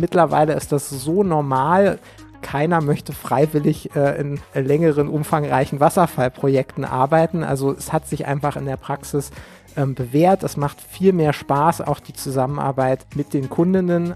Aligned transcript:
mittlerweile 0.00 0.54
ist 0.54 0.72
das 0.72 0.88
so 0.88 1.22
normal. 1.22 1.98
Keiner 2.42 2.80
möchte 2.80 3.12
freiwillig 3.12 3.94
äh, 3.94 4.18
in 4.18 4.40
längeren, 4.54 5.08
umfangreichen 5.08 5.78
Wasserfallprojekten 5.78 6.86
arbeiten. 6.86 7.44
Also 7.44 7.72
es 7.72 7.92
hat 7.92 8.08
sich 8.08 8.26
einfach 8.26 8.56
in 8.56 8.64
der 8.64 8.78
Praxis 8.78 9.30
ähm, 9.76 9.94
bewährt. 9.94 10.42
Es 10.42 10.56
macht 10.56 10.80
viel 10.80 11.12
mehr 11.12 11.34
Spaß, 11.34 11.82
auch 11.82 12.00
die 12.00 12.14
Zusammenarbeit 12.14 13.06
mit 13.14 13.34
den 13.34 13.50
Kundinnen. 13.50 14.14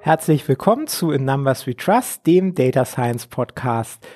Herzlich 0.00 0.46
willkommen 0.46 0.86
zu 0.86 1.10
In 1.10 1.24
Numbers 1.24 1.66
We 1.66 1.76
Trust, 1.76 2.26
dem 2.26 2.54
Data 2.54 2.84
Science 2.84 3.26
Podcast. 3.26 4.06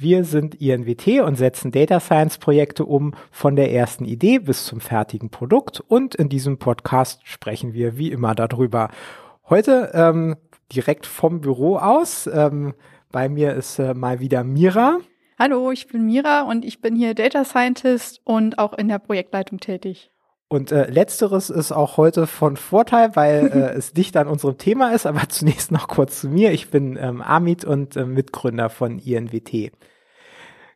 Wir 0.00 0.22
sind 0.22 0.54
INWT 0.54 1.22
und 1.24 1.34
setzen 1.34 1.72
Data 1.72 1.98
Science 1.98 2.38
Projekte 2.38 2.84
um 2.84 3.14
von 3.32 3.56
der 3.56 3.72
ersten 3.72 4.04
Idee 4.04 4.38
bis 4.38 4.64
zum 4.64 4.80
fertigen 4.80 5.28
Produkt. 5.28 5.80
Und 5.80 6.14
in 6.14 6.28
diesem 6.28 6.60
Podcast 6.60 7.26
sprechen 7.26 7.72
wir 7.72 7.98
wie 7.98 8.12
immer 8.12 8.36
darüber. 8.36 8.90
Heute 9.48 9.90
ähm, 9.94 10.36
direkt 10.72 11.04
vom 11.04 11.40
Büro 11.40 11.78
aus. 11.78 12.28
Ähm, 12.32 12.74
bei 13.10 13.28
mir 13.28 13.54
ist 13.54 13.80
äh, 13.80 13.92
mal 13.92 14.20
wieder 14.20 14.44
Mira. 14.44 15.00
Hallo, 15.36 15.72
ich 15.72 15.88
bin 15.88 16.06
Mira 16.06 16.42
und 16.42 16.64
ich 16.64 16.80
bin 16.80 16.94
hier 16.94 17.14
Data 17.14 17.44
Scientist 17.44 18.20
und 18.22 18.60
auch 18.60 18.74
in 18.74 18.86
der 18.86 19.00
Projektleitung 19.00 19.58
tätig. 19.58 20.12
Und 20.48 20.72
äh, 20.72 20.90
letzteres 20.90 21.50
ist 21.50 21.72
auch 21.72 21.98
heute 21.98 22.26
von 22.26 22.56
Vorteil, 22.56 23.14
weil 23.14 23.48
äh, 23.48 23.58
es 23.76 23.92
dicht 23.92 24.16
an 24.16 24.28
unserem 24.28 24.56
Thema 24.56 24.92
ist. 24.92 25.06
Aber 25.06 25.22
zunächst 25.28 25.70
noch 25.70 25.88
kurz 25.88 26.20
zu 26.20 26.28
mir. 26.28 26.52
Ich 26.52 26.70
bin 26.70 26.96
ähm, 26.96 27.20
Amit 27.20 27.64
und 27.64 27.96
äh, 27.96 28.04
Mitgründer 28.04 28.70
von 28.70 28.98
INWT. 28.98 29.72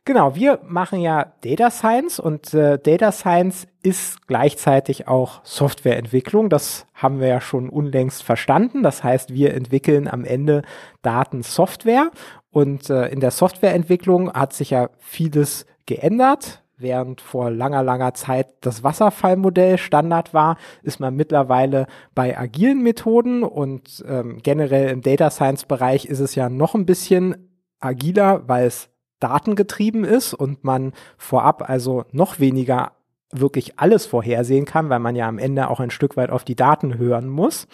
Genau, 0.05 0.35
wir 0.35 0.59
machen 0.65 0.99
ja 0.99 1.31
Data 1.41 1.71
Science 1.71 2.19
und 2.19 2.53
äh, 2.53 2.77
Data 2.77 3.13
Science 3.13 3.67
ist 3.83 4.27
gleichzeitig 4.27 5.07
auch 5.07 5.39
Softwareentwicklung. 5.45 6.49
Das 6.49 6.85
haben 6.93 7.21
wir 7.21 7.27
ja 7.27 7.39
schon 7.39 7.69
unlängst 7.69 8.21
verstanden. 8.21 8.83
Das 8.83 9.01
heißt, 9.01 9.33
wir 9.33 9.53
entwickeln 9.53 10.09
am 10.09 10.25
Ende 10.25 10.63
Datensoftware 11.03 12.11
und 12.51 12.89
äh, 12.89 13.07
in 13.07 13.21
der 13.21 13.31
Softwareentwicklung 13.31 14.33
hat 14.33 14.51
sich 14.51 14.71
ja 14.71 14.89
vieles 14.99 15.65
geändert 15.85 16.62
während 16.77 17.21
vor 17.21 17.51
langer, 17.51 17.83
langer 17.83 18.13
Zeit 18.13 18.47
das 18.61 18.83
Wasserfallmodell 18.83 19.77
Standard 19.77 20.33
war, 20.33 20.57
ist 20.81 20.99
man 20.99 21.15
mittlerweile 21.15 21.87
bei 22.15 22.37
agilen 22.37 22.81
Methoden 22.81 23.43
und 23.43 24.03
ähm, 24.07 24.39
generell 24.43 24.89
im 24.89 25.01
Data 25.01 25.29
Science 25.29 25.65
Bereich 25.65 26.05
ist 26.05 26.19
es 26.19 26.35
ja 26.35 26.49
noch 26.49 26.75
ein 26.75 26.85
bisschen 26.85 27.49
agiler, 27.79 28.47
weil 28.47 28.65
es 28.67 28.89
datengetrieben 29.19 30.03
ist 30.03 30.33
und 30.33 30.63
man 30.63 30.93
vorab 31.17 31.69
also 31.69 32.05
noch 32.11 32.39
weniger 32.39 32.93
wirklich 33.31 33.79
alles 33.79 34.05
vorhersehen 34.05 34.65
kann, 34.65 34.89
weil 34.89 34.99
man 34.99 35.15
ja 35.15 35.27
am 35.27 35.39
Ende 35.39 35.69
auch 35.69 35.79
ein 35.79 35.89
Stück 35.91 36.17
weit 36.17 36.29
auf 36.29 36.43
die 36.43 36.55
Daten 36.55 36.97
hören 36.97 37.27
muss. 37.27 37.67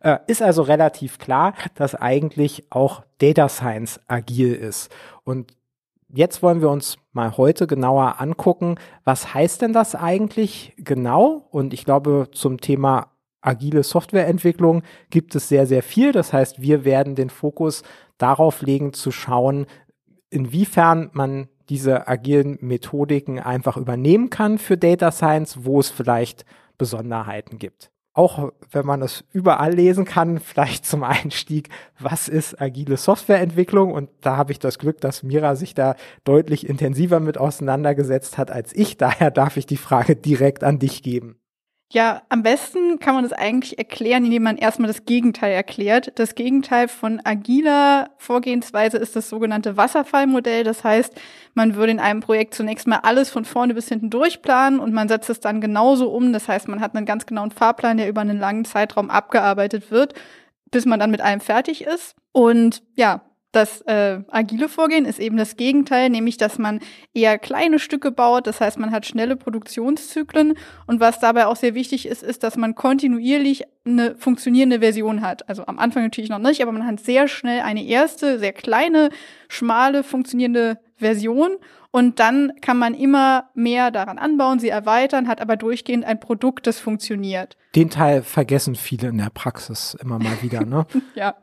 Äh, 0.00 0.18
ist 0.26 0.42
also 0.42 0.62
relativ 0.62 1.18
klar, 1.18 1.54
dass 1.74 1.94
eigentlich 1.94 2.64
auch 2.70 3.02
Data 3.18 3.48
Science 3.48 4.00
agil 4.06 4.54
ist. 4.54 4.90
Und 5.24 5.54
jetzt 6.16 6.42
wollen 6.42 6.60
wir 6.60 6.70
uns 6.70 6.98
mal 7.12 7.36
heute 7.36 7.66
genauer 7.66 8.20
angucken, 8.20 8.76
was 9.04 9.34
heißt 9.34 9.62
denn 9.62 9.72
das 9.72 9.94
eigentlich 9.94 10.74
genau? 10.76 11.46
Und 11.50 11.74
ich 11.74 11.84
glaube, 11.84 12.28
zum 12.32 12.60
Thema 12.60 13.08
agile 13.40 13.82
Softwareentwicklung 13.82 14.82
gibt 15.10 15.34
es 15.34 15.48
sehr, 15.48 15.66
sehr 15.66 15.82
viel. 15.82 16.12
Das 16.12 16.32
heißt, 16.32 16.60
wir 16.60 16.84
werden 16.84 17.14
den 17.14 17.30
Fokus 17.30 17.82
darauf 18.18 18.62
legen, 18.62 18.92
zu 18.92 19.10
schauen, 19.10 19.66
inwiefern 20.30 21.10
man 21.12 21.48
diese 21.68 22.08
agilen 22.08 22.58
Methodiken 22.60 23.38
einfach 23.38 23.76
übernehmen 23.76 24.30
kann 24.30 24.58
für 24.58 24.76
Data 24.76 25.10
Science, 25.10 25.64
wo 25.64 25.80
es 25.80 25.90
vielleicht 25.90 26.44
Besonderheiten 26.76 27.58
gibt 27.58 27.93
auch 28.14 28.52
wenn 28.70 28.86
man 28.86 29.02
es 29.02 29.24
überall 29.32 29.74
lesen 29.74 30.04
kann, 30.04 30.38
vielleicht 30.40 30.86
zum 30.86 31.02
Einstieg, 31.02 31.68
was 31.98 32.28
ist 32.28 32.60
agile 32.60 32.96
Softwareentwicklung? 32.96 33.92
Und 33.92 34.08
da 34.22 34.36
habe 34.36 34.52
ich 34.52 34.58
das 34.58 34.78
Glück, 34.78 35.00
dass 35.00 35.22
Mira 35.22 35.56
sich 35.56 35.74
da 35.74 35.96
deutlich 36.24 36.68
intensiver 36.68 37.20
mit 37.20 37.36
auseinandergesetzt 37.36 38.38
hat 38.38 38.50
als 38.50 38.74
ich. 38.74 38.96
Daher 38.96 39.30
darf 39.30 39.56
ich 39.56 39.66
die 39.66 39.76
Frage 39.76 40.16
direkt 40.16 40.64
an 40.64 40.78
dich 40.78 41.02
geben. 41.02 41.36
Ja, 41.92 42.22
am 42.28 42.42
besten 42.42 42.98
kann 42.98 43.14
man 43.14 43.22
das 43.22 43.32
eigentlich 43.32 43.78
erklären, 43.78 44.24
indem 44.24 44.42
man 44.42 44.56
erstmal 44.56 44.88
das 44.88 45.04
Gegenteil 45.04 45.52
erklärt. 45.52 46.18
Das 46.18 46.34
Gegenteil 46.34 46.88
von 46.88 47.20
agiler 47.24 48.10
Vorgehensweise 48.18 48.96
ist 48.96 49.14
das 49.14 49.28
sogenannte 49.28 49.76
Wasserfallmodell. 49.76 50.64
Das 50.64 50.82
heißt, 50.82 51.14
man 51.52 51.76
würde 51.76 51.92
in 51.92 52.00
einem 52.00 52.20
Projekt 52.20 52.54
zunächst 52.54 52.88
mal 52.88 53.00
alles 53.04 53.30
von 53.30 53.44
vorne 53.44 53.74
bis 53.74 53.88
hinten 53.88 54.10
durchplanen 54.10 54.80
und 54.80 54.92
man 54.92 55.08
setzt 55.08 55.30
es 55.30 55.38
dann 55.38 55.60
genauso 55.60 56.10
um. 56.10 56.32
Das 56.32 56.48
heißt, 56.48 56.66
man 56.66 56.80
hat 56.80 56.96
einen 56.96 57.06
ganz 57.06 57.26
genauen 57.26 57.52
Fahrplan, 57.52 57.98
der 57.98 58.08
über 58.08 58.22
einen 58.22 58.40
langen 58.40 58.64
Zeitraum 58.64 59.08
abgearbeitet 59.08 59.92
wird, 59.92 60.14
bis 60.72 60.86
man 60.86 60.98
dann 60.98 61.12
mit 61.12 61.20
allem 61.20 61.40
fertig 61.40 61.84
ist. 61.84 62.16
Und 62.32 62.82
ja, 62.96 63.20
das 63.54 63.80
äh, 63.82 64.20
agile 64.28 64.68
Vorgehen 64.68 65.04
ist 65.04 65.18
eben 65.18 65.36
das 65.36 65.56
Gegenteil, 65.56 66.10
nämlich 66.10 66.36
dass 66.36 66.58
man 66.58 66.80
eher 67.12 67.38
kleine 67.38 67.78
Stücke 67.78 68.10
baut. 68.10 68.46
Das 68.46 68.60
heißt, 68.60 68.78
man 68.78 68.90
hat 68.90 69.06
schnelle 69.06 69.36
Produktionszyklen. 69.36 70.54
Und 70.86 71.00
was 71.00 71.20
dabei 71.20 71.46
auch 71.46 71.56
sehr 71.56 71.74
wichtig 71.74 72.06
ist, 72.06 72.22
ist, 72.22 72.42
dass 72.42 72.56
man 72.56 72.74
kontinuierlich 72.74 73.64
eine 73.84 74.16
funktionierende 74.16 74.80
Version 74.80 75.20
hat. 75.20 75.48
Also 75.48 75.66
am 75.66 75.78
Anfang 75.78 76.02
natürlich 76.02 76.30
noch 76.30 76.38
nicht, 76.38 76.62
aber 76.62 76.72
man 76.72 76.86
hat 76.86 77.00
sehr 77.00 77.28
schnell 77.28 77.60
eine 77.60 77.84
erste, 77.84 78.38
sehr 78.38 78.52
kleine, 78.52 79.10
schmale, 79.48 80.02
funktionierende 80.02 80.78
Version. 80.96 81.56
Und 81.90 82.18
dann 82.18 82.54
kann 82.60 82.76
man 82.76 82.92
immer 82.94 83.50
mehr 83.54 83.92
daran 83.92 84.18
anbauen, 84.18 84.58
sie 84.58 84.68
erweitern, 84.68 85.28
hat 85.28 85.40
aber 85.40 85.56
durchgehend 85.56 86.04
ein 86.04 86.18
Produkt, 86.18 86.66
das 86.66 86.80
funktioniert. 86.80 87.56
Den 87.76 87.88
Teil 87.88 88.22
vergessen 88.22 88.74
viele 88.74 89.08
in 89.08 89.18
der 89.18 89.30
Praxis 89.30 89.96
immer 90.00 90.18
mal 90.18 90.42
wieder, 90.42 90.64
ne? 90.64 90.86
ja. 91.14 91.36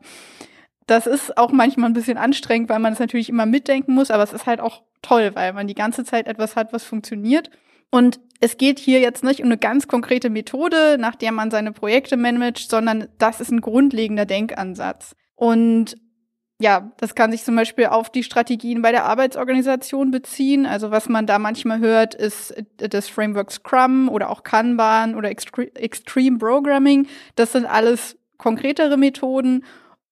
Das 0.86 1.06
ist 1.06 1.38
auch 1.38 1.52
manchmal 1.52 1.90
ein 1.90 1.94
bisschen 1.94 2.18
anstrengend, 2.18 2.68
weil 2.68 2.78
man 2.78 2.92
es 2.92 2.98
natürlich 2.98 3.28
immer 3.28 3.46
mitdenken 3.46 3.94
muss, 3.94 4.10
aber 4.10 4.22
es 4.22 4.32
ist 4.32 4.46
halt 4.46 4.60
auch 4.60 4.82
toll, 5.00 5.30
weil 5.34 5.52
man 5.52 5.66
die 5.66 5.74
ganze 5.74 6.04
Zeit 6.04 6.26
etwas 6.26 6.56
hat, 6.56 6.72
was 6.72 6.84
funktioniert. 6.84 7.50
Und 7.90 8.20
es 8.40 8.56
geht 8.56 8.78
hier 8.78 9.00
jetzt 9.00 9.22
nicht 9.22 9.40
um 9.40 9.46
eine 9.46 9.58
ganz 9.58 9.86
konkrete 9.86 10.30
Methode, 10.30 10.96
nach 10.98 11.14
der 11.14 11.30
man 11.30 11.50
seine 11.50 11.72
Projekte 11.72 12.16
managt, 12.16 12.70
sondern 12.70 13.08
das 13.18 13.40
ist 13.40 13.50
ein 13.50 13.60
grundlegender 13.60 14.24
Denkansatz. 14.24 15.14
Und 15.34 15.96
ja, 16.58 16.92
das 16.98 17.14
kann 17.14 17.32
sich 17.32 17.44
zum 17.44 17.56
Beispiel 17.56 17.86
auf 17.86 18.08
die 18.08 18.22
Strategien 18.22 18.82
bei 18.82 18.92
der 18.92 19.04
Arbeitsorganisation 19.04 20.10
beziehen. 20.10 20.64
Also 20.64 20.90
was 20.90 21.08
man 21.08 21.26
da 21.26 21.38
manchmal 21.38 21.80
hört, 21.80 22.14
ist 22.14 22.54
das 22.76 23.08
Framework 23.08 23.50
Scrum 23.50 24.08
oder 24.08 24.30
auch 24.30 24.42
Kanban 24.42 25.14
oder 25.14 25.28
Extreme 25.28 26.38
Programming. 26.38 27.08
Das 27.34 27.52
sind 27.52 27.66
alles 27.66 28.16
konkretere 28.38 28.96
Methoden 28.96 29.64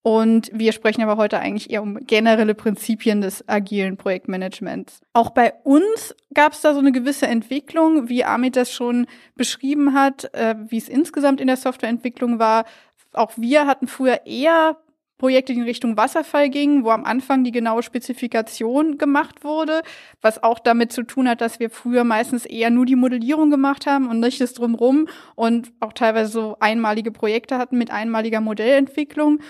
und 0.03 0.51
wir 0.55 0.73
sprechen 0.73 1.03
aber 1.03 1.17
heute 1.17 1.39
eigentlich 1.39 1.71
eher 1.71 1.83
um 1.83 1.99
generelle 2.07 2.55
Prinzipien 2.55 3.21
des 3.21 3.47
agilen 3.49 3.99
Projektmanagements. 3.99 5.01
Auch 5.13 5.31
bei 5.31 5.53
uns 5.65 6.15
gab 6.33 6.53
es 6.53 6.63
da 6.63 6.73
so 6.73 6.79
eine 6.79 6.93
gewisse 6.93 7.27
Entwicklung, 7.27 8.09
wie 8.09 8.25
Amit 8.25 8.57
das 8.57 8.73
schon 8.73 9.07
beschrieben 9.37 9.93
hat, 9.93 10.33
äh, 10.35 10.55
wie 10.69 10.79
es 10.79 10.89
insgesamt 10.89 11.41
in 11.41 11.49
der 11.49 11.59
Softwareentwicklung 11.59 12.39
war. 12.39 12.65
Auch 13.13 13.33
wir 13.37 13.67
hatten 13.67 13.89
früher 13.89 14.25
eher 14.25 14.79
Projekte, 15.19 15.53
die 15.53 15.59
in 15.59 15.67
Richtung 15.67 15.99
Wasserfall 15.99 16.49
gingen, 16.49 16.83
wo 16.83 16.91
am 16.91 17.05
Anfang 17.05 17.45
die 17.45 17.53
genaue 17.53 17.83
Spezifikation 17.83 18.97
gemacht 18.97 19.45
wurde, 19.45 19.83
was 20.23 20.43
auch 20.43 20.59
damit 20.59 20.93
zu 20.93 21.03
tun 21.03 21.29
hat, 21.29 21.43
dass 21.43 21.61
wir 21.61 21.69
früher 21.69 22.05
meistens 22.05 22.47
eher 22.47 22.71
nur 22.71 22.87
die 22.87 22.97
Modellierung 22.97 23.51
gemacht 23.51 23.87
haben 23.87 24.09
und 24.09 24.21
nicht 24.21 24.41
das 24.41 24.55
drumrum 24.55 25.09
und 25.35 25.73
auch 25.81 25.93
teilweise 25.93 26.33
so 26.33 26.57
einmalige 26.59 27.13
Projekte 27.13 27.59
hatten 27.59 27.77
mit 27.77 27.91
einmaliger 27.91 28.41
Modellentwicklung. 28.41 29.41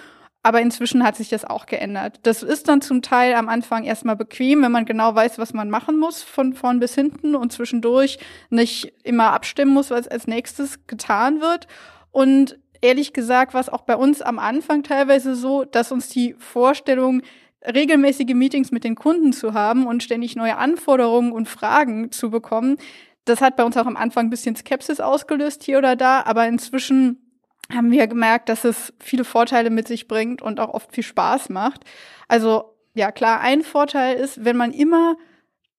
Aber 0.42 0.60
inzwischen 0.62 1.04
hat 1.04 1.16
sich 1.16 1.28
das 1.28 1.44
auch 1.44 1.66
geändert. 1.66 2.20
Das 2.22 2.42
ist 2.42 2.68
dann 2.68 2.80
zum 2.80 3.02
Teil 3.02 3.34
am 3.34 3.50
Anfang 3.50 3.84
erstmal 3.84 4.16
bequem, 4.16 4.62
wenn 4.62 4.72
man 4.72 4.86
genau 4.86 5.14
weiß, 5.14 5.38
was 5.38 5.52
man 5.52 5.68
machen 5.68 5.98
muss, 5.98 6.22
von 6.22 6.54
vorn 6.54 6.80
bis 6.80 6.94
hinten 6.94 7.34
und 7.34 7.52
zwischendurch 7.52 8.18
nicht 8.48 8.92
immer 9.02 9.32
abstimmen 9.32 9.72
muss, 9.72 9.90
was 9.90 10.08
als 10.08 10.26
nächstes 10.26 10.86
getan 10.86 11.42
wird. 11.42 11.66
Und 12.10 12.58
ehrlich 12.80 13.12
gesagt 13.12 13.52
war 13.52 13.60
es 13.60 13.68
auch 13.68 13.82
bei 13.82 13.96
uns 13.96 14.22
am 14.22 14.38
Anfang 14.38 14.82
teilweise 14.82 15.34
so, 15.34 15.64
dass 15.64 15.92
uns 15.92 16.08
die 16.08 16.34
Vorstellung, 16.38 17.22
regelmäßige 17.62 18.32
Meetings 18.32 18.72
mit 18.72 18.84
den 18.84 18.94
Kunden 18.94 19.34
zu 19.34 19.52
haben 19.52 19.86
und 19.86 20.02
ständig 20.02 20.34
neue 20.34 20.56
Anforderungen 20.56 21.32
und 21.32 21.46
Fragen 21.46 22.10
zu 22.10 22.30
bekommen, 22.30 22.78
das 23.26 23.42
hat 23.42 23.56
bei 23.56 23.64
uns 23.64 23.76
auch 23.76 23.86
am 23.86 23.96
Anfang 23.96 24.26
ein 24.26 24.30
bisschen 24.30 24.56
Skepsis 24.56 24.98
ausgelöst 24.98 25.62
hier 25.62 25.78
oder 25.78 25.94
da, 25.94 26.22
aber 26.22 26.48
inzwischen 26.48 27.29
haben 27.74 27.90
wir 27.90 28.06
gemerkt, 28.06 28.48
dass 28.48 28.64
es 28.64 28.92
viele 28.98 29.24
Vorteile 29.24 29.70
mit 29.70 29.88
sich 29.88 30.08
bringt 30.08 30.42
und 30.42 30.60
auch 30.60 30.74
oft 30.74 30.92
viel 30.92 31.04
Spaß 31.04 31.48
macht. 31.48 31.84
Also 32.28 32.76
ja, 32.94 33.12
klar, 33.12 33.40
ein 33.40 33.62
Vorteil 33.62 34.16
ist, 34.16 34.44
wenn 34.44 34.56
man 34.56 34.72
immer 34.72 35.16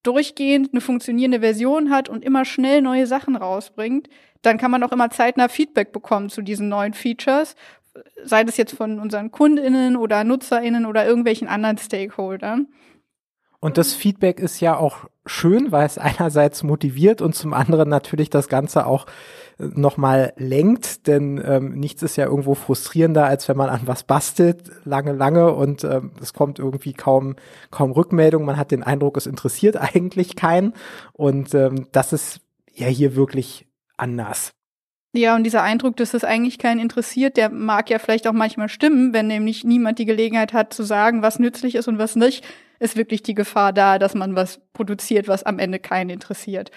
durchgehend 0.04 0.70
eine 0.72 0.82
funktionierende 0.82 1.42
Version 1.42 1.92
hat 1.92 2.10
und 2.10 2.24
immer 2.24 2.46
schnell 2.46 2.82
neue 2.82 3.08
Sachen 3.08 3.36
rausbringt, 3.36 4.10
dann 4.42 4.58
kann 4.58 4.72
man 4.72 4.84
auch 4.84 4.92
immer 4.92 5.10
zeitnah 5.10 5.48
Feedback 5.48 5.92
bekommen 5.92 6.30
zu 6.30 6.42
diesen 6.42 6.70
neuen 6.70 6.94
Features, 6.94 7.56
sei 8.24 8.44
das 8.44 8.58
jetzt 8.58 8.76
von 8.76 9.00
unseren 9.00 9.32
KundInnen 9.32 9.96
oder 9.98 10.24
NutzerInnen 10.24 10.86
oder 10.86 11.06
irgendwelchen 11.06 11.48
anderen 11.48 11.78
Stakeholdern. 11.78 12.68
Und 13.64 13.78
das 13.78 13.94
Feedback 13.94 14.40
ist 14.40 14.60
ja 14.60 14.76
auch 14.76 15.06
schön, 15.26 15.72
weil 15.72 15.86
es 15.86 15.98
einerseits 15.98 16.64
motiviert 16.64 17.22
und 17.22 17.36
zum 17.36 17.54
anderen 17.54 17.88
natürlich 17.88 18.32
das 18.32 18.50
Ganze 18.50 18.88
auch 18.88 19.06
äh, 19.60 19.66
nochmal 19.66 20.34
lenkt, 20.36 21.06
denn 21.06 21.40
ähm, 21.46 21.80
nichts 21.80 22.02
ist 22.02 22.16
ja 22.16 22.26
irgendwo 22.26 22.56
frustrierender, 22.56 23.26
als 23.26 23.48
wenn 23.48 23.58
man 23.58 23.70
an 23.70 23.82
was 23.86 24.04
bastelt, 24.04 24.72
lange, 24.84 25.14
lange 25.14 25.54
und 25.54 25.84
ähm, 25.84 26.12
es 26.20 26.34
kommt 26.34 26.58
irgendwie 26.58 26.94
kaum, 26.94 27.36
kaum 27.70 27.92
Rückmeldung. 27.92 28.46
Man 28.46 28.58
hat 28.58 28.72
den 28.72 28.82
Eindruck, 28.82 29.16
es 29.16 29.28
interessiert 29.28 29.78
eigentlich 29.96 30.36
keinen 30.36 30.74
und 31.14 31.54
ähm, 31.54 31.88
das 31.92 32.14
ist 32.14 32.42
ja 32.74 32.88
hier 32.88 33.16
wirklich 33.16 33.68
anders. 33.96 34.54
Ja, 35.14 35.36
und 35.36 35.44
dieser 35.44 35.62
Eindruck, 35.62 35.98
dass 35.98 36.14
es 36.14 36.24
eigentlich 36.24 36.58
keinen 36.58 36.80
interessiert, 36.80 37.36
der 37.36 37.50
mag 37.50 37.90
ja 37.90 38.00
vielleicht 38.00 38.28
auch 38.28 38.34
manchmal 38.34 38.70
stimmen, 38.70 39.14
wenn 39.14 39.28
nämlich 39.28 39.66
niemand 39.66 40.00
die 40.00 40.06
Gelegenheit 40.06 40.54
hat 40.54 40.74
zu 40.74 40.84
sagen, 40.84 41.22
was 41.22 41.38
nützlich 41.38 41.76
ist 41.76 41.90
und 41.90 41.98
was 41.98 42.16
nicht, 42.16 42.46
ist 42.80 42.96
wirklich 42.96 43.22
die 43.22 43.34
Gefahr 43.36 43.74
da, 43.74 44.00
dass 44.00 44.16
man 44.16 44.36
was 44.36 44.62
produziert, 44.74 45.28
was 45.28 45.44
am 45.44 45.60
Ende 45.60 45.80
keinen 45.80 46.10
interessiert. 46.10 46.72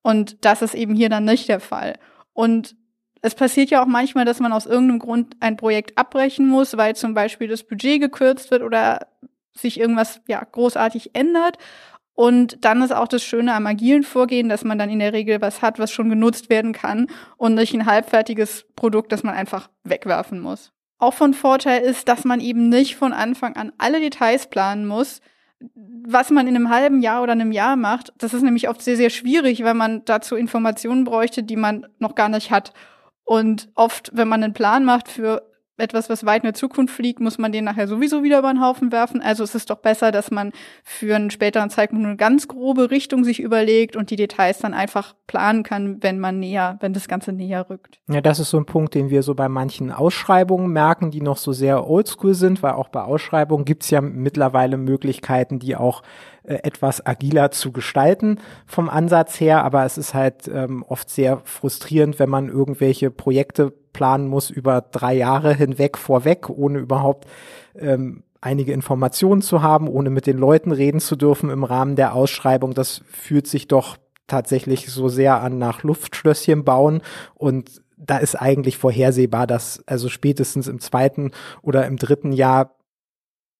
Und 0.00 0.44
das 0.44 0.62
ist 0.62 0.74
eben 0.74 0.94
hier 0.94 1.08
dann 1.08 1.24
nicht 1.24 1.48
der 1.48 1.58
Fall. 1.58 1.98
Und 2.32 2.76
es 3.20 3.34
passiert 3.34 3.70
ja 3.70 3.82
auch 3.82 3.86
manchmal, 3.86 4.24
dass 4.24 4.40
man 4.40 4.52
aus 4.52 4.66
irgendeinem 4.66 4.98
Grund 5.00 5.36
ein 5.40 5.56
Projekt 5.56 5.98
abbrechen 5.98 6.46
muss, 6.46 6.76
weil 6.76 6.94
zum 6.94 7.14
Beispiel 7.14 7.48
das 7.48 7.64
Budget 7.64 8.00
gekürzt 8.00 8.50
wird 8.52 8.62
oder 8.62 9.06
sich 9.54 9.78
irgendwas 9.78 10.20
ja 10.28 10.42
großartig 10.42 11.14
ändert. 11.14 11.58
Und 12.14 12.64
dann 12.64 12.82
ist 12.82 12.92
auch 12.92 13.08
das 13.08 13.22
Schöne 13.22 13.54
am 13.54 13.66
agilen 13.66 14.02
Vorgehen, 14.02 14.48
dass 14.48 14.64
man 14.64 14.78
dann 14.78 14.90
in 14.90 14.98
der 14.98 15.12
Regel 15.12 15.40
was 15.40 15.62
hat, 15.62 15.78
was 15.78 15.90
schon 15.90 16.10
genutzt 16.10 16.50
werden 16.50 16.72
kann 16.72 17.06
und 17.36 17.54
nicht 17.54 17.72
ein 17.74 17.86
halbfertiges 17.86 18.66
Produkt, 18.76 19.12
das 19.12 19.22
man 19.22 19.34
einfach 19.34 19.70
wegwerfen 19.84 20.40
muss. 20.40 20.72
Auch 20.98 21.14
von 21.14 21.34
Vorteil 21.34 21.82
ist, 21.82 22.08
dass 22.08 22.24
man 22.24 22.40
eben 22.40 22.68
nicht 22.68 22.96
von 22.96 23.12
Anfang 23.12 23.56
an 23.56 23.72
alle 23.78 23.98
Details 23.98 24.48
planen 24.48 24.86
muss, 24.86 25.20
was 26.06 26.30
man 26.30 26.46
in 26.46 26.56
einem 26.56 26.70
halben 26.70 27.00
Jahr 27.00 27.22
oder 27.22 27.32
einem 27.32 27.52
Jahr 27.52 27.76
macht. 27.76 28.12
Das 28.18 28.34
ist 28.34 28.42
nämlich 28.42 28.68
oft 28.68 28.82
sehr, 28.82 28.96
sehr 28.96 29.10
schwierig, 29.10 29.64
weil 29.64 29.74
man 29.74 30.04
dazu 30.04 30.36
Informationen 30.36 31.04
bräuchte, 31.04 31.42
die 31.42 31.56
man 31.56 31.86
noch 31.98 32.14
gar 32.14 32.28
nicht 32.28 32.50
hat. 32.50 32.72
Und 33.24 33.68
oft, 33.74 34.10
wenn 34.14 34.28
man 34.28 34.42
einen 34.42 34.52
Plan 34.52 34.84
macht 34.84 35.08
für 35.08 35.51
etwas, 35.78 36.10
was 36.10 36.26
weit 36.26 36.42
in 36.42 36.48
der 36.48 36.54
Zukunft 36.54 36.94
fliegt, 36.94 37.20
muss 37.20 37.38
man 37.38 37.50
den 37.50 37.64
nachher 37.64 37.88
sowieso 37.88 38.22
wieder 38.22 38.38
über 38.38 38.52
den 38.52 38.62
Haufen 38.62 38.92
werfen. 38.92 39.22
Also 39.22 39.42
es 39.42 39.54
ist 39.54 39.70
doch 39.70 39.78
besser, 39.78 40.12
dass 40.12 40.30
man 40.30 40.52
für 40.84 41.16
einen 41.16 41.30
späteren 41.30 41.70
Zeitpunkt 41.70 42.04
eine 42.04 42.16
ganz 42.16 42.46
grobe 42.46 42.90
Richtung 42.90 43.24
sich 43.24 43.40
überlegt 43.40 43.96
und 43.96 44.10
die 44.10 44.16
Details 44.16 44.58
dann 44.58 44.74
einfach 44.74 45.14
planen 45.26 45.62
kann, 45.62 46.02
wenn 46.02 46.18
man 46.18 46.38
näher, 46.38 46.76
wenn 46.80 46.92
das 46.92 47.08
Ganze 47.08 47.32
näher 47.32 47.70
rückt. 47.70 48.00
Ja, 48.08 48.20
das 48.20 48.38
ist 48.38 48.50
so 48.50 48.58
ein 48.58 48.66
Punkt, 48.66 48.94
den 48.94 49.08
wir 49.08 49.22
so 49.22 49.34
bei 49.34 49.48
manchen 49.48 49.90
Ausschreibungen 49.90 50.70
merken, 50.72 51.10
die 51.10 51.22
noch 51.22 51.38
so 51.38 51.52
sehr 51.52 51.88
oldschool 51.88 52.34
sind, 52.34 52.62
weil 52.62 52.72
auch 52.72 52.88
bei 52.88 53.02
Ausschreibungen 53.02 53.64
gibt 53.64 53.84
es 53.84 53.90
ja 53.90 54.00
mittlerweile 54.00 54.76
Möglichkeiten, 54.76 55.58
die 55.58 55.76
auch 55.76 56.02
äh, 56.44 56.54
etwas 56.62 57.04
agiler 57.06 57.50
zu 57.50 57.72
gestalten 57.72 58.38
vom 58.66 58.90
Ansatz 58.90 59.40
her, 59.40 59.64
aber 59.64 59.84
es 59.84 59.96
ist 59.96 60.12
halt 60.12 60.48
ähm, 60.48 60.84
oft 60.86 61.08
sehr 61.08 61.40
frustrierend, 61.44 62.18
wenn 62.18 62.28
man 62.28 62.48
irgendwelche 62.48 63.10
Projekte 63.10 63.72
planen 63.92 64.28
muss 64.28 64.50
über 64.50 64.80
drei 64.80 65.14
Jahre 65.14 65.54
hinweg 65.54 65.98
vorweg, 65.98 66.48
ohne 66.48 66.78
überhaupt 66.78 67.28
ähm, 67.74 68.22
einige 68.40 68.72
Informationen 68.72 69.42
zu 69.42 69.62
haben, 69.62 69.88
ohne 69.88 70.10
mit 70.10 70.26
den 70.26 70.38
Leuten 70.38 70.72
reden 70.72 71.00
zu 71.00 71.16
dürfen 71.16 71.50
im 71.50 71.64
Rahmen 71.64 71.96
der 71.96 72.14
Ausschreibung. 72.14 72.74
Das 72.74 73.02
fühlt 73.06 73.46
sich 73.46 73.68
doch 73.68 73.96
tatsächlich 74.26 74.90
so 74.90 75.08
sehr 75.08 75.40
an 75.40 75.58
nach 75.58 75.82
Luftschlösschen 75.82 76.64
bauen 76.64 77.02
und 77.34 77.82
da 78.04 78.18
ist 78.18 78.34
eigentlich 78.34 78.78
vorhersehbar, 78.78 79.46
dass 79.46 79.82
also 79.86 80.08
spätestens 80.08 80.66
im 80.66 80.80
zweiten 80.80 81.30
oder 81.62 81.86
im 81.86 81.96
dritten 81.96 82.32
Jahr 82.32 82.74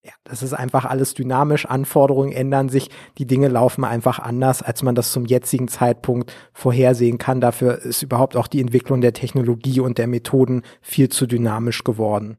ja, 0.04 0.12
das 0.24 0.42
ist 0.42 0.52
einfach 0.52 0.84
alles 0.84 1.14
dynamisch, 1.14 1.64
Anforderungen 1.64 2.32
ändern 2.32 2.68
sich, 2.68 2.90
die 3.18 3.26
Dinge 3.26 3.48
laufen 3.48 3.84
einfach 3.84 4.18
anders, 4.18 4.60
als 4.60 4.82
man 4.82 4.96
das 4.96 5.12
zum 5.12 5.26
jetzigen 5.26 5.68
Zeitpunkt 5.68 6.32
vorhersehen 6.52 7.18
kann. 7.18 7.40
Dafür 7.40 7.78
ist 7.78 8.02
überhaupt 8.02 8.36
auch 8.36 8.48
die 8.48 8.60
Entwicklung 8.60 9.00
der 9.00 9.12
Technologie 9.12 9.78
und 9.78 9.98
der 9.98 10.08
Methoden 10.08 10.62
viel 10.80 11.08
zu 11.08 11.26
dynamisch 11.26 11.84
geworden. 11.84 12.36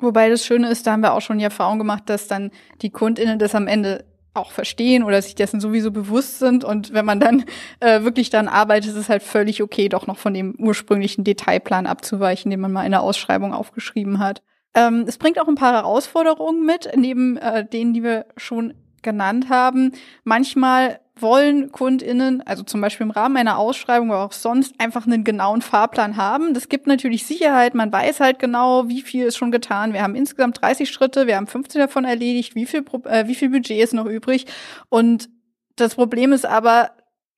Wobei 0.00 0.28
das 0.28 0.44
Schöne 0.44 0.68
ist, 0.70 0.86
da 0.86 0.92
haben 0.92 1.02
wir 1.02 1.14
auch 1.14 1.20
schon 1.20 1.38
die 1.38 1.44
Erfahrung 1.44 1.78
gemacht, 1.78 2.04
dass 2.06 2.26
dann 2.26 2.50
die 2.82 2.90
KundInnen 2.90 3.38
das 3.38 3.54
am 3.54 3.68
Ende 3.68 4.04
auch 4.34 4.50
verstehen 4.50 5.04
oder 5.04 5.22
sich 5.22 5.36
dessen 5.36 5.60
sowieso 5.60 5.92
bewusst 5.92 6.40
sind. 6.40 6.64
Und 6.64 6.92
wenn 6.92 7.04
man 7.04 7.20
dann 7.20 7.44
äh, 7.78 8.02
wirklich 8.02 8.30
dann 8.30 8.48
arbeitet, 8.48 8.90
ist 8.90 8.96
es 8.96 9.08
halt 9.08 9.22
völlig 9.22 9.62
okay, 9.62 9.88
doch 9.88 10.08
noch 10.08 10.18
von 10.18 10.34
dem 10.34 10.56
ursprünglichen 10.58 11.22
Detailplan 11.22 11.86
abzuweichen, 11.86 12.50
den 12.50 12.58
man 12.58 12.72
mal 12.72 12.84
in 12.84 12.90
der 12.90 13.02
Ausschreibung 13.02 13.54
aufgeschrieben 13.54 14.18
hat. 14.18 14.42
Ähm, 14.74 15.04
es 15.06 15.18
bringt 15.18 15.38
auch 15.40 15.48
ein 15.48 15.54
paar 15.54 15.72
Herausforderungen 15.72 16.64
mit, 16.64 16.90
neben 16.96 17.36
äh, 17.36 17.66
denen, 17.66 17.94
die 17.94 18.02
wir 18.02 18.26
schon 18.36 18.74
genannt 19.02 19.48
haben. 19.48 19.92
Manchmal 20.24 21.00
wollen 21.16 21.70
KundInnen, 21.70 22.42
also 22.44 22.64
zum 22.64 22.80
Beispiel 22.80 23.04
im 23.04 23.12
Rahmen 23.12 23.36
einer 23.36 23.58
Ausschreibung, 23.58 24.10
aber 24.10 24.24
auch 24.24 24.32
sonst, 24.32 24.74
einfach 24.80 25.06
einen 25.06 25.22
genauen 25.22 25.62
Fahrplan 25.62 26.16
haben. 26.16 26.54
Das 26.54 26.68
gibt 26.68 26.88
natürlich 26.88 27.24
Sicherheit. 27.24 27.74
Man 27.74 27.92
weiß 27.92 28.18
halt 28.18 28.40
genau, 28.40 28.88
wie 28.88 29.02
viel 29.02 29.26
ist 29.26 29.36
schon 29.36 29.52
getan. 29.52 29.92
Wir 29.92 30.02
haben 30.02 30.16
insgesamt 30.16 30.60
30 30.60 30.90
Schritte, 30.90 31.28
wir 31.28 31.36
haben 31.36 31.46
15 31.46 31.80
davon 31.80 32.04
erledigt. 32.04 32.56
Wie 32.56 32.66
viel, 32.66 32.84
äh, 33.04 33.28
wie 33.28 33.36
viel 33.36 33.50
Budget 33.50 33.80
ist 33.80 33.94
noch 33.94 34.06
übrig? 34.06 34.46
Und 34.88 35.28
das 35.76 35.94
Problem 35.94 36.32
ist 36.32 36.46
aber, 36.46 36.90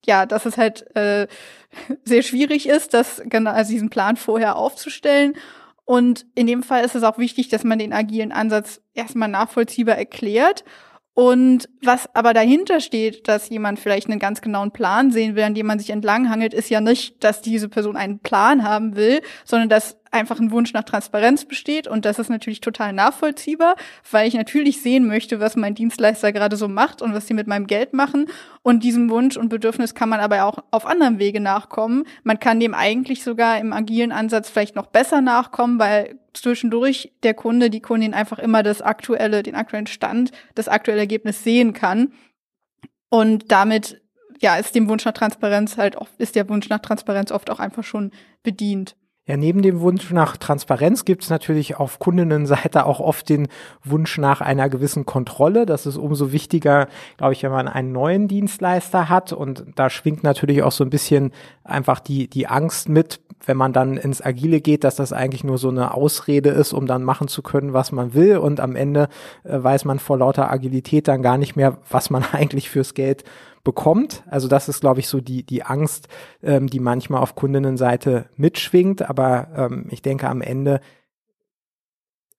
ja, 0.07 0.25
dass 0.25 0.47
es 0.47 0.57
halt 0.57 0.97
äh, 0.97 1.27
sehr 2.05 2.23
schwierig 2.23 2.67
ist, 2.69 2.95
das 2.95 3.21
genau, 3.27 3.51
also 3.51 3.73
diesen 3.73 3.91
Plan 3.91 4.17
vorher 4.17 4.57
aufzustellen. 4.57 5.35
Und 5.87 6.27
in 6.35 6.49
dem 6.49 6.63
Fall 6.65 6.85
ist 6.85 6.97
es 6.97 7.05
auch 7.05 7.17
wichtig, 7.17 7.49
dass 7.49 7.65
man 7.65 7.79
den 7.79 7.93
agilen 7.93 8.33
Ansatz 8.33 8.83
erstmal 8.93 9.29
nachvollziehbar 9.29 9.97
erklärt. 9.97 10.65
Und 11.15 11.71
was 11.81 12.15
aber 12.15 12.35
dahinter 12.35 12.81
steht, 12.81 13.27
dass 13.29 13.49
jemand 13.49 13.79
vielleicht 13.79 14.11
einen 14.11 14.19
ganz 14.19 14.43
genauen 14.43 14.73
Plan 14.73 15.13
sehen 15.13 15.37
will, 15.37 15.45
an 15.45 15.55
dem 15.55 15.67
man 15.67 15.79
sich 15.79 15.91
entlanghangelt, 15.91 16.53
ist 16.53 16.69
ja 16.69 16.83
nicht, 16.83 17.25
dass 17.25 17.41
diese 17.41 17.71
Person 17.71 17.97
einen 17.97 18.19
Plan 18.19 18.65
haben 18.65 18.97
will, 18.97 19.23
sondern 19.45 19.69
dass 19.69 19.97
einfach 20.17 20.41
ein 20.41 20.51
Wunsch 20.51 20.73
nach 20.73 20.85
Transparenz 20.85 21.45
besteht 21.45 21.87
und 21.89 22.05
das 22.05 22.19
ist 22.19 22.29
natürlich 22.29 22.61
total 22.61 22.93
nachvollziehbar, 22.93 23.77
weil 24.11 24.27
ich 24.27 24.35
natürlich 24.35 24.83
sehen 24.83 25.07
möchte, 25.07 25.41
was 25.41 25.57
mein 25.57 25.75
Dienstleister 25.75 26.33
gerade 26.33 26.57
so 26.57 26.69
macht 26.69 27.03
und 27.03 27.15
was 27.15 27.27
sie 27.27 27.35
mit 27.35 27.47
meinem 27.47 27.67
Geld 27.67 27.93
machen 27.93 28.27
und 28.63 28.83
diesem 28.83 29.11
Wunsch 29.11 29.37
und 29.37 29.49
Bedürfnis 29.49 29.95
kann 29.95 30.09
man 30.09 30.21
aber 30.21 30.45
auch 30.45 30.65
auf 30.71 30.87
anderem 30.87 31.19
Wege 31.19 31.41
nachkommen. 31.41 32.05
Man 32.25 32.41
kann 32.41 32.61
dem 32.61 32.75
eigentlich 32.75 33.23
sogar 33.23 33.59
im 33.59 33.73
agilen 33.73 34.13
Ansatz 34.13 34.51
vielleicht 34.51 34.77
noch 34.77 34.87
besser 34.87 35.21
nachkommen, 35.21 35.79
weil 35.79 36.19
zwischendurch 36.33 37.13
der 37.23 37.35
Kunde, 37.35 37.71
die 37.71 37.81
Kundin 37.81 38.15
einfach 38.15 38.39
immer 38.39 38.63
das 38.63 38.83
aktuelle, 38.83 39.43
den 39.43 39.55
aktuellen 39.55 39.87
Stand, 39.87 40.33
das 40.55 40.69
aktuelle 40.69 41.01
Ergebnis 41.01 41.45
sehen 41.45 41.73
kann 41.73 42.13
und 43.09 43.51
damit 43.53 44.01
ja, 44.41 44.57
ist 44.57 44.75
dem 44.75 44.89
Wunsch 44.89 45.05
nach 45.05 45.13
Transparenz 45.13 45.77
halt 45.77 45.97
oft, 45.97 46.13
ist 46.19 46.35
der 46.35 46.49
Wunsch 46.49 46.69
nach 46.69 46.81
Transparenz 46.81 47.33
oft 47.33 47.51
auch 47.51 47.59
einfach 47.59 47.85
schon 47.85 48.13
bedient. 48.43 48.97
Ja, 49.29 49.37
neben 49.37 49.61
dem 49.61 49.81
Wunsch 49.81 50.13
nach 50.13 50.37
Transparenz 50.37 51.05
gibt 51.05 51.25
es 51.25 51.31
natürlich 51.31 51.75
auf 51.75 51.99
Kundinnenseite 51.99 52.87
auch 52.87 53.01
oft 53.01 53.29
den 53.29 53.49
Wunsch 53.83 54.19
nach 54.19 54.41
einer 54.41 54.69
gewissen 54.69 55.05
Kontrolle. 55.05 55.67
Das 55.67 55.85
ist 55.85 55.97
umso 55.97 56.31
wichtiger, 56.31 56.87
glaube 57.17 57.33
ich, 57.33 57.43
wenn 57.43 57.51
man 57.51 57.67
einen 57.67 57.91
neuen 57.91 58.29
Dienstleister 58.29 59.09
hat. 59.09 59.33
Und 59.33 59.65
da 59.75 59.91
schwingt 59.91 60.23
natürlich 60.23 60.63
auch 60.63 60.71
so 60.71 60.85
ein 60.85 60.91
bisschen 60.91 61.33
einfach 61.65 61.99
die, 61.99 62.29
die 62.29 62.47
Angst 62.47 62.89
mit, 62.89 63.21
wenn 63.45 63.57
man 63.57 63.73
dann 63.73 63.97
ins 63.97 64.25
Agile 64.25 64.61
geht, 64.61 64.85
dass 64.85 64.97
das 64.97 65.13
eigentlich 65.13 65.45
nur 65.45 65.59
so 65.59 65.69
eine 65.69 65.95
Ausrede 65.95 66.51
ist, 66.51 66.73
um 66.73 66.87
dann 66.87 67.05
machen 67.05 67.29
zu 67.29 67.43
können, 67.43 67.73
was 67.73 67.93
man 67.93 68.15
will. 68.15 68.39
Und 68.39 68.61
am 68.61 68.77
Ende 68.77 69.09
äh, 69.45 69.63
weiß 69.63 69.85
man 69.85 69.99
vor 69.99 70.19
lauter 70.19 70.51
Agilität 70.51 71.09
dann 71.09 71.23
gar 71.23 71.39
nicht 71.39 71.57
mehr, 71.57 71.79
was 71.91 72.11
man 72.11 72.25
eigentlich 72.33 72.71
fürs 72.71 72.95
Geld 72.95 73.25
bekommt. 73.65 74.23
Also 74.31 74.49
das 74.49 74.69
ist, 74.69 74.81
glaube 74.81 75.01
ich, 75.01 75.09
so 75.09 75.21
die, 75.21 75.45
die 75.45 75.65
Angst, 75.65 76.09
ähm, 76.43 76.69
die 76.69 76.81
manchmal 76.81 77.21
auf 77.21 77.35
Kundinnenseite 77.35 78.27
mitschwingt. 78.37 79.09
Aber 79.09 79.49
ähm, 79.57 79.87
ich 79.91 80.03
denke, 80.03 80.29
am 80.29 80.41
Ende 80.41 80.81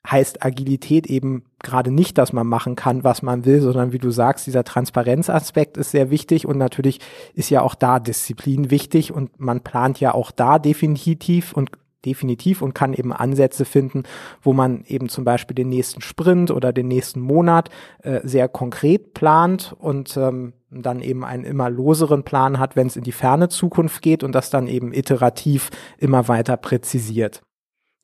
heißt 0.10 0.46
Agilität 0.46 1.08
eben 1.08 1.44
gerade 1.62 1.92
nicht, 1.92 2.18
dass 2.18 2.34
man 2.34 2.48
machen 2.48 2.76
kann, 2.76 3.04
was 3.04 3.22
man 3.22 3.46
will, 3.46 3.62
sondern 3.62 3.92
wie 3.92 4.00
du 4.00 4.10
sagst, 4.10 4.48
dieser 4.48 4.64
Transparenzaspekt 4.64 5.78
ist 5.78 5.92
sehr 5.92 6.10
wichtig 6.10 6.48
und 6.48 6.58
natürlich 6.58 7.00
ist 7.34 7.50
ja 7.50 7.62
auch 7.62 7.76
da 7.76 8.00
Disziplin 8.00 8.72
wichtig 8.72 9.12
und 9.12 9.40
man 9.40 9.62
plant 9.62 10.00
ja 10.00 10.14
auch 10.14 10.32
da 10.32 10.60
definitiv 10.60 11.54
und 11.54 11.72
definitiv 12.06 12.62
und 12.62 12.74
kann 12.74 12.94
eben 12.94 13.12
Ansätze 13.12 13.66
finden, 13.66 14.04
wo 14.42 14.54
man 14.54 14.84
eben 14.88 15.10
zum 15.10 15.26
Beispiel 15.26 15.56
den 15.56 15.70
nächsten 15.70 16.02
Sprint 16.02 16.52
oder 16.52 16.72
den 16.72 16.88
nächsten 16.88 17.20
Monat 17.20 17.70
äh, 18.02 18.22
sehr 18.24 18.48
konkret 18.48 19.14
plant 19.14 19.76
und 19.78 20.16
ähm, 20.16 20.54
dann 20.70 21.02
eben 21.02 21.26
einen 21.26 21.44
immer 21.44 21.70
loseren 21.70 22.24
Plan 22.24 22.60
hat, 22.60 22.76
wenn 22.76 22.88
es 22.88 22.96
in 22.96 23.04
die 23.04 23.12
ferne 23.12 23.50
Zukunft 23.50 24.02
geht 24.02 24.24
und 24.24 24.34
das 24.34 24.50
dann 24.50 24.68
eben 24.68 24.94
iterativ 24.94 25.70
immer 25.98 26.28
weiter 26.28 26.56
präzisiert. 26.56 27.42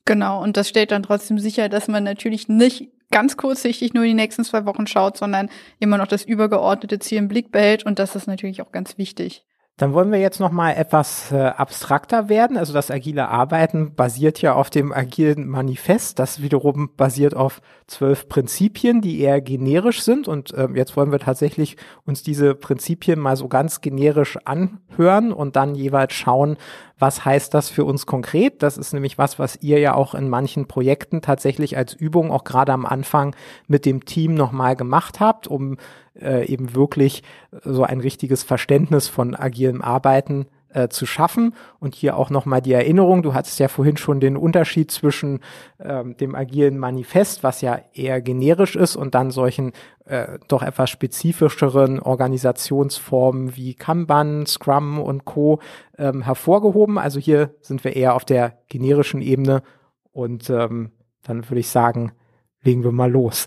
Genau, 0.04 0.42
und 0.42 0.56
das 0.56 0.68
stellt 0.68 0.90
dann 0.90 1.02
trotzdem 1.02 1.38
sicher, 1.38 1.68
dass 1.68 1.88
man 1.88 2.04
natürlich 2.04 2.48
nicht 2.48 2.90
ganz 3.10 3.36
kurzsichtig 3.36 3.94
nur 3.94 4.04
die 4.04 4.14
nächsten 4.14 4.44
zwei 4.44 4.66
Wochen 4.66 4.86
schaut, 4.86 5.16
sondern 5.16 5.48
immer 5.78 5.98
noch 5.98 6.06
das 6.06 6.24
übergeordnete 6.24 6.98
Ziel 6.98 7.18
im 7.18 7.28
Blick 7.28 7.52
behält 7.52 7.86
und 7.86 7.98
das 7.98 8.16
ist 8.16 8.26
natürlich 8.26 8.60
auch 8.60 8.72
ganz 8.72 8.98
wichtig. 8.98 9.44
Dann 9.76 9.92
wollen 9.92 10.12
wir 10.12 10.20
jetzt 10.20 10.38
noch 10.38 10.52
mal 10.52 10.70
etwas 10.70 11.32
äh, 11.32 11.36
abstrakter 11.36 12.28
werden. 12.28 12.56
Also 12.56 12.72
das 12.72 12.92
agile 12.92 13.28
Arbeiten 13.28 13.96
basiert 13.96 14.40
ja 14.40 14.54
auf 14.54 14.70
dem 14.70 14.92
agilen 14.92 15.48
Manifest. 15.48 16.20
Das 16.20 16.40
wiederum 16.40 16.90
basiert 16.96 17.34
auf 17.34 17.60
zwölf 17.88 18.28
Prinzipien, 18.28 19.00
die 19.00 19.18
eher 19.18 19.40
generisch 19.40 20.02
sind. 20.02 20.28
Und 20.28 20.54
äh, 20.54 20.68
jetzt 20.76 20.96
wollen 20.96 21.10
wir 21.10 21.18
tatsächlich 21.18 21.76
uns 22.04 22.22
diese 22.22 22.54
Prinzipien 22.54 23.18
mal 23.18 23.36
so 23.36 23.48
ganz 23.48 23.80
generisch 23.80 24.38
anhören 24.44 25.32
und 25.32 25.56
dann 25.56 25.74
jeweils 25.74 26.12
schauen, 26.14 26.56
was 26.98 27.24
heißt 27.24 27.52
das 27.54 27.68
für 27.68 27.84
uns 27.84 28.06
konkret? 28.06 28.62
Das 28.62 28.78
ist 28.78 28.92
nämlich 28.92 29.18
was, 29.18 29.38
was 29.38 29.56
ihr 29.62 29.78
ja 29.78 29.94
auch 29.94 30.14
in 30.14 30.28
manchen 30.28 30.66
Projekten 30.66 31.22
tatsächlich 31.22 31.76
als 31.76 31.92
Übung 31.92 32.30
auch 32.30 32.44
gerade 32.44 32.72
am 32.72 32.86
Anfang 32.86 33.34
mit 33.66 33.84
dem 33.84 34.04
Team 34.04 34.34
nochmal 34.34 34.76
gemacht 34.76 35.20
habt, 35.20 35.46
um 35.48 35.76
äh, 36.20 36.46
eben 36.46 36.74
wirklich 36.74 37.22
so 37.64 37.82
ein 37.82 38.00
richtiges 38.00 38.42
Verständnis 38.42 39.08
von 39.08 39.34
agilem 39.34 39.82
Arbeiten 39.82 40.46
äh, 40.74 40.88
zu 40.88 41.06
schaffen. 41.06 41.54
Und 41.78 41.94
hier 41.94 42.16
auch 42.16 42.30
nochmal 42.30 42.60
die 42.60 42.72
Erinnerung, 42.72 43.22
du 43.22 43.32
hattest 43.32 43.58
ja 43.58 43.68
vorhin 43.68 43.96
schon 43.96 44.20
den 44.20 44.36
Unterschied 44.36 44.90
zwischen 44.90 45.40
ähm, 45.80 46.16
dem 46.16 46.34
agilen 46.34 46.78
Manifest, 46.78 47.42
was 47.42 47.60
ja 47.60 47.80
eher 47.94 48.20
generisch 48.20 48.76
ist, 48.76 48.96
und 48.96 49.14
dann 49.14 49.30
solchen 49.30 49.72
äh, 50.04 50.38
doch 50.48 50.62
etwas 50.62 50.90
spezifischeren 50.90 52.00
Organisationsformen 52.00 53.56
wie 53.56 53.74
Kanban, 53.74 54.46
Scrum 54.46 55.00
und 55.00 55.24
Co. 55.24 55.60
Ähm, 55.96 56.22
hervorgehoben. 56.22 56.98
Also 56.98 57.20
hier 57.20 57.54
sind 57.60 57.84
wir 57.84 57.96
eher 57.96 58.14
auf 58.14 58.24
der 58.24 58.58
generischen 58.68 59.22
Ebene 59.22 59.62
und 60.12 60.50
ähm, 60.50 60.90
dann 61.22 61.48
würde 61.48 61.60
ich 61.60 61.68
sagen, 61.68 62.12
legen 62.62 62.84
wir 62.84 62.92
mal 62.92 63.10
los. 63.10 63.46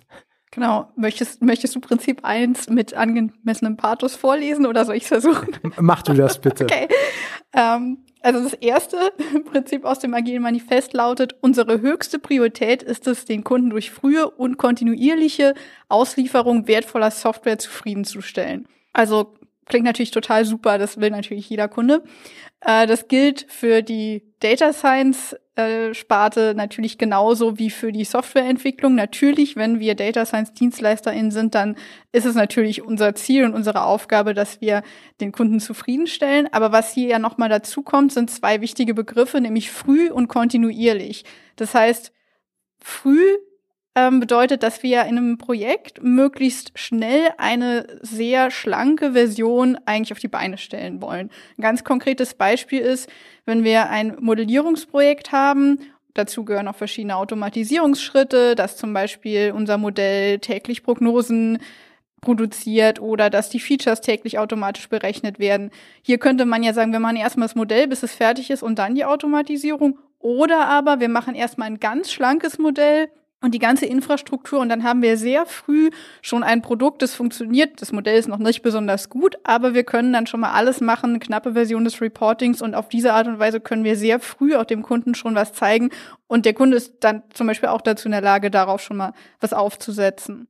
Genau. 0.58 0.92
Möchtest, 0.96 1.44
möchtest 1.44 1.76
du 1.76 1.80
Prinzip 1.80 2.26
1 2.26 2.70
mit 2.70 2.96
angemessenem 2.96 3.78
Pathos 3.78 4.16
vorlesen 4.16 4.66
oder 4.66 4.86
soll 4.86 4.96
ich 4.96 5.04
es 5.04 5.10
versuchen? 5.10 5.56
Mach 5.80 6.02
du 6.02 6.14
das 6.14 6.42
bitte. 6.42 6.64
okay. 6.64 6.88
Ähm, 7.54 8.00
also 8.24 8.42
das 8.42 8.54
erste 8.54 8.98
Prinzip 9.52 9.86
aus 9.86 10.00
dem 10.00 10.16
Agilen 10.16 10.42
Manifest 10.42 10.94
lautet, 10.94 11.36
unsere 11.42 11.80
höchste 11.82 12.18
Priorität 12.18 12.82
ist 12.82 13.06
es, 13.06 13.26
den 13.26 13.44
Kunden 13.44 13.70
durch 13.70 13.92
frühe 13.92 14.32
und 14.32 14.58
kontinuierliche 14.58 15.54
Auslieferung 15.90 16.68
wertvoller 16.68 17.12
Software 17.12 17.60
zufriedenzustellen. 17.60 18.68
Also 18.94 19.36
klingt 19.68 19.86
natürlich 19.86 20.10
total 20.10 20.44
super, 20.44 20.80
das 20.80 21.00
will 21.00 21.12
natürlich 21.12 21.52
jeder 21.52 21.68
Kunde. 21.68 22.02
Äh, 22.62 22.88
das 22.88 23.08
gilt 23.08 23.46
für 23.48 23.84
die 23.84 24.24
Data 24.40 24.74
Science 24.74 25.36
Sparte 25.94 26.54
natürlich 26.56 26.98
genauso 26.98 27.58
wie 27.58 27.70
für 27.70 27.92
die 27.92 28.04
Softwareentwicklung. 28.04 28.94
Natürlich, 28.94 29.56
wenn 29.56 29.80
wir 29.80 29.96
Data 29.96 30.26
Science 30.26 30.54
DienstleisterInnen 30.54 31.32
sind, 31.32 31.56
dann 31.56 31.76
ist 32.12 32.26
es 32.26 32.36
natürlich 32.36 32.84
unser 32.84 33.16
Ziel 33.16 33.46
und 33.46 33.54
unsere 33.54 33.84
Aufgabe, 33.84 34.34
dass 34.34 34.62
wir 34.62 34.84
den 35.20 35.32
Kunden 35.32 35.60
zufriedenstellen. 35.60 36.48
Aber 36.52 36.72
was 36.72 36.94
hier 36.94 37.08
ja 37.08 37.20
nochmal 37.20 37.50
dazu 37.50 37.82
kommt, 37.82 38.14
sind 38.14 38.30
zwei 38.30 38.62
wichtige 38.62 38.94
Begriffe, 38.94 39.42
nämlich 39.42 39.72
früh 39.72 40.12
und 40.12 40.28
kontinuierlich. 40.28 41.26
Das 41.56 41.74
heißt, 41.74 42.12
früh 42.80 43.38
ähm, 43.98 44.20
bedeutet, 44.20 44.62
dass 44.62 44.84
wir 44.84 45.02
in 45.02 45.18
einem 45.18 45.38
Projekt 45.38 46.04
möglichst 46.04 46.78
schnell 46.78 47.30
eine 47.38 47.88
sehr 48.02 48.52
schlanke 48.52 49.14
Version 49.14 49.78
eigentlich 49.86 50.12
auf 50.12 50.20
die 50.20 50.28
Beine 50.28 50.58
stellen 50.58 51.02
wollen. 51.02 51.32
Ein 51.58 51.62
ganz 51.62 51.84
konkretes 51.84 52.36
Beispiel 52.36 52.80
ist, 52.80 53.10
wenn 53.46 53.64
wir 53.64 53.90
ein 53.90 54.16
Modellierungsprojekt 54.20 55.32
haben 55.32 55.80
Dazu 56.18 56.44
gehören 56.46 56.68
auch 56.68 56.76
verschiedene 56.76 57.16
Automatisierungsschritte, 57.16 58.56
dass 58.56 58.76
zum 58.76 58.92
Beispiel 58.92 59.54
unser 59.56 59.78
Modell 59.78 60.40
täglich 60.40 60.82
Prognosen 60.82 61.60
produziert 62.22 63.00
oder 63.00 63.30
dass 63.30 63.52
die 63.52 63.60
Features 63.60 64.02
täglich 64.02 64.40
automatisch 64.40 64.90
berechnet 64.90 65.38
werden. 65.38 65.70
Hier 66.02 66.18
könnte 66.18 66.46
man 66.46 66.64
ja 66.64 66.74
sagen, 66.74 66.92
wir 66.92 67.00
machen 67.00 67.18
erstmal 67.18 67.48
das 67.48 67.56
Modell, 67.56 67.88
bis 67.88 68.02
es 68.02 68.16
fertig 68.16 68.50
ist 68.50 68.64
und 68.64 68.80
dann 68.80 68.96
die 68.96 69.06
Automatisierung. 69.06 70.00
Oder 70.18 70.68
aber 70.68 71.00
wir 71.00 71.10
machen 71.10 71.36
erstmal 71.36 71.68
ein 71.68 71.80
ganz 71.80 72.12
schlankes 72.12 72.58
Modell, 72.58 73.10
und 73.42 73.54
die 73.54 73.60
ganze 73.60 73.86
Infrastruktur. 73.86 74.60
Und 74.60 74.70
dann 74.70 74.84
haben 74.84 75.02
wir 75.02 75.18
sehr 75.18 75.46
früh 75.46 75.92
schon 76.22 76.44
ein 76.44 76.62
Produkt, 76.62 77.02
das 77.02 77.14
funktioniert. 77.14 77.82
Das 77.82 77.92
Modell 77.92 78.18
ist 78.18 78.28
noch 78.28 78.40
nicht 78.40 78.62
besonders 78.62 79.10
gut, 79.10 79.38
aber 79.44 79.74
wir 79.74 79.84
können 79.84 80.12
dann 80.12 80.28
schon 80.28 80.40
mal 80.40 80.54
alles 80.54 80.82
machen, 80.82 81.12
eine 81.12 81.20
knappe 81.20 81.54
Version 81.54 81.84
des 81.84 82.02
Reportings. 82.02 82.62
Und 82.62 82.74
auf 82.74 82.90
diese 82.90 83.14
Art 83.14 83.28
und 83.28 83.40
Weise 83.40 83.60
können 83.60 83.84
wir 83.84 83.96
sehr 83.96 84.20
früh 84.20 84.56
auch 84.56 84.66
dem 84.66 84.82
Kunden 84.82 85.14
schon 85.14 85.36
was 85.36 85.54
zeigen. 85.54 85.92
Und 86.26 86.46
der 86.46 86.54
Kunde 86.54 86.78
ist 86.78 86.96
dann 87.02 87.24
zum 87.34 87.48
Beispiel 87.48 87.70
auch 87.70 87.82
dazu 87.82 88.08
in 88.08 88.12
der 88.12 88.22
Lage, 88.22 88.50
darauf 88.50 88.82
schon 88.82 88.98
mal 88.98 89.14
was 89.40 89.54
aufzusetzen. 89.54 90.48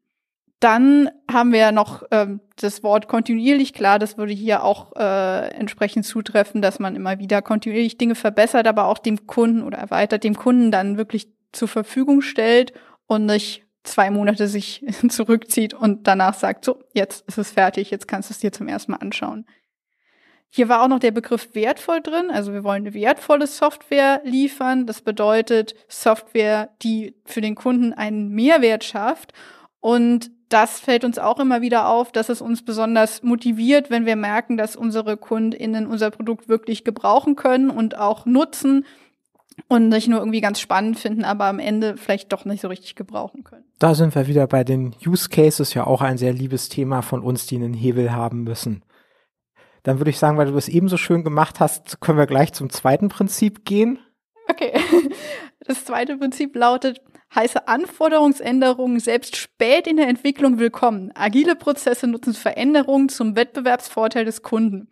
Dann 0.60 1.12
haben 1.32 1.54
wir 1.54 1.72
noch 1.72 2.02
ähm, 2.10 2.40
das 2.56 2.82
Wort 2.82 3.08
kontinuierlich. 3.08 3.74
Klar, 3.74 4.00
das 4.00 4.18
würde 4.18 4.34
hier 4.34 4.64
auch 4.64 4.96
äh, 4.96 5.50
entsprechend 5.50 6.04
zutreffen, 6.06 6.64
dass 6.64 6.80
man 6.80 6.96
immer 6.96 7.20
wieder 7.20 7.44
kontinuierlich 7.44 8.00
Dinge 8.00 8.16
verbessert, 8.16 8.66
aber 8.66 8.86
auch 8.86 8.98
dem 8.98 9.28
Kunden 9.28 9.62
oder 9.62 9.78
erweitert 9.78 10.24
dem 10.24 10.36
Kunden 10.36 10.72
dann 10.72 10.98
wirklich 10.98 11.28
zur 11.58 11.68
Verfügung 11.68 12.22
stellt 12.22 12.74
und 13.08 13.26
nicht 13.26 13.66
zwei 13.84 14.12
Monate 14.12 14.48
sich 14.48 14.86
zurückzieht 15.10 15.74
und 15.74 16.08
danach 16.08 16.34
sagt, 16.34 16.66
so, 16.66 16.80
jetzt 16.94 17.28
ist 17.28 17.38
es 17.38 17.52
fertig, 17.52 17.92
jetzt 17.92 18.08
kannst 18.08 18.30
du 18.30 18.34
es 18.34 18.40
dir 18.40 18.52
zum 18.52 18.68
ersten 18.68 18.92
Mal 18.92 19.00
anschauen. 19.00 19.46
Hier 20.50 20.70
war 20.70 20.82
auch 20.82 20.88
noch 20.88 21.00
der 21.00 21.12
Begriff 21.12 21.54
wertvoll 21.54 22.02
drin. 22.02 22.32
Also 22.32 22.54
wir 22.54 22.64
wollen 22.64 22.94
wertvolle 22.94 23.48
Software 23.48 24.22
liefern. 24.24 24.86
Das 24.86 25.02
bedeutet 25.02 25.76
Software, 25.90 26.70
die 26.82 27.16
für 27.26 27.42
den 27.42 27.56
Kunden 27.56 27.94
einen 27.94 28.30
Mehrwert 28.30 28.86
schafft. 28.86 29.34
Und 29.82 30.32
das 30.50 30.80
fällt 30.80 31.04
uns 31.04 31.20
auch 31.20 31.40
immer 31.40 31.62
wieder 31.62 31.90
auf, 31.90 32.14
dass 32.14 32.30
es 32.30 32.42
uns 32.42 32.64
besonders 32.64 33.22
motiviert, 33.24 33.90
wenn 33.90 34.06
wir 34.06 34.16
merken, 34.16 34.56
dass 34.56 34.78
unsere 34.78 35.18
KundInnen 35.18 35.86
unser 35.86 36.10
Produkt 36.12 36.48
wirklich 36.48 36.86
gebrauchen 36.86 37.36
können 37.36 37.70
und 37.70 37.98
auch 37.98 38.26
nutzen 38.26 38.86
und 39.68 39.90
nicht 39.90 40.08
nur 40.08 40.20
irgendwie 40.20 40.42
ganz 40.42 40.60
spannend 40.60 41.00
finden, 41.00 41.24
aber 41.24 41.46
am 41.46 41.60
Ende 41.60 41.98
vielleicht 41.98 42.32
doch 42.32 42.46
nicht 42.46 42.62
so 42.62 42.68
richtig 42.68 42.96
gebrauchen 42.96 43.44
können. 43.44 43.66
Da 43.80 43.96
sind 43.96 44.16
wir 44.16 44.28
wieder 44.28 44.48
bei 44.48 44.64
den 44.64 44.96
Use 45.06 45.30
Cases, 45.30 45.74
ja 45.74 45.86
auch 45.86 46.02
ein 46.02 46.18
sehr 46.18 46.34
liebes 46.34 46.70
Thema 46.70 47.02
von 47.02 47.22
uns, 47.22 47.48
die 47.48 47.56
einen 47.56 47.74
Hebel 47.74 48.12
haben 48.12 48.44
müssen. 48.44 48.84
Dann 49.84 50.00
würde 50.00 50.10
ich 50.10 50.20
sagen, 50.20 50.38
weil 50.38 50.48
du 50.48 50.54
das 50.54 50.70
ebenso 50.70 50.98
schön 50.98 51.24
gemacht 51.24 51.60
hast, 51.60 52.02
können 52.02 52.18
wir 52.18 52.28
gleich 52.28 52.54
zum 52.54 52.70
zweiten 52.70 53.10
Prinzip 53.10 53.66
gehen. 53.66 54.00
Okay. 54.48 54.74
Das 55.66 55.84
zweite 55.84 56.16
Prinzip 56.16 56.56
lautet, 56.56 57.02
heiße 57.36 57.68
Anforderungsänderungen 57.68 59.02
selbst 59.02 59.36
spät 59.36 59.86
in 59.86 59.98
der 59.98 60.08
Entwicklung 60.08 60.60
willkommen. 60.60 61.12
Agile 61.14 61.58
Prozesse 61.58 62.08
nutzen 62.08 62.34
Veränderungen 62.34 63.10
zum 63.10 63.36
Wettbewerbsvorteil 63.36 64.24
des 64.24 64.44
Kunden. 64.44 64.88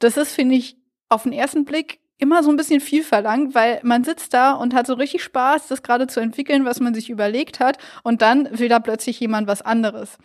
Das 0.00 0.18
ist, 0.18 0.32
finde 0.32 0.56
ich, 0.56 0.76
auf 1.08 1.22
den 1.22 1.32
ersten 1.32 1.64
Blick 1.64 2.00
immer 2.18 2.42
so 2.42 2.50
ein 2.50 2.56
bisschen 2.56 2.80
viel 2.80 3.02
verlangt, 3.02 3.54
weil 3.54 3.80
man 3.82 4.04
sitzt 4.04 4.34
da 4.34 4.52
und 4.52 4.74
hat 4.74 4.86
so 4.86 4.94
richtig 4.94 5.22
Spaß, 5.22 5.68
das 5.68 5.82
gerade 5.82 6.06
zu 6.06 6.20
entwickeln, 6.20 6.64
was 6.64 6.80
man 6.80 6.94
sich 6.94 7.10
überlegt 7.10 7.60
hat, 7.60 7.78
und 8.02 8.22
dann 8.22 8.48
will 8.58 8.68
da 8.68 8.78
plötzlich 8.78 9.18
jemand 9.20 9.48
was 9.48 9.62
anderes. 9.62 10.18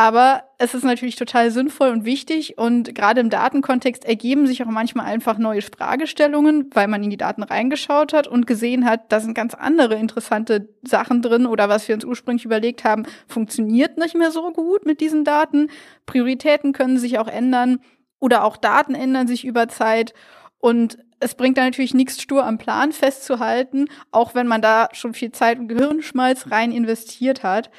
Aber 0.00 0.44
es 0.58 0.74
ist 0.74 0.84
natürlich 0.84 1.16
total 1.16 1.50
sinnvoll 1.50 1.88
und 1.88 2.04
wichtig 2.04 2.56
und 2.56 2.94
gerade 2.94 3.20
im 3.20 3.30
Datenkontext 3.30 4.04
ergeben 4.04 4.46
sich 4.46 4.62
auch 4.62 4.68
manchmal 4.68 5.06
einfach 5.06 5.38
neue 5.38 5.60
Fragestellungen, 5.60 6.70
weil 6.72 6.86
man 6.86 7.02
in 7.02 7.10
die 7.10 7.16
Daten 7.16 7.42
reingeschaut 7.42 8.12
hat 8.12 8.28
und 8.28 8.46
gesehen 8.46 8.88
hat, 8.88 9.10
da 9.10 9.18
sind 9.18 9.34
ganz 9.34 9.54
andere 9.54 9.96
interessante 9.96 10.68
Sachen 10.82 11.20
drin 11.20 11.46
oder 11.46 11.68
was 11.68 11.88
wir 11.88 11.96
uns 11.96 12.04
ursprünglich 12.04 12.44
überlegt 12.44 12.84
haben, 12.84 13.06
funktioniert 13.26 13.98
nicht 13.98 14.14
mehr 14.14 14.30
so 14.30 14.52
gut 14.52 14.86
mit 14.86 15.00
diesen 15.00 15.24
Daten. 15.24 15.68
Prioritäten 16.06 16.72
können 16.72 16.98
sich 16.98 17.18
auch 17.18 17.26
ändern 17.26 17.80
oder 18.20 18.44
auch 18.44 18.56
Daten 18.56 18.94
ändern 18.94 19.26
sich 19.26 19.44
über 19.44 19.66
Zeit 19.66 20.14
und 20.58 20.98
es 21.20 21.34
bringt 21.34 21.58
da 21.58 21.64
natürlich 21.64 21.94
nichts 21.94 22.22
stur 22.22 22.46
am 22.46 22.58
Plan 22.58 22.92
festzuhalten, 22.92 23.86
auch 24.12 24.34
wenn 24.34 24.46
man 24.46 24.62
da 24.62 24.88
schon 24.92 25.14
viel 25.14 25.32
Zeit 25.32 25.58
und 25.58 25.68
Gehirnschmalz 25.68 26.50
rein 26.50 26.70
investiert 26.72 27.42
hat. 27.42 27.70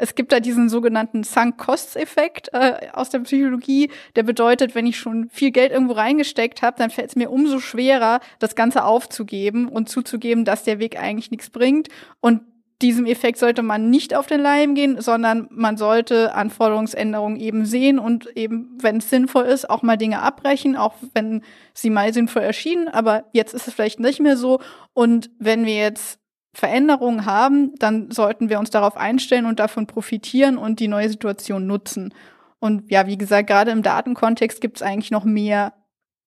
Es 0.00 0.14
gibt 0.14 0.30
da 0.30 0.38
diesen 0.38 0.68
sogenannten 0.68 1.24
Sunk-Costs-Effekt 1.24 2.50
äh, 2.52 2.88
aus 2.92 3.10
der 3.10 3.18
Psychologie, 3.20 3.90
der 4.14 4.22
bedeutet, 4.22 4.76
wenn 4.76 4.86
ich 4.86 4.96
schon 4.96 5.28
viel 5.30 5.50
Geld 5.50 5.72
irgendwo 5.72 5.94
reingesteckt 5.94 6.62
habe, 6.62 6.76
dann 6.78 6.90
fällt 6.90 7.10
es 7.10 7.16
mir 7.16 7.30
umso 7.30 7.58
schwerer, 7.58 8.20
das 8.38 8.54
Ganze 8.54 8.84
aufzugeben 8.84 9.68
und 9.68 9.88
zuzugeben, 9.88 10.44
dass 10.44 10.62
der 10.62 10.78
Weg 10.78 11.00
eigentlich 11.00 11.32
nichts 11.32 11.50
bringt. 11.50 11.88
Und 12.20 12.42
diesem 12.80 13.06
Effekt 13.06 13.38
sollte 13.38 13.62
man 13.62 13.90
nicht 13.90 14.14
auf 14.14 14.26
den 14.26 14.40
Leim 14.40 14.74
gehen, 14.74 15.00
sondern 15.00 15.48
man 15.50 15.76
sollte 15.76 16.34
Anforderungsänderungen 16.34 17.38
eben 17.38 17.64
sehen 17.64 17.98
und 17.98 18.36
eben, 18.36 18.78
wenn 18.80 18.98
es 18.98 19.10
sinnvoll 19.10 19.46
ist, 19.46 19.68
auch 19.68 19.82
mal 19.82 19.96
Dinge 19.96 20.22
abbrechen, 20.22 20.76
auch 20.76 20.94
wenn 21.12 21.42
sie 21.74 21.90
mal 21.90 22.12
sinnvoll 22.12 22.42
erschienen, 22.42 22.88
aber 22.88 23.24
jetzt 23.32 23.52
ist 23.52 23.66
es 23.66 23.74
vielleicht 23.74 23.98
nicht 23.98 24.20
mehr 24.20 24.36
so. 24.36 24.60
Und 24.92 25.30
wenn 25.38 25.66
wir 25.66 25.74
jetzt 25.74 26.20
Veränderungen 26.54 27.24
haben, 27.24 27.74
dann 27.78 28.10
sollten 28.10 28.48
wir 28.48 28.58
uns 28.58 28.70
darauf 28.70 28.96
einstellen 28.96 29.46
und 29.46 29.58
davon 29.58 29.86
profitieren 29.86 30.56
und 30.56 30.80
die 30.80 30.88
neue 30.88 31.08
Situation 31.08 31.66
nutzen. 31.66 32.14
Und 32.60 32.90
ja, 32.90 33.06
wie 33.06 33.18
gesagt, 33.18 33.48
gerade 33.48 33.70
im 33.70 33.82
Datenkontext 33.82 34.60
gibt 34.60 34.76
es 34.76 34.82
eigentlich 34.82 35.10
noch 35.10 35.24
mehr 35.24 35.72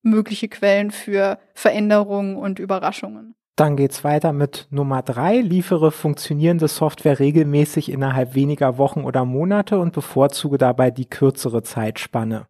mögliche 0.04 0.48
Quellen 0.48 0.92
für 0.92 1.40
Veränderungen 1.54 2.36
und 2.36 2.60
Überraschungen. 2.60 3.36
Dann 3.56 3.76
geht's 3.76 4.04
weiter 4.04 4.34
mit 4.34 4.68
Nummer 4.72 5.02
drei. 5.02 5.42
Liefere 5.42 5.92
funktionierende 5.92 6.68
Software 6.68 7.20
regelmäßig 7.20 7.92
innerhalb 7.92 8.34
weniger 8.34 8.78
Wochen 8.78 9.04
oder 9.04 9.26
Monate 9.26 9.80
und 9.80 9.94
bevorzuge 9.94 10.58
dabei 10.58 10.90
die 10.90 11.06
kürzere 11.06 11.62
Zeitspanne. 11.62 12.48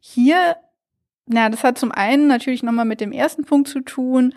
Hier 0.00 0.56
Na, 1.26 1.50
das 1.50 1.62
hat 1.62 1.78
zum 1.78 1.92
einen 1.92 2.26
natürlich 2.26 2.62
nochmal 2.62 2.86
mit 2.86 3.00
dem 3.00 3.12
ersten 3.12 3.44
Punkt 3.44 3.68
zu 3.68 3.80
tun, 3.80 4.34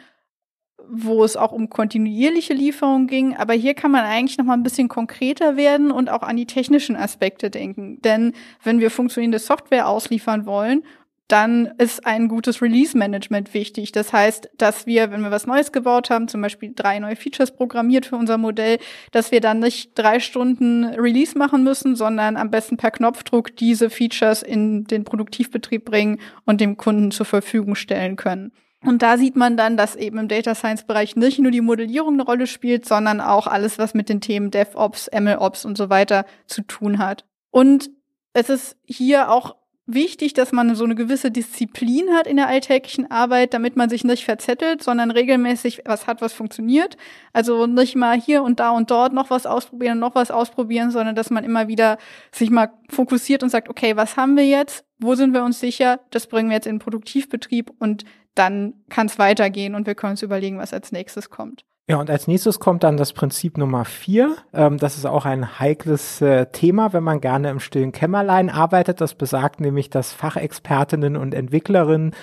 wo 0.89 1.23
es 1.23 1.37
auch 1.37 1.51
um 1.53 1.69
kontinuierliche 1.69 2.53
Lieferung 2.53 3.07
ging. 3.07 3.37
Aber 3.37 3.53
hier 3.53 3.73
kann 3.73 3.91
man 3.91 4.03
eigentlich 4.03 4.37
noch 4.37 4.45
mal 4.45 4.55
ein 4.55 4.63
bisschen 4.63 4.89
konkreter 4.89 5.55
werden 5.55 5.91
und 5.91 6.09
auch 6.09 6.21
an 6.21 6.35
die 6.35 6.47
technischen 6.47 6.97
Aspekte 6.97 7.49
denken. 7.49 8.01
Denn 8.01 8.33
wenn 8.63 8.79
wir 8.79 8.91
funktionierende 8.91 9.39
Software 9.39 9.87
ausliefern 9.87 10.45
wollen, 10.45 10.83
dann 11.31 11.67
ist 11.77 12.05
ein 12.05 12.27
gutes 12.27 12.61
Release-Management 12.61 13.53
wichtig. 13.53 13.91
Das 13.91 14.11
heißt, 14.11 14.49
dass 14.57 14.85
wir, 14.85 15.11
wenn 15.11 15.21
wir 15.21 15.31
was 15.31 15.47
Neues 15.47 15.71
gebaut 15.71 16.09
haben, 16.09 16.27
zum 16.27 16.41
Beispiel 16.41 16.73
drei 16.75 16.99
neue 16.99 17.15
Features 17.15 17.55
programmiert 17.55 18.05
für 18.05 18.17
unser 18.17 18.37
Modell, 18.37 18.79
dass 19.11 19.31
wir 19.31 19.39
dann 19.39 19.59
nicht 19.59 19.91
drei 19.95 20.19
Stunden 20.19 20.85
Release 20.85 21.37
machen 21.37 21.63
müssen, 21.63 21.95
sondern 21.95 22.35
am 22.35 22.51
besten 22.51 22.77
per 22.77 22.91
Knopfdruck 22.91 23.55
diese 23.55 23.89
Features 23.89 24.43
in 24.43 24.83
den 24.85 25.03
Produktivbetrieb 25.03 25.85
bringen 25.85 26.19
und 26.45 26.59
dem 26.59 26.75
Kunden 26.75 27.11
zur 27.11 27.25
Verfügung 27.25 27.75
stellen 27.75 28.17
können. 28.17 28.51
Und 28.83 29.01
da 29.01 29.17
sieht 29.17 29.35
man 29.35 29.57
dann, 29.57 29.77
dass 29.77 29.95
eben 29.95 30.17
im 30.17 30.27
Data 30.27 30.55
Science 30.55 30.85
Bereich 30.85 31.15
nicht 31.15 31.39
nur 31.39 31.51
die 31.51 31.61
Modellierung 31.61 32.15
eine 32.15 32.23
Rolle 32.23 32.47
spielt, 32.47 32.85
sondern 32.85 33.21
auch 33.21 33.47
alles, 33.47 33.77
was 33.77 33.93
mit 33.93 34.09
den 34.09 34.21
Themen 34.21 34.49
DevOps, 34.49 35.09
MLOps 35.17 35.65
und 35.65 35.77
so 35.77 35.89
weiter 35.89 36.25
zu 36.47 36.63
tun 36.63 36.97
hat. 36.97 37.25
Und 37.51 37.91
es 38.33 38.49
ist 38.49 38.77
hier 38.85 39.29
auch 39.29 39.55
wichtig, 39.93 40.33
dass 40.33 40.51
man 40.51 40.75
so 40.75 40.83
eine 40.83 40.95
gewisse 40.95 41.31
Disziplin 41.31 42.11
hat 42.13 42.27
in 42.27 42.37
der 42.37 42.47
alltäglichen 42.47 43.09
Arbeit, 43.09 43.53
damit 43.53 43.75
man 43.75 43.89
sich 43.89 44.03
nicht 44.03 44.25
verzettelt, 44.25 44.83
sondern 44.83 45.11
regelmäßig 45.11 45.83
was 45.85 46.07
hat, 46.07 46.21
was 46.21 46.33
funktioniert. 46.33 46.97
Also 47.33 47.67
nicht 47.67 47.95
mal 47.95 48.19
hier 48.19 48.43
und 48.43 48.59
da 48.59 48.71
und 48.71 48.91
dort 48.91 49.13
noch 49.13 49.29
was 49.29 49.45
ausprobieren, 49.45 49.99
noch 49.99 50.15
was 50.15 50.31
ausprobieren, 50.31 50.91
sondern 50.91 51.15
dass 51.15 51.29
man 51.29 51.43
immer 51.43 51.67
wieder 51.67 51.97
sich 52.31 52.49
mal 52.49 52.71
fokussiert 52.89 53.43
und 53.43 53.49
sagt, 53.49 53.69
okay, 53.69 53.95
was 53.95 54.17
haben 54.17 54.35
wir 54.35 54.45
jetzt? 54.45 54.85
Wo 54.99 55.15
sind 55.15 55.33
wir 55.33 55.43
uns 55.43 55.59
sicher? 55.59 55.99
Das 56.11 56.27
bringen 56.27 56.49
wir 56.49 56.55
jetzt 56.55 56.67
in 56.67 56.75
den 56.75 56.79
Produktivbetrieb 56.79 57.71
und 57.79 58.05
dann 58.35 58.73
kann 58.89 59.07
es 59.07 59.19
weitergehen 59.19 59.75
und 59.75 59.87
wir 59.87 59.95
können 59.95 60.11
uns 60.11 60.23
überlegen, 60.23 60.57
was 60.57 60.73
als 60.73 60.91
nächstes 60.91 61.29
kommt. 61.29 61.65
Ja, 61.87 61.97
und 61.97 62.09
als 62.09 62.27
nächstes 62.27 62.59
kommt 62.59 62.83
dann 62.83 62.95
das 62.95 63.11
Prinzip 63.11 63.57
Nummer 63.57 63.85
vier. 63.85 64.37
Ähm, 64.53 64.77
das 64.77 64.97
ist 64.97 65.05
auch 65.05 65.25
ein 65.25 65.59
heikles 65.59 66.21
äh, 66.21 66.45
Thema, 66.47 66.93
wenn 66.93 67.03
man 67.03 67.21
gerne 67.21 67.49
im 67.49 67.59
stillen 67.59 67.91
Kämmerlein 67.91 68.49
arbeitet. 68.49 69.01
Das 69.01 69.15
besagt 69.15 69.59
nämlich, 69.59 69.89
dass 69.89 70.13
Fachexpertinnen 70.13 71.17
und 71.17 71.33
Entwicklerinnen 71.33 72.15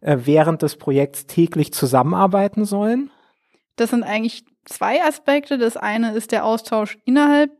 äh, 0.00 0.18
während 0.20 0.62
des 0.62 0.76
Projekts 0.76 1.26
täglich 1.26 1.72
zusammenarbeiten 1.72 2.64
sollen. 2.64 3.10
Das 3.76 3.90
sind 3.90 4.04
eigentlich 4.04 4.44
zwei 4.64 5.02
Aspekte. 5.02 5.58
Das 5.58 5.76
eine 5.76 6.14
ist 6.14 6.32
der 6.32 6.44
Austausch 6.44 6.98
innerhalb 7.04 7.50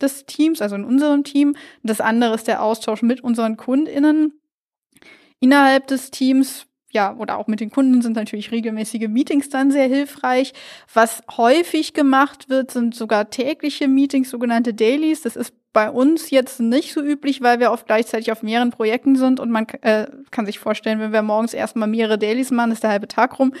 des 0.00 0.26
Teams, 0.26 0.60
also 0.60 0.76
in 0.76 0.84
unserem 0.84 1.24
Team. 1.24 1.56
Das 1.82 2.00
andere 2.00 2.34
ist 2.34 2.48
der 2.48 2.62
Austausch 2.62 3.02
mit 3.02 3.22
unseren 3.22 3.56
KundInnen. 3.56 4.32
Innerhalb 5.40 5.86
des 5.86 6.10
Teams 6.10 6.67
ja, 6.90 7.14
oder 7.16 7.36
auch 7.36 7.46
mit 7.46 7.60
den 7.60 7.70
Kunden 7.70 8.00
sind 8.00 8.16
natürlich 8.16 8.50
regelmäßige 8.50 9.08
Meetings 9.08 9.50
dann 9.50 9.70
sehr 9.70 9.86
hilfreich. 9.86 10.54
Was 10.92 11.22
häufig 11.36 11.92
gemacht 11.92 12.48
wird, 12.48 12.70
sind 12.70 12.94
sogar 12.94 13.28
tägliche 13.28 13.88
Meetings, 13.88 14.30
sogenannte 14.30 14.72
Dailies. 14.72 15.22
Das 15.22 15.36
ist 15.36 15.52
bei 15.74 15.90
uns 15.90 16.30
jetzt 16.30 16.60
nicht 16.60 16.94
so 16.94 17.02
üblich, 17.02 17.42
weil 17.42 17.60
wir 17.60 17.72
oft 17.72 17.86
gleichzeitig 17.86 18.32
auf 18.32 18.42
mehreren 18.42 18.70
Projekten 18.70 19.16
sind 19.16 19.38
und 19.38 19.50
man 19.50 19.66
äh, 19.82 20.06
kann 20.30 20.46
sich 20.46 20.58
vorstellen, 20.58 20.98
wenn 20.98 21.12
wir 21.12 21.22
morgens 21.22 21.52
erstmal 21.52 21.88
mehrere 21.88 22.18
Dailies 22.18 22.50
machen, 22.50 22.72
ist 22.72 22.82
der 22.82 22.90
halbe 22.90 23.08
Tag 23.08 23.38
rum. 23.38 23.52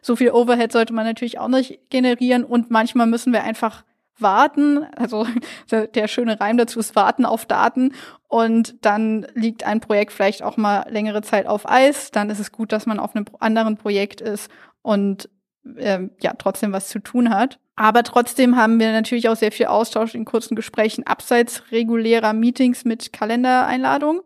So 0.00 0.14
viel 0.14 0.30
Overhead 0.30 0.70
sollte 0.70 0.92
man 0.92 1.04
natürlich 1.04 1.40
auch 1.40 1.48
nicht 1.48 1.90
generieren 1.90 2.44
und 2.44 2.70
manchmal 2.70 3.08
müssen 3.08 3.32
wir 3.32 3.42
einfach 3.42 3.82
warten. 4.18 4.84
Also 4.96 5.26
der 5.70 6.08
schöne 6.08 6.40
Reim 6.40 6.56
dazu 6.56 6.78
ist 6.78 6.96
warten 6.96 7.24
auf 7.24 7.46
Daten. 7.46 7.92
Und 8.28 8.76
dann 8.84 9.26
liegt 9.34 9.64
ein 9.64 9.80
Projekt 9.80 10.12
vielleicht 10.12 10.42
auch 10.42 10.56
mal 10.56 10.86
längere 10.88 11.22
Zeit 11.22 11.46
auf 11.46 11.68
Eis. 11.68 12.10
Dann 12.10 12.30
ist 12.30 12.40
es 12.40 12.52
gut, 12.52 12.72
dass 12.72 12.86
man 12.86 12.98
auf 12.98 13.14
einem 13.14 13.26
anderen 13.38 13.76
Projekt 13.76 14.20
ist 14.20 14.50
und 14.82 15.28
äh, 15.76 16.08
ja 16.20 16.32
trotzdem 16.38 16.72
was 16.72 16.88
zu 16.88 16.98
tun 16.98 17.30
hat. 17.30 17.58
Aber 17.76 18.02
trotzdem 18.02 18.56
haben 18.56 18.80
wir 18.80 18.90
natürlich 18.92 19.28
auch 19.28 19.36
sehr 19.36 19.52
viel 19.52 19.66
Austausch 19.66 20.14
in 20.14 20.24
kurzen 20.24 20.56
Gesprächen 20.56 21.06
abseits 21.06 21.70
regulärer 21.70 22.32
Meetings 22.32 22.84
mit 22.84 23.12
Kalendereinladungen. 23.12 24.22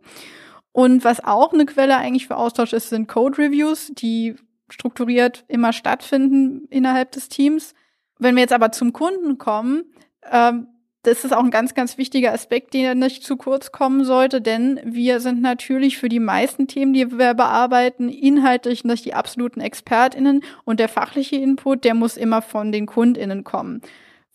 Und 0.73 1.02
was 1.04 1.23
auch 1.25 1.52
eine 1.52 1.67
Quelle 1.67 1.97
eigentlich 1.97 2.28
für 2.28 2.36
Austausch 2.36 2.73
ist, 2.73 2.91
sind 2.91 3.08
Code 3.08 3.38
Reviews, 3.38 3.91
die 3.93 4.36
strukturiert 4.69 5.45
immer 5.49 5.73
stattfinden 5.73 6.67
innerhalb 6.71 7.10
des 7.10 7.28
Teams. 7.28 7.75
Wenn 8.21 8.37
wir 8.37 8.43
jetzt 8.43 8.52
aber 8.52 8.71
zum 8.71 8.93
Kunden 8.93 9.39
kommen, 9.39 9.85
ähm, 10.30 10.69
das 11.02 11.25
ist 11.25 11.33
auch 11.33 11.43
ein 11.43 11.50
ganz, 11.50 11.73
ganz 11.73 11.97
wichtiger 11.97 12.33
Aspekt, 12.35 12.75
der 12.75 12.95
nicht 12.95 13.25
zu 13.25 13.39
kurz 13.39 13.73
kommen 13.73 14.04
sollte, 14.04 14.43
denn 14.43 14.78
wir 14.85 15.21
sind 15.21 15.41
natürlich 15.41 15.97
für 15.97 16.11
die 16.11 16.21
meisten 16.21 16.69
Themen, 16.69 16.93
die 16.93 17.11
wir 17.19 17.33
bearbeiten, 17.33 18.11
inhaltlich 18.11 18.85
nicht 18.85 19.06
die 19.06 19.15
absoluten 19.15 19.61
ExpertInnen 19.61 20.45
und 20.65 20.78
der 20.78 20.91
fachliche 20.91 21.37
Input, 21.37 21.85
der 21.85 21.95
muss 21.95 22.19
immer 22.19 22.43
von 22.43 22.71
den 22.71 22.85
KundInnen 22.85 23.45
kommen, 23.45 23.80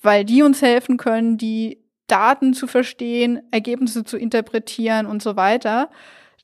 weil 0.01 0.25
die 0.25 0.41
uns 0.41 0.63
helfen 0.63 0.97
können, 0.97 1.37
die 1.37 1.83
Daten 2.07 2.55
zu 2.55 2.65
verstehen, 2.65 3.41
Ergebnisse 3.51 4.03
zu 4.03 4.17
interpretieren 4.17 5.05
und 5.05 5.21
so 5.21 5.35
weiter. 5.35 5.91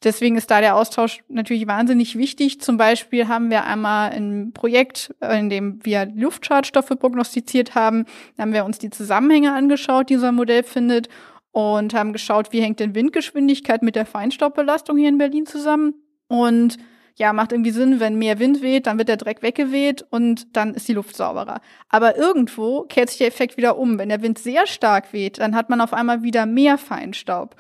Deswegen 0.04 0.36
ist 0.36 0.50
da 0.50 0.62
der 0.62 0.76
Austausch 0.76 1.24
natürlich 1.28 1.68
wahnsinnig 1.68 2.18
wichtig. 2.18 2.60
Zum 2.60 2.78
Beispiel 2.78 3.28
haben 3.28 3.52
wir 3.52 3.66
einmal 3.66 4.12
ein 4.12 4.52
Projekt, 4.52 5.14
in 5.22 5.50
dem 5.50 5.80
wir 5.86 6.08
Luftschadstoffe 6.08 6.98
prognostiziert 7.00 7.76
haben, 7.76 8.06
da 8.36 8.44
haben 8.44 8.54
wir 8.54 8.66
uns 8.66 8.80
die 8.80 8.90
Zusammenhänge 8.90 9.54
angeschaut, 9.54 10.10
die 10.10 10.16
unser 10.16 10.32
Modell 10.32 10.64
findet 10.64 11.08
und 11.52 11.94
haben 11.94 12.14
geschaut, 12.14 12.52
wie 12.52 12.62
hängt 12.62 12.80
denn 12.80 12.96
Windgeschwindigkeit 12.96 13.84
mit 13.84 13.96
der 13.96 14.06
Feinstaubbelastung 14.06 14.98
hier 14.98 15.10
in 15.10 15.18
Berlin 15.20 15.46
zusammen. 15.46 15.94
Und 16.28 16.78
ja, 17.18 17.34
macht 17.34 17.52
irgendwie 17.52 17.72
Sinn, 17.72 18.00
wenn 18.00 18.16
mehr 18.16 18.40
Wind 18.40 18.62
weht, 18.62 18.88
dann 18.88 18.98
wird 18.98 19.10
der 19.10 19.18
Dreck 19.18 19.44
weggeweht 19.44 20.06
und 20.10 20.56
dann 20.56 20.74
ist 20.74 20.88
die 20.88 20.94
Luft 20.94 21.16
sauberer. 21.16 21.62
Aber 21.90 22.18
irgendwo 22.18 22.84
kehrt 22.84 23.10
sich 23.10 23.20
der 23.20 23.28
Effekt 23.28 23.58
wieder 23.58 23.78
um. 23.78 24.00
Wenn 24.00 24.10
der 24.10 24.24
Wind 24.24 24.40
sehr 24.40 24.66
stark 24.66 25.14
weht, 25.14 25.40
dann 25.40 25.56
hat 25.56 25.70
man 25.70 25.82
auf 25.82 25.94
einmal 25.94 26.24
wieder 26.24 26.46
mehr 26.46 26.78
Feinstaub. 26.78 27.56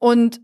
Und 0.00 0.40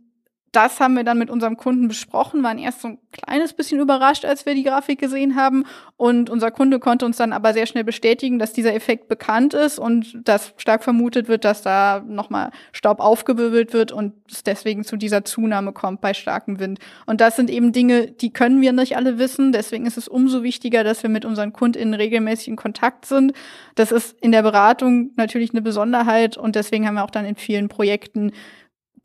das 0.52 0.80
haben 0.80 0.96
wir 0.96 1.04
dann 1.04 1.18
mit 1.18 1.30
unserem 1.30 1.56
Kunden 1.56 1.86
besprochen, 1.86 2.42
waren 2.42 2.58
erst 2.58 2.80
so 2.80 2.88
ein 2.88 2.98
kleines 3.12 3.52
bisschen 3.52 3.78
überrascht, 3.78 4.24
als 4.24 4.46
wir 4.46 4.54
die 4.54 4.64
Grafik 4.64 4.98
gesehen 4.98 5.36
haben. 5.36 5.64
Und 5.96 6.28
unser 6.28 6.50
Kunde 6.50 6.80
konnte 6.80 7.06
uns 7.06 7.16
dann 7.18 7.32
aber 7.32 7.52
sehr 7.52 7.66
schnell 7.66 7.84
bestätigen, 7.84 8.40
dass 8.40 8.52
dieser 8.52 8.74
Effekt 8.74 9.06
bekannt 9.06 9.54
ist 9.54 9.78
und 9.78 10.16
dass 10.24 10.52
stark 10.56 10.82
vermutet 10.82 11.28
wird, 11.28 11.44
dass 11.44 11.62
da 11.62 12.02
nochmal 12.04 12.50
Staub 12.72 12.98
aufgewirbelt 12.98 13.72
wird 13.72 13.92
und 13.92 14.14
es 14.28 14.42
deswegen 14.42 14.82
zu 14.82 14.96
dieser 14.96 15.24
Zunahme 15.24 15.72
kommt 15.72 16.00
bei 16.00 16.14
starkem 16.14 16.58
Wind. 16.58 16.80
Und 17.06 17.20
das 17.20 17.36
sind 17.36 17.48
eben 17.48 17.72
Dinge, 17.72 18.08
die 18.10 18.32
können 18.32 18.60
wir 18.60 18.72
nicht 18.72 18.96
alle 18.96 19.18
wissen. 19.18 19.52
Deswegen 19.52 19.86
ist 19.86 19.98
es 19.98 20.08
umso 20.08 20.42
wichtiger, 20.42 20.82
dass 20.82 21.04
wir 21.04 21.10
mit 21.10 21.24
unseren 21.24 21.52
KundInnen 21.52 21.94
regelmäßig 21.94 22.48
in 22.48 22.56
Kontakt 22.56 23.06
sind. 23.06 23.34
Das 23.76 23.92
ist 23.92 24.16
in 24.20 24.32
der 24.32 24.42
Beratung 24.42 25.12
natürlich 25.14 25.50
eine 25.52 25.62
Besonderheit 25.62 26.36
und 26.36 26.56
deswegen 26.56 26.88
haben 26.88 26.94
wir 26.94 27.04
auch 27.04 27.10
dann 27.10 27.24
in 27.24 27.36
vielen 27.36 27.68
Projekten 27.68 28.32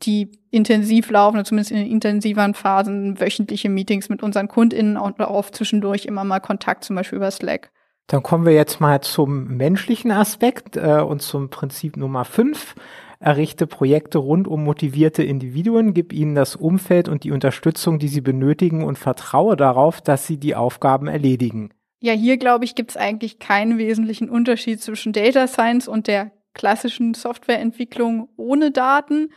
die 0.02 0.30
intensiv 0.50 1.10
laufen, 1.10 1.44
zumindest 1.44 1.70
in 1.70 1.78
den 1.78 1.90
intensiveren 1.90 2.54
Phasen, 2.54 3.20
wöchentliche 3.20 3.68
Meetings 3.68 4.08
mit 4.08 4.22
unseren 4.22 4.48
KundInnen 4.48 4.96
und 4.96 5.20
auch 5.20 5.50
zwischendurch 5.50 6.06
immer 6.06 6.24
mal 6.24 6.40
Kontakt, 6.40 6.84
zum 6.84 6.96
Beispiel 6.96 7.16
über 7.16 7.30
Slack. 7.30 7.70
Dann 8.06 8.22
kommen 8.22 8.46
wir 8.46 8.52
jetzt 8.52 8.80
mal 8.80 9.00
zum 9.00 9.56
menschlichen 9.56 10.12
Aspekt 10.12 10.76
äh, 10.76 11.00
und 11.00 11.22
zum 11.22 11.50
Prinzip 11.50 11.96
Nummer 11.96 12.24
fünf. 12.24 12.74
Errichte 13.18 13.66
Projekte 13.66 14.18
rund 14.18 14.46
um 14.46 14.62
motivierte 14.62 15.22
Individuen, 15.22 15.94
gib 15.94 16.12
ihnen 16.12 16.34
das 16.34 16.54
Umfeld 16.54 17.08
und 17.08 17.24
die 17.24 17.32
Unterstützung, 17.32 17.98
die 17.98 18.08
sie 18.08 18.20
benötigen 18.20 18.84
und 18.84 18.98
vertraue 18.98 19.56
darauf, 19.56 20.00
dass 20.02 20.26
sie 20.26 20.36
die 20.36 20.54
Aufgaben 20.54 21.08
erledigen. 21.08 21.70
Ja, 21.98 22.12
hier 22.12 22.36
glaube 22.36 22.66
ich, 22.66 22.74
gibt 22.74 22.90
es 22.90 22.96
eigentlich 22.96 23.38
keinen 23.38 23.78
wesentlichen 23.78 24.28
Unterschied 24.28 24.82
zwischen 24.82 25.12
Data 25.12 25.46
Science 25.46 25.88
und 25.88 26.06
der 26.06 26.30
klassischen 26.52 27.14
Softwareentwicklung 27.14 28.28
ohne 28.36 28.70
Daten. 28.70 29.30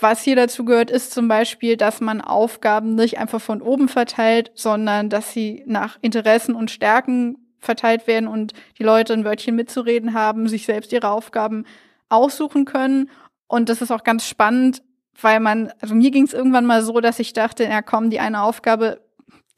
Was 0.00 0.22
hier 0.22 0.36
dazu 0.36 0.64
gehört, 0.64 0.90
ist 0.90 1.12
zum 1.12 1.28
Beispiel, 1.28 1.76
dass 1.76 2.00
man 2.00 2.20
Aufgaben 2.20 2.94
nicht 2.94 3.18
einfach 3.18 3.40
von 3.40 3.62
oben 3.62 3.88
verteilt, 3.88 4.50
sondern 4.54 5.08
dass 5.08 5.32
sie 5.32 5.62
nach 5.66 5.98
Interessen 6.02 6.54
und 6.54 6.70
Stärken 6.70 7.38
verteilt 7.58 8.06
werden 8.06 8.28
und 8.28 8.52
die 8.78 8.82
Leute 8.82 9.14
ein 9.14 9.24
Wörtchen 9.24 9.56
mitzureden 9.56 10.12
haben, 10.12 10.48
sich 10.48 10.66
selbst 10.66 10.92
ihre 10.92 11.08
Aufgaben 11.10 11.64
aussuchen 12.08 12.66
können. 12.66 13.10
Und 13.46 13.68
das 13.68 13.80
ist 13.80 13.90
auch 13.90 14.04
ganz 14.04 14.26
spannend, 14.26 14.82
weil 15.20 15.40
man, 15.40 15.72
also 15.80 15.94
mir 15.94 16.10
ging 16.10 16.24
es 16.24 16.34
irgendwann 16.34 16.66
mal 16.66 16.82
so, 16.82 17.00
dass 17.00 17.18
ich 17.18 17.32
dachte, 17.32 17.64
ja 17.64 17.82
komm, 17.82 18.10
die 18.10 18.20
eine 18.20 18.42
Aufgabe, 18.42 19.00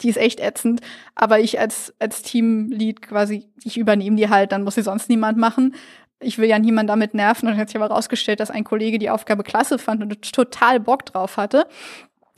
die 0.01 0.11
ist 0.11 0.19
echt 0.19 0.41
ätzend, 0.41 0.81
aber 1.15 1.41
ich 1.41 1.59
als, 1.59 1.95
als 1.99 2.23
Teamlead 2.23 3.03
quasi, 3.03 3.49
ich 3.65 3.79
übernehme 3.79 4.17
die 4.17 4.29
halt, 4.29 4.53
dann 4.53 4.63
muss 4.63 4.75
sie 4.77 4.83
sonst 4.83 5.09
niemand 5.09 5.39
machen 5.39 5.75
ich 6.21 6.39
will 6.39 6.49
ja 6.49 6.59
niemanden 6.59 6.89
damit 6.89 7.15
nerven. 7.15 7.47
Und 7.47 7.53
dann 7.53 7.61
hat 7.61 7.69
sich 7.69 7.77
aber 7.77 7.93
rausgestellt, 7.93 8.41
dass 8.41 8.51
ein 8.51 8.65
Kollege 8.65 8.99
die 8.99 9.11
Aufgabe 9.11 9.43
klasse 9.43 9.79
fand 9.79 10.03
und 10.03 10.33
total 10.33 10.81
Bock 10.81 11.07
drauf 11.07 11.37
hatte. 11.37 11.67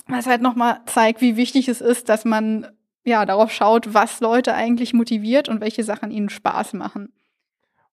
Was 0.07 0.27
halt 0.27 0.43
nochmal 0.43 0.81
zeigt, 0.87 1.21
wie 1.21 1.37
wichtig 1.37 1.69
es 1.69 1.81
ist, 1.81 2.09
dass 2.09 2.25
man 2.25 2.67
ja 3.05 3.25
darauf 3.27 3.53
schaut, 3.53 3.95
was 3.95 4.21
Leute 4.21 4.55
eigentlich 4.55 4.95
motiviert 4.95 5.49
und 5.49 5.61
welche 5.61 5.85
Sachen 5.85 6.11
ihnen 6.11 6.29
Spaß 6.29 6.75
machen. 6.75 7.12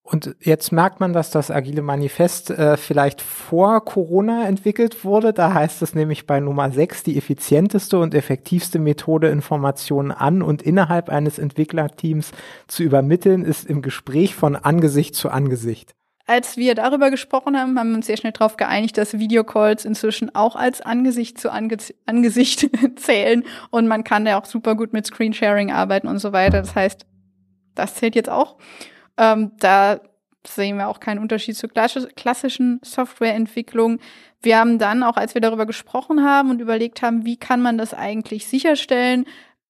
Und 0.08 0.36
jetzt 0.38 0.70
merkt 0.70 1.00
man, 1.00 1.12
dass 1.12 1.30
das 1.30 1.50
Agile 1.50 1.82
Manifest 1.82 2.50
äh, 2.50 2.76
vielleicht 2.76 3.20
vor 3.20 3.84
Corona 3.84 4.46
entwickelt 4.46 5.04
wurde. 5.04 5.32
Da 5.32 5.52
heißt 5.52 5.82
es 5.82 5.96
nämlich 5.96 6.28
bei 6.28 6.38
Nummer 6.38 6.70
6, 6.70 7.02
die 7.02 7.18
effizienteste 7.18 7.98
und 7.98 8.14
effektivste 8.14 8.78
Methode, 8.78 9.30
Informationen 9.30 10.12
an 10.12 10.42
und 10.42 10.62
innerhalb 10.62 11.08
eines 11.08 11.40
Entwicklerteams 11.40 12.30
zu 12.68 12.84
übermitteln, 12.84 13.44
ist 13.44 13.66
im 13.66 13.82
Gespräch 13.82 14.36
von 14.36 14.54
Angesicht 14.54 15.16
zu 15.16 15.28
Angesicht. 15.28 15.96
Als 16.24 16.56
wir 16.56 16.76
darüber 16.76 17.10
gesprochen 17.10 17.56
haben, 17.56 17.76
haben 17.76 17.90
wir 17.90 17.96
uns 17.96 18.06
sehr 18.06 18.16
schnell 18.16 18.32
darauf 18.32 18.56
geeinigt, 18.56 18.96
dass 18.98 19.18
Videocalls 19.18 19.84
inzwischen 19.84 20.32
auch 20.36 20.54
als 20.54 20.82
Angesicht 20.82 21.36
zu 21.36 21.50
Ange 21.50 21.78
Angesicht 22.04 22.70
zählen 22.96 23.42
und 23.70 23.88
man 23.88 24.04
kann 24.04 24.24
da 24.24 24.38
auch 24.38 24.44
super 24.44 24.76
gut 24.76 24.92
mit 24.92 25.04
Screensharing 25.04 25.72
arbeiten 25.72 26.06
und 26.06 26.18
so 26.18 26.32
weiter. 26.32 26.60
Das 26.60 26.76
heißt, 26.76 27.06
das 27.74 27.96
zählt 27.96 28.14
jetzt 28.14 28.28
auch. 28.28 28.56
Ähm, 29.18 29.52
da 29.58 30.00
sehen 30.46 30.76
wir 30.76 30.88
auch 30.88 31.00
keinen 31.00 31.18
Unterschied 31.18 31.56
zur 31.56 31.70
klassischen 31.70 32.80
Softwareentwicklung. 32.82 33.98
Wir 34.42 34.58
haben 34.58 34.78
dann 34.78 35.02
auch, 35.02 35.16
als 35.16 35.34
wir 35.34 35.40
darüber 35.40 35.66
gesprochen 35.66 36.24
haben 36.24 36.50
und 36.50 36.60
überlegt 36.60 37.02
haben, 37.02 37.24
wie 37.24 37.36
kann 37.36 37.60
man 37.60 37.78
das 37.78 37.94
eigentlich 37.94 38.46
sicherstellen, 38.46 39.26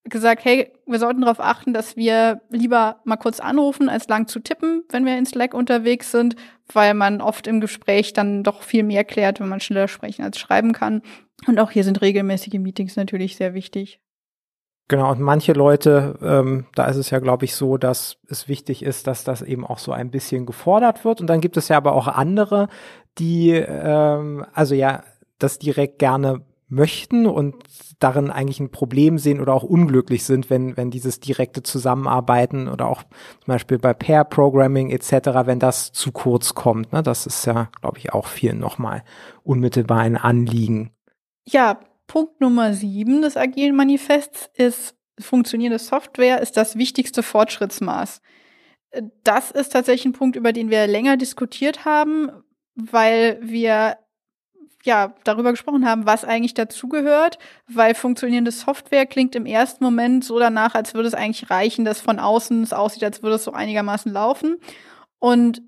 gesagt, 0.09 0.45
hey, 0.45 0.73
wir 0.87 0.99
sollten 0.99 1.23
darauf 1.23 1.41
achten, 1.41 1.73
dass 1.73 1.97
wir 1.97 2.41
lieber 2.51 3.01
mal 3.05 3.17
kurz 3.17 3.41
anrufen, 3.41 3.89
als 3.89 4.09
lang 4.09 4.29
zu 4.29 4.41
tippen, 4.41 4.85
wenn 4.91 5.05
wir 5.05 5.19
in 5.19 5.27
Slack 5.27 5.53
unterwegs 5.53 6.11
sind, 6.13 6.37
weil 6.73 6.95
man 6.95 7.21
oft 7.21 7.47
im 7.47 7.61
Gespräch 7.61 8.13
dann 8.13 8.43
doch 8.43 8.63
viel 8.63 8.83
mehr 8.83 9.05
klärt, 9.05 9.41
wenn 9.41 9.49
man 9.49 9.61
schneller 9.61 9.89
sprechen 9.89 10.23
als 10.23 10.39
schreiben 10.39 10.73
kann. 10.73 11.03
Und 11.47 11.59
auch 11.59 11.71
hier 11.71 11.85
sind 11.85 12.03
regelmäßige 12.03 12.55
Meetings 12.55 12.97
natürlich 12.97 13.37
sehr 13.37 13.55
wichtig. 13.55 14.01
Genau, 14.89 15.11
und 15.11 15.21
manche 15.21 15.53
Leute, 15.53 16.17
ähm, 16.23 16.67
da 16.77 16.85
ist 16.87 16.97
es 16.97 17.11
ja, 17.11 17.19
glaube 17.19 17.45
ich, 17.45 17.57
so, 17.57 17.77
dass 17.77 18.19
es 18.29 18.47
wichtig 18.47 18.85
ist, 18.85 19.09
dass 19.09 19.25
das 19.25 19.43
eben 19.43 19.67
auch 19.67 19.79
so 19.79 19.91
ein 19.91 20.11
bisschen 20.11 20.47
gefordert 20.47 21.05
wird. 21.05 21.21
Und 21.21 21.27
dann 21.27 21.41
gibt 21.41 21.57
es 21.57 21.69
ja 21.69 21.77
aber 21.77 21.93
auch 21.93 22.07
andere, 22.07 22.69
die, 23.19 23.51
ähm, 23.51 24.47
also 24.53 24.77
ja, 24.77 25.03
das 25.39 25.59
direkt 25.59 25.99
gerne 25.99 26.43
möchten 26.69 27.27
und 27.27 27.57
darin 27.99 28.31
eigentlich 28.31 28.61
ein 28.61 28.71
Problem 28.71 29.19
sehen 29.19 29.41
oder 29.41 29.55
auch 29.55 29.63
unglücklich 29.63 30.25
sind, 30.25 30.51
wenn, 30.51 30.77
wenn 30.77 30.91
dieses 30.91 31.19
direkte 31.21 31.63
Zusammenarbeiten 31.63 32.69
oder 32.69 32.89
auch 32.89 33.03
zum 33.03 33.47
Beispiel 33.47 33.79
bei 33.79 33.95
Pair 33.95 34.25
Programming 34.25 34.91
etc., 34.91 35.47
wenn 35.47 35.59
das 35.59 35.93
zu 35.93 36.13
kurz 36.13 36.55
kommt. 36.55 36.93
Ne? 36.93 37.03
Das 37.03 37.27
ist 37.27 37.45
ja, 37.47 37.71
glaube 37.81 37.99
ich, 37.99 38.13
auch 38.13 38.27
vielen 38.27 38.59
nochmal 38.59 39.03
unmittelbar 39.43 40.01
ein 40.01 40.17
Anliegen. 40.17 40.91
Ja, 41.45 41.81
Punkt 42.07 42.41
Nummer 42.41 42.73
sieben 42.73 43.23
des 43.23 43.37
Agilen 43.37 43.77
Manifests 43.77 44.51
ist, 44.55 44.95
funktionierende 45.19 45.79
Software 45.79 46.41
ist 46.41 46.57
das 46.57 46.77
wichtigste 46.77 47.23
Fortschrittsmaß. 47.23 48.21
Das 49.25 49.51
ist 49.51 49.73
tatsächlich 49.73 50.07
ein 50.07 50.13
Punkt, 50.13 50.37
über 50.37 50.53
den 50.53 50.71
wir 50.71 50.87
länger 50.87 51.17
diskutiert 51.17 51.85
haben, 51.85 52.31
weil 52.75 53.39
wir 53.43 53.99
ja 54.85 55.15
darüber 55.25 55.51
gesprochen 55.51 55.87
haben, 55.87 56.07
was 56.07 56.25
eigentlich 56.25 56.55
dazugehört, 56.55 57.39
weil 57.67 57.95
funktionierende 57.95 58.53
Software 58.53 59.05
klingt 59.05 59.35
im 59.35 59.45
ersten 59.45 59.83
Moment 59.83 60.25
so 60.25 60.39
danach, 60.39 60.75
als 60.75 60.95
würde 60.95 61.09
es 61.09 61.15
eigentlich 61.15 61.51
reichen, 61.51 61.85
dass 61.85 62.01
von 62.01 62.19
außen 62.21 62.63
es 62.63 62.73
aussieht, 62.73 63.03
als 63.05 63.23
würde 63.23 63.37
es 63.37 63.45
so 63.45 63.53
einigermaßen 63.53 64.13
laufen. 64.13 64.57
Und 65.19 65.63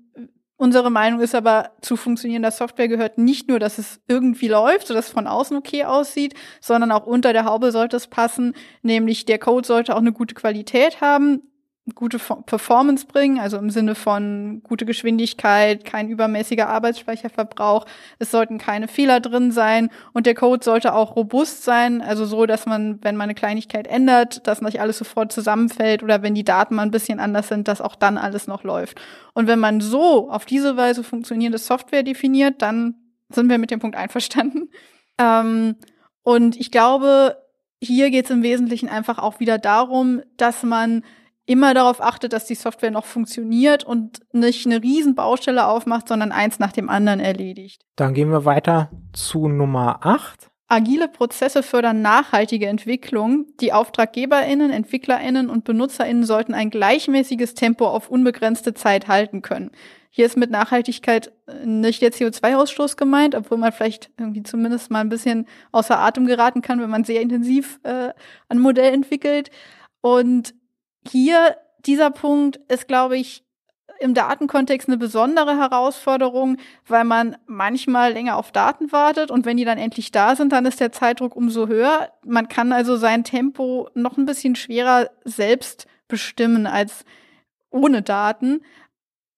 Unsere 0.59 0.91
Meinung 0.91 1.21
ist 1.21 1.35
aber, 1.35 1.71
zu 1.79 1.95
funktionierender 1.95 2.51
Software 2.51 2.89
gehört 2.89 3.17
nicht 3.17 3.47
nur, 3.47 3.59
dass 3.59 3.77
es 3.77 4.01
irgendwie 4.09 4.49
läuft, 4.49 4.87
so 4.87 4.93
dass 4.93 5.05
es 5.07 5.11
von 5.13 5.25
außen 5.25 5.55
okay 5.55 5.85
aussieht, 5.85 6.33
sondern 6.59 6.91
auch 6.91 7.05
unter 7.05 7.31
der 7.31 7.45
Haube 7.45 7.71
sollte 7.71 7.95
es 7.95 8.07
passen, 8.07 8.53
nämlich 8.81 9.25
der 9.25 9.39
Code 9.39 9.65
sollte 9.65 9.95
auch 9.95 9.99
eine 9.99 10.11
gute 10.11 10.35
Qualität 10.35 10.99
haben 10.99 11.48
gute 11.95 12.19
Performance 12.19 13.05
bringen, 13.05 13.39
also 13.39 13.57
im 13.57 13.69
Sinne 13.69 13.95
von 13.95 14.61
gute 14.63 14.85
Geschwindigkeit, 14.85 15.85
kein 15.85 16.09
übermäßiger 16.09 16.67
Arbeitsspeicherverbrauch. 16.67 17.85
Es 18.19 18.31
sollten 18.31 18.57
keine 18.57 18.87
Fehler 18.87 19.19
drin 19.19 19.51
sein 19.51 19.89
und 20.13 20.25
der 20.25 20.35
Code 20.35 20.63
sollte 20.63 20.93
auch 20.93 21.15
robust 21.15 21.63
sein, 21.63 22.01
also 22.01 22.25
so, 22.25 22.45
dass 22.45 22.65
man, 22.65 22.99
wenn 23.01 23.15
man 23.15 23.25
eine 23.25 23.35
Kleinigkeit 23.35 23.87
ändert, 23.87 24.47
dass 24.47 24.61
nicht 24.61 24.81
alles 24.81 24.97
sofort 24.97 25.31
zusammenfällt 25.31 26.03
oder 26.03 26.21
wenn 26.21 26.35
die 26.35 26.43
Daten 26.43 26.75
mal 26.75 26.83
ein 26.83 26.91
bisschen 26.91 27.19
anders 27.19 27.47
sind, 27.47 27.67
dass 27.67 27.81
auch 27.81 27.95
dann 27.95 28.17
alles 28.17 28.47
noch 28.47 28.63
läuft. 28.63 28.99
Und 29.33 29.47
wenn 29.47 29.59
man 29.59 29.81
so 29.81 30.29
auf 30.29 30.45
diese 30.45 30.77
Weise 30.77 31.03
funktionierende 31.03 31.57
Software 31.57 32.03
definiert, 32.03 32.61
dann 32.61 32.95
sind 33.29 33.49
wir 33.49 33.57
mit 33.57 33.71
dem 33.71 33.79
Punkt 33.79 33.95
einverstanden. 33.95 34.69
Ähm, 35.21 35.75
und 36.23 36.55
ich 36.55 36.71
glaube, 36.71 37.35
hier 37.81 38.09
geht 38.09 38.25
es 38.25 38.31
im 38.31 38.43
Wesentlichen 38.43 38.89
einfach 38.89 39.19
auch 39.19 39.39
wieder 39.39 39.57
darum, 39.57 40.21
dass 40.37 40.63
man 40.63 41.03
immer 41.49 41.73
darauf 41.73 41.99
achtet, 41.99 42.31
dass 42.31 42.45
die 42.45 42.55
Software 42.55 42.91
noch 42.91 43.05
funktioniert 43.05 43.83
und 43.83 44.19
nicht 44.31 44.67
eine 44.67 44.83
riesen 44.83 45.15
Baustelle 45.15 45.65
aufmacht, 45.65 46.07
sondern 46.07 46.31
eins 46.31 46.59
nach 46.59 46.71
dem 46.71 46.89
anderen 46.89 47.19
erledigt. 47.19 47.81
Dann 47.95 48.13
gehen 48.13 48.29
wir 48.29 48.45
weiter 48.45 48.91
zu 49.13 49.47
Nummer 49.47 50.05
8. 50.05 50.47
Agile 50.67 51.07
Prozesse 51.07 51.63
fördern 51.63 52.03
nachhaltige 52.03 52.67
Entwicklung. 52.67 53.47
Die 53.59 53.73
AuftraggeberInnen, 53.73 54.69
EntwicklerInnen 54.69 55.49
und 55.49 55.63
BenutzerInnen 55.63 56.23
sollten 56.23 56.53
ein 56.53 56.69
gleichmäßiges 56.69 57.55
Tempo 57.55 57.87
auf 57.87 58.11
unbegrenzte 58.11 58.75
Zeit 58.75 59.07
halten 59.07 59.41
können. 59.41 59.71
Hier 60.11 60.27
ist 60.27 60.37
mit 60.37 60.51
Nachhaltigkeit 60.51 61.31
nicht 61.65 62.03
der 62.03 62.11
CO2-Ausstoß 62.11 62.95
gemeint, 62.95 63.33
obwohl 63.33 63.57
man 63.57 63.71
vielleicht 63.71 64.11
irgendwie 64.19 64.43
zumindest 64.43 64.91
mal 64.91 65.01
ein 65.01 65.09
bisschen 65.09 65.47
außer 65.71 65.97
Atem 65.97 66.27
geraten 66.27 66.61
kann, 66.61 66.79
wenn 66.79 66.89
man 66.91 67.03
sehr 67.03 67.21
intensiv 67.21 67.79
äh, 67.81 68.09
ein 68.49 68.59
Modell 68.59 68.93
entwickelt. 68.93 69.49
Und 70.01 70.53
hier, 71.07 71.57
dieser 71.85 72.11
Punkt 72.11 72.57
ist, 72.67 72.87
glaube 72.87 73.17
ich, 73.17 73.43
im 73.99 74.13
Datenkontext 74.13 74.87
eine 74.87 74.97
besondere 74.97 75.57
Herausforderung, 75.57 76.57
weil 76.87 77.03
man 77.03 77.35
manchmal 77.47 78.13
länger 78.13 78.37
auf 78.37 78.51
Daten 78.51 78.91
wartet 78.91 79.29
und 79.29 79.45
wenn 79.45 79.57
die 79.57 79.65
dann 79.65 79.77
endlich 79.77 80.11
da 80.11 80.35
sind, 80.35 80.51
dann 80.53 80.65
ist 80.65 80.79
der 80.79 80.91
Zeitdruck 80.91 81.35
umso 81.35 81.67
höher. 81.67 82.09
Man 82.25 82.47
kann 82.47 82.71
also 82.71 82.95
sein 82.95 83.23
Tempo 83.23 83.89
noch 83.93 84.17
ein 84.17 84.25
bisschen 84.25 84.55
schwerer 84.55 85.09
selbst 85.25 85.87
bestimmen 86.07 86.65
als 86.65 87.03
ohne 87.69 88.01
Daten. 88.01 88.61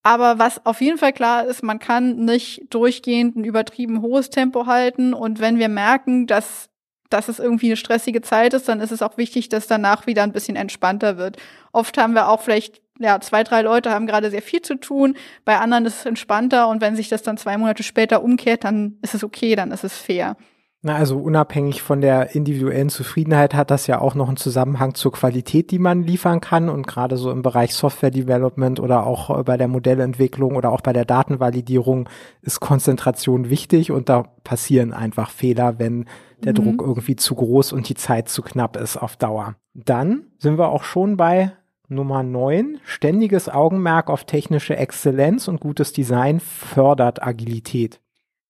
Aber 0.04 0.40
was 0.40 0.66
auf 0.66 0.82
jeden 0.82 0.98
Fall 0.98 1.14
klar 1.14 1.46
ist, 1.46 1.64
man 1.64 1.80
kann 1.80 2.18
nicht 2.26 2.74
durchgehend 2.74 3.36
ein 3.36 3.44
übertrieben 3.44 4.02
hohes 4.02 4.30
Tempo 4.30 4.66
halten 4.66 5.14
und 5.14 5.40
wenn 5.40 5.60
wir 5.60 5.70
merken, 5.70 6.26
dass 6.28 6.71
dass 7.14 7.28
es 7.28 7.40
irgendwie 7.40 7.68
eine 7.68 7.78
stressige 7.78 8.22
Zeit 8.22 8.54
ist, 8.54 8.68
dann 8.68 8.80
ist 8.80 8.92
es 8.92 9.02
auch 9.02 9.18
wichtig, 9.18 9.50
dass 9.50 9.68
danach 9.68 10.08
wieder 10.08 10.24
ein 10.24 10.32
bisschen 10.32 10.56
entspannter 10.56 11.18
wird. 11.18 11.38
Oft 11.72 11.98
haben 11.98 12.14
wir 12.14 12.30
auch 12.30 12.42
vielleicht, 12.42 12.82
ja, 13.00 13.20
zwei, 13.20 13.44
drei 13.44 13.62
Leute 13.62 13.92
haben 13.92 14.08
gerade 14.08 14.32
sehr 14.32 14.42
viel 14.42 14.62
zu 14.62 14.76
tun, 14.76 15.16
bei 15.46 15.58
anderen 15.58 15.86
ist 15.86 16.00
es 16.00 16.06
entspannter 16.06 16.68
und 16.68 16.82
wenn 16.82 16.96
sich 16.96 17.10
das 17.10 17.24
dann 17.24 17.38
zwei 17.38 17.58
Monate 17.58 17.84
später 17.84 18.24
umkehrt, 18.24 18.64
dann 18.64 18.98
ist 19.02 19.14
es 19.14 19.24
okay, 19.24 19.56
dann 19.56 19.72
ist 19.72 19.84
es 19.84 19.98
fair. 19.98 20.38
Na, 20.84 20.96
also 20.96 21.20
unabhängig 21.20 21.84
von 21.84 22.02
der 22.02 22.34
individuellen 22.34 22.90
Zufriedenheit 22.90 23.54
hat 23.54 23.70
das 23.70 23.86
ja 23.86 24.02
auch 24.02 24.16
noch 24.16 24.28
einen 24.28 24.38
Zusammenhang 24.38 24.96
zur 24.96 25.12
Qualität, 25.12 25.70
die 25.70 25.78
man 25.78 26.02
liefern 26.02 26.42
kann. 26.42 26.70
Und 26.70 26.88
gerade 26.88 27.18
so 27.18 27.30
im 27.30 27.44
Bereich 27.44 27.76
Software 27.76 28.10
Development 28.10 28.80
oder 28.80 29.06
auch 29.06 29.44
bei 29.44 29.58
der 29.58 29.68
Modellentwicklung 29.68 30.56
oder 30.56 30.72
auch 30.72 30.82
bei 30.82 30.92
der 30.92 31.06
Datenvalidierung 31.06 32.10
ist 32.42 32.62
Konzentration 32.62 33.52
wichtig 33.52 33.92
und 33.92 34.10
da 34.10 34.24
passieren 34.44 34.92
einfach 34.92 35.30
Fehler, 35.30 35.78
wenn 35.78 36.06
der 36.44 36.54
mhm. 36.54 36.56
Druck 36.56 36.82
irgendwie 36.82 37.16
zu 37.16 37.36
groß 37.36 37.74
und 37.74 37.88
die 37.88 37.96
Zeit 37.96 38.28
zu 38.28 38.42
knapp 38.42 38.76
ist 38.76 38.98
auf 38.98 39.16
Dauer. 39.18 39.56
Dann 39.76 40.24
sind 40.40 40.58
wir 40.58 40.70
auch 40.70 40.84
schon 40.84 41.16
bei 41.16 41.52
Nummer 41.90 42.24
9. 42.24 42.80
Ständiges 42.86 43.50
Augenmerk 43.50 44.10
auf 44.10 44.24
technische 44.24 44.78
Exzellenz 44.78 45.48
und 45.48 45.60
gutes 45.60 45.94
Design 45.94 46.40
fördert 46.40 47.22
Agilität. 47.22 48.02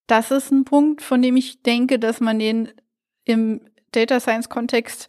Das 0.07 0.31
ist 0.31 0.51
ein 0.51 0.65
Punkt, 0.65 1.01
von 1.01 1.21
dem 1.21 1.37
ich 1.37 1.61
denke, 1.61 1.99
dass 1.99 2.19
man 2.19 2.39
den 2.39 2.69
im 3.25 3.61
Data 3.91 4.19
Science 4.19 4.49
Kontext 4.49 5.07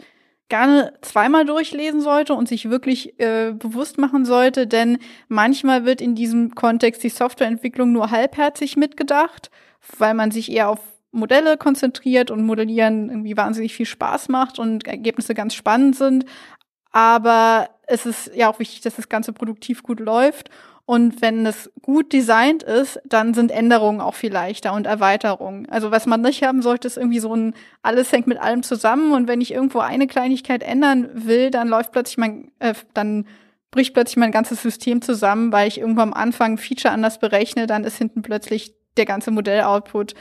gerne 0.49 0.93
zweimal 1.01 1.47
durchlesen 1.47 2.03
sollte 2.03 2.35
und 2.35 2.47
sich 2.47 2.69
wirklich 2.69 3.19
äh, 3.19 3.53
bewusst 3.53 3.97
machen 3.97 4.27
sollte, 4.27 4.67
denn 4.67 4.99
manchmal 5.29 5.87
wird 5.87 6.03
in 6.03 6.15
diesem 6.15 6.55
Kontext 6.55 7.03
die 7.03 7.09
Softwareentwicklung 7.09 7.91
nur 7.91 8.11
halbherzig 8.11 8.77
mitgedacht, 8.77 9.51
weil 9.97 10.13
man 10.13 10.31
sich 10.31 10.53
eher 10.53 10.69
auf 10.69 10.81
Modelle 11.11 11.57
konzentriert 11.57 12.31
und 12.31 12.45
Modellieren 12.45 13.09
irgendwie 13.09 13.37
wahnsinnig 13.37 13.75
viel 13.75 13.87
Spaß 13.87 14.29
macht 14.29 14.59
und 14.59 14.87
Ergebnisse 14.87 15.35
ganz 15.35 15.55
spannend 15.55 15.97
sind. 15.97 16.27
Aber 16.91 17.71
es 17.93 18.07
ist 18.07 18.35
ja 18.35 18.51
auch 18.51 18.59
wichtig, 18.59 18.81
dass 18.81 18.97
das 18.97 19.09
Ganze 19.09 19.33
produktiv 19.33 19.83
gut 19.83 20.01
läuft. 20.01 20.49
Und 20.85 21.23
wenn 21.23 21.47
es 21.47 21.71
gut 21.81 22.13
designt 22.13 22.63
ist, 22.63 23.01
dann 23.05 23.35
sind 23.35 23.53
Änderungen 23.53 24.01
auch 24.01 24.15
viel 24.15 24.33
leichter 24.33 24.73
und 24.73 24.87
Erweiterungen. 24.87 25.69
Also 25.69 25.91
was 25.91 26.07
man 26.07 26.23
nicht 26.23 26.43
haben 26.43 26.61
sollte, 26.61 26.89
ist 26.89 26.97
irgendwie 26.97 27.21
so 27.21 27.35
ein, 27.35 27.55
alles 27.83 28.11
hängt 28.11 28.27
mit 28.27 28.39
allem 28.39 28.63
zusammen. 28.63 29.13
Und 29.13 29.29
wenn 29.29 29.41
ich 29.41 29.53
irgendwo 29.53 29.79
eine 29.79 30.07
Kleinigkeit 30.07 30.63
ändern 30.63 31.09
will, 31.13 31.51
dann 31.51 31.69
läuft 31.69 31.93
plötzlich 31.93 32.19
mein, 32.19 32.51
äh, 32.59 32.75
dann 32.95 33.27
bricht 33.71 33.95
plötzlich 33.95 34.17
mein 34.17 34.33
ganzes 34.33 34.63
System 34.63 35.03
zusammen, 35.03 35.53
weil 35.53 35.69
ich 35.69 35.79
irgendwo 35.79 36.01
am 36.01 36.13
Anfang 36.13 36.59
Feature 36.59 36.93
anders 36.93 37.21
berechne, 37.21 37.67
dann 37.67 37.85
ist 37.85 37.99
hinten 37.99 38.23
plötzlich 38.23 38.75
der 38.97 39.05
ganze 39.05 39.31
Modelloutput 39.31 40.15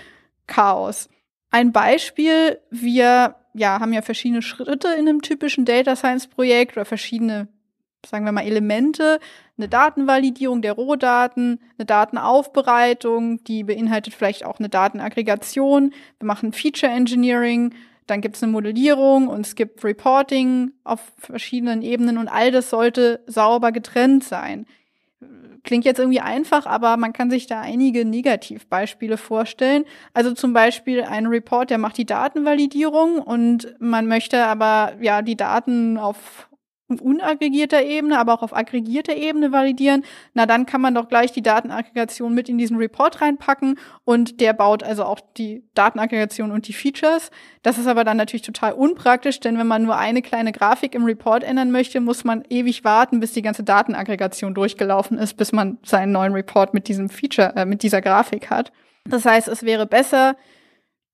Chaos. 0.48 1.10
Ein 1.50 1.72
Beispiel, 1.72 2.60
wir 2.70 3.36
ja, 3.54 3.80
haben 3.80 3.94
ja 3.94 4.02
verschiedene 4.02 4.42
Schritte 4.42 4.90
in 4.90 5.08
einem 5.08 5.22
typischen 5.22 5.66
Data 5.66 5.96
Science 5.96 6.28
Projekt 6.28 6.78
oder 6.78 6.86
verschiedene, 6.86 7.48
sagen 8.06 8.26
wir 8.26 8.32
mal, 8.32 8.46
Elemente. 8.46 9.20
eine 9.58 9.70
Datenvalidierung 9.70 10.62
der 10.62 10.74
Rohdaten, 10.74 11.60
eine 11.78 11.86
Datenaufbereitung, 11.86 13.44
die 13.44 13.64
beinhaltet 13.64 14.16
vielleicht 14.16 14.44
auch 14.44 14.60
eine 14.60 14.70
Datenaggregation. 14.70 15.94
Wir 16.20 16.26
machen 16.26 16.52
Feature 16.52 16.92
Engineering, 16.92 17.74
dann 18.08 18.22
gibt 18.22 18.36
es 18.36 18.44
eine 18.44 18.52
Modellierung 18.52 19.28
und 19.28 19.46
es 19.46 19.56
gibt 19.56 19.84
Reporting 19.84 20.72
auf 20.84 21.00
verschiedenen 21.18 21.82
Ebenen 21.82 22.18
und 22.18 22.28
all 22.28 22.52
das 22.52 22.70
sollte 22.70 23.22
sauber 23.28 23.72
getrennt 23.72 24.24
sein. 24.24 24.66
Klingt 25.64 25.86
jetzt 25.86 26.00
irgendwie 26.00 26.20
einfach, 26.20 26.66
aber 26.66 26.98
man 26.98 27.14
kann 27.14 27.30
sich 27.30 27.46
da 27.46 27.62
einige 27.62 28.04
Negativbeispiele 28.04 29.18
vorstellen. 29.18 29.86
Also 30.14 30.34
zum 30.34 30.54
Beispiel 30.54 31.04
ein 31.04 31.28
Report, 31.28 31.70
der 31.70 31.78
macht 31.78 31.98
die 31.98 32.06
Datenvalidierung 32.06 33.20
und 33.20 33.76
man 33.80 34.08
möchte 34.08 34.44
aber 34.44 34.94
ja 35.00 35.22
die 35.22 35.38
Daten 35.38 36.00
auf 36.00 36.50
unaggregierter 37.00 37.84
Ebene, 37.84 38.18
aber 38.18 38.34
auch 38.34 38.42
auf 38.42 38.56
aggregierter 38.56 39.16
Ebene 39.16 39.52
validieren, 39.52 40.04
na 40.34 40.46
dann 40.46 40.66
kann 40.66 40.82
man 40.82 40.96
doch 40.96 41.08
gleich 41.08 41.32
die 41.32 41.42
Datenaggregation 41.42 42.34
mit 42.34 42.50
in 42.50 42.58
diesen 42.58 42.78
Report 42.78 43.22
reinpacken 43.22 43.80
und 44.04 44.42
der 44.42 44.54
baut 44.54 44.84
also 44.84 45.06
auch 45.06 45.20
die 45.38 45.64
Datenaggregation 45.76 46.52
und 46.52 46.68
die 46.68 46.74
Features. 46.74 47.32
Das 47.62 47.78
ist 47.78 47.88
aber 47.88 48.04
dann 48.04 48.18
natürlich 48.18 48.42
total 48.42 48.74
unpraktisch, 48.74 49.40
denn 49.40 49.58
wenn 49.58 49.68
man 49.68 49.84
nur 49.84 49.98
eine 49.98 50.22
kleine 50.22 50.52
Grafik 50.52 50.96
im 50.96 51.06
Report 51.06 51.44
ändern 51.44 51.72
möchte, 51.72 52.02
muss 52.02 52.24
man 52.24 52.44
ewig 52.50 52.84
warten, 52.84 53.20
bis 53.20 53.34
die 53.34 53.42
ganze 53.42 53.64
Datenaggregation 53.64 54.54
durchgelaufen 54.54 55.18
ist, 55.18 55.38
bis 55.38 55.52
man 55.52 55.78
seinen 55.84 56.12
neuen 56.12 56.34
Report 56.34 56.74
mit 56.74 56.88
diesem 56.88 57.10
Feature, 57.10 57.56
äh, 57.56 57.66
mit 57.66 57.84
dieser 57.84 58.02
Grafik 58.02 58.50
hat. 58.50 58.72
Das 59.06 59.26
heißt, 59.26 59.48
es 59.48 59.64
wäre 59.64 59.86
besser, 59.86 60.36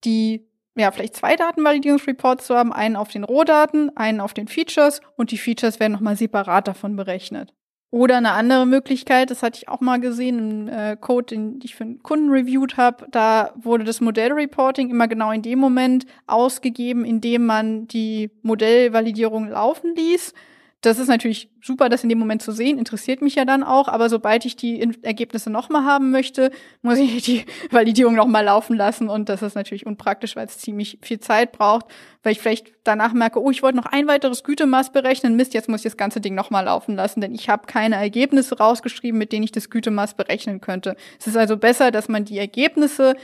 die 0.04 0.47
ja, 0.78 0.92
vielleicht 0.92 1.16
zwei 1.16 1.36
Datenvalidierungsreports 1.36 2.46
zu 2.46 2.56
haben, 2.56 2.72
einen 2.72 2.96
auf 2.96 3.10
den 3.10 3.24
Rohdaten, 3.24 3.96
einen 3.96 4.22
auf 4.22 4.34
den 4.34 4.48
Features 4.48 5.02
und 5.16 5.32
die 5.32 5.38
Features 5.38 5.80
werden 5.80 5.94
nochmal 5.94 6.16
separat 6.16 6.68
davon 6.68 6.96
berechnet. 6.96 7.54
Oder 7.90 8.18
eine 8.18 8.32
andere 8.32 8.66
Möglichkeit, 8.66 9.32
das 9.32 9.44
hatte 9.44 9.60
ich 9.60 9.70
auch 9.70 9.80
mal 9.80 10.00
gesehen 10.00 10.68
im 10.68 10.68
äh, 10.68 10.98
Code, 10.98 11.36
den 11.36 11.60
ich 11.64 11.76
für 11.76 11.86
einen 11.86 12.04
Kunden 12.04 12.30
reviewed 12.30 12.76
habe, 12.76 13.08
da 13.12 13.54
wurde 13.56 13.86
das 13.86 14.02
Modellreporting 14.02 14.90
immer 14.90 15.08
genau 15.08 15.32
in 15.32 15.42
dem 15.42 15.60
Moment 15.60 16.06
ausgegeben, 16.26 17.06
in 17.06 17.22
dem 17.22 17.46
man 17.46 17.88
die 17.88 18.30
Modellvalidierung 18.42 19.50
laufen 19.50 19.96
ließ 19.96 20.34
das 20.82 21.00
ist 21.00 21.08
natürlich 21.08 21.50
super, 21.60 21.90
das 21.90 22.04
in 22.04 22.10
dem 22.10 22.20
Moment 22.20 22.44
zu 22.44 22.52
sehen, 22.52 22.78
interessiert 22.78 23.24
mich 23.24 23.34
ja 23.34 23.46
dann 23.46 23.64
auch, 23.64 23.88
aber 23.88 24.10
sobald 24.10 24.46
ich 24.46 24.56
die 24.56 24.88
Ergebnisse 25.02 25.50
nochmal 25.50 25.86
haben 25.86 26.12
möchte, 26.12 26.52
muss 26.84 27.00
ich 27.00 27.24
die 27.24 27.46
Validierung 27.72 28.14
nochmal 28.14 28.46
laufen 28.46 28.76
lassen 28.76 29.10
und 29.10 29.28
das 29.28 29.42
ist 29.42 29.56
natürlich 29.56 29.88
unpraktisch, 29.88 30.36
weil 30.36 30.46
es 30.46 30.60
ziemlich 30.60 31.00
viel 31.02 31.20
Zeit 31.20 31.52
braucht, 31.52 31.88
weil 32.22 32.34
ich 32.34 32.40
vielleicht 32.40 32.74
danach 32.84 33.14
merke, 33.14 33.42
oh, 33.42 33.50
ich 33.50 33.64
wollte 33.64 33.78
noch 33.78 33.88
ein 33.88 34.08
weiteres 34.08 34.44
Gütemaß 34.44 34.92
berechnen, 34.92 35.36
Mist, 35.36 35.56
jetzt 35.56 35.68
muss 35.68 35.80
ich 35.80 35.92
das 35.92 35.98
ganze 35.98 36.22
Ding 36.22 36.36
nochmal 36.36 36.66
laufen 36.66 36.96
lassen, 36.96 37.22
denn 37.22 37.34
ich 37.34 37.50
habe 37.50 37.66
keine 37.66 37.96
Ergebnisse 37.96 38.60
rausgeschrieben, 38.60 39.18
mit 39.18 39.32
denen 39.32 39.44
ich 39.44 39.52
das 39.52 39.72
Gütemaß 39.72 40.14
berechnen 40.14 40.62
könnte. 40.62 40.96
Es 41.20 41.26
ist 41.26 41.38
also 41.38 41.58
besser, 41.58 41.90
dass 41.90 42.08
man 42.08 42.24
die 42.24 42.38
Ergebnisse 42.38 43.16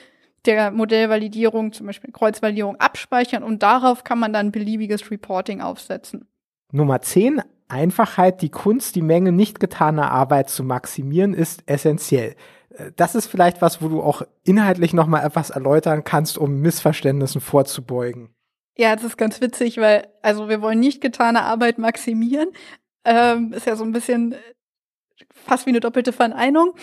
der 0.46 0.72
Modellvalidierung, 0.72 1.72
zum 1.72 1.86
Beispiel 1.86 2.12
Kreuzvalidierung, 2.12 2.78
abspeichern 2.78 3.44
und 3.44 3.62
darauf 3.62 4.04
kann 4.04 4.20
man 4.20 4.34
dann 4.34 4.52
beliebiges 4.52 5.12
Reporting 5.12 5.62
aufsetzen. 5.62 6.28
Nummer 6.74 7.02
10, 7.02 7.42
Einfachheit, 7.68 8.42
die 8.42 8.50
Kunst, 8.50 8.96
die 8.96 9.02
Menge 9.02 9.32
nicht 9.32 9.60
getaner 9.60 10.12
Arbeit 10.12 10.50
zu 10.50 10.64
maximieren, 10.64 11.34
ist 11.34 11.64
essentiell. 11.68 12.36
Äh, 12.70 12.92
das 12.96 13.16
ist 13.16 13.28
vielleicht 13.28 13.62
was, 13.62 13.82
wo 13.82 13.88
du 13.88 14.02
auch 14.02 14.24
inhaltlich 14.44 14.94
nochmal 14.94 15.26
etwas 15.26 15.52
erläutern 15.52 16.04
kannst, 16.04 16.38
um 16.38 16.62
Missverständnissen 16.62 17.42
vorzubeugen. 17.42 18.30
Ja, 18.76 18.96
das 18.96 19.06
ist 19.06 19.18
ganz 19.18 19.40
witzig, 19.40 19.78
weil, 19.78 20.08
also 20.24 20.50
wir 20.50 20.62
wollen 20.62 20.80
nicht 20.80 21.00
getane 21.00 21.44
Arbeit 21.44 21.78
maximieren. 21.78 22.50
Ähm, 23.06 23.54
ist 23.54 23.68
ja 23.68 23.76
so 23.76 23.84
ein 23.84 23.92
bisschen 23.92 24.32
äh, 24.32 24.38
fast 25.30 25.68
wie 25.68 25.72
eine 25.72 25.80
doppelte 25.80 26.12
Verneinung. 26.12 26.74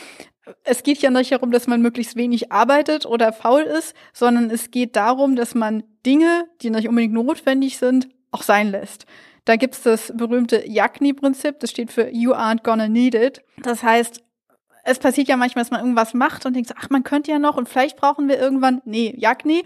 Es 0.62 0.84
geht 0.84 0.98
ja 0.98 1.10
nicht 1.10 1.32
darum, 1.32 1.50
dass 1.50 1.66
man 1.66 1.82
möglichst 1.82 2.14
wenig 2.14 2.52
arbeitet 2.52 3.06
oder 3.06 3.32
faul 3.32 3.62
ist, 3.62 3.94
sondern 4.12 4.50
es 4.50 4.70
geht 4.70 4.94
darum, 4.94 5.34
dass 5.34 5.54
man 5.56 5.82
Dinge, 6.06 6.46
die 6.62 6.70
nicht 6.70 6.88
unbedingt 6.88 7.14
notwendig 7.14 7.78
sind, 7.78 8.08
auch 8.30 8.42
sein 8.42 8.70
lässt. 8.70 9.06
Da 9.50 9.56
gibt's 9.56 9.82
das 9.82 10.12
berühmte 10.16 10.64
Yakni-Prinzip, 10.64 11.58
das 11.58 11.70
steht 11.70 11.90
für 11.90 12.08
You 12.08 12.34
aren't 12.34 12.62
gonna 12.62 12.86
need 12.86 13.16
it. 13.16 13.42
Das 13.58 13.82
heißt, 13.82 14.22
es 14.84 15.00
passiert 15.00 15.26
ja 15.26 15.36
manchmal, 15.36 15.64
dass 15.64 15.72
man 15.72 15.80
irgendwas 15.80 16.14
macht 16.14 16.46
und 16.46 16.54
denkt 16.54 16.72
ach, 16.78 16.88
man 16.88 17.02
könnte 17.02 17.32
ja 17.32 17.40
noch 17.40 17.56
und 17.56 17.68
vielleicht 17.68 17.96
brauchen 17.96 18.28
wir 18.28 18.38
irgendwann, 18.38 18.80
nee, 18.84 19.12
Yakni, 19.18 19.64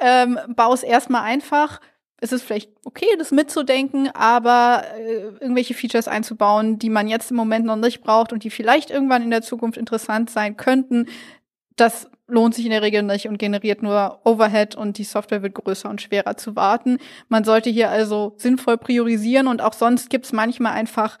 ähm, 0.00 0.38
es 0.72 0.82
erstmal 0.82 1.20
einfach. 1.24 1.82
Es 2.18 2.32
ist 2.32 2.44
vielleicht 2.44 2.70
okay, 2.86 3.08
das 3.18 3.30
mitzudenken, 3.30 4.08
aber 4.14 4.84
äh, 4.96 5.24
irgendwelche 5.38 5.74
Features 5.74 6.08
einzubauen, 6.08 6.78
die 6.78 6.88
man 6.88 7.06
jetzt 7.06 7.30
im 7.30 7.36
Moment 7.36 7.66
noch 7.66 7.76
nicht 7.76 8.00
braucht 8.00 8.32
und 8.32 8.42
die 8.42 8.48
vielleicht 8.48 8.90
irgendwann 8.90 9.22
in 9.22 9.30
der 9.30 9.42
Zukunft 9.42 9.76
interessant 9.76 10.30
sein 10.30 10.56
könnten, 10.56 11.10
das 11.76 12.08
lohnt 12.28 12.54
sich 12.54 12.64
in 12.64 12.72
der 12.72 12.82
Regel 12.82 13.02
nicht 13.02 13.28
und 13.28 13.38
generiert 13.38 13.82
nur 13.82 14.20
Overhead 14.24 14.74
und 14.74 14.98
die 14.98 15.04
Software 15.04 15.42
wird 15.42 15.54
größer 15.54 15.88
und 15.88 16.02
schwerer 16.02 16.36
zu 16.36 16.56
warten. 16.56 16.98
Man 17.28 17.44
sollte 17.44 17.70
hier 17.70 17.90
also 17.90 18.34
sinnvoll 18.36 18.78
priorisieren 18.78 19.46
und 19.46 19.62
auch 19.62 19.72
sonst 19.72 20.10
gibt 20.10 20.24
es 20.24 20.32
manchmal 20.32 20.72
einfach 20.72 21.18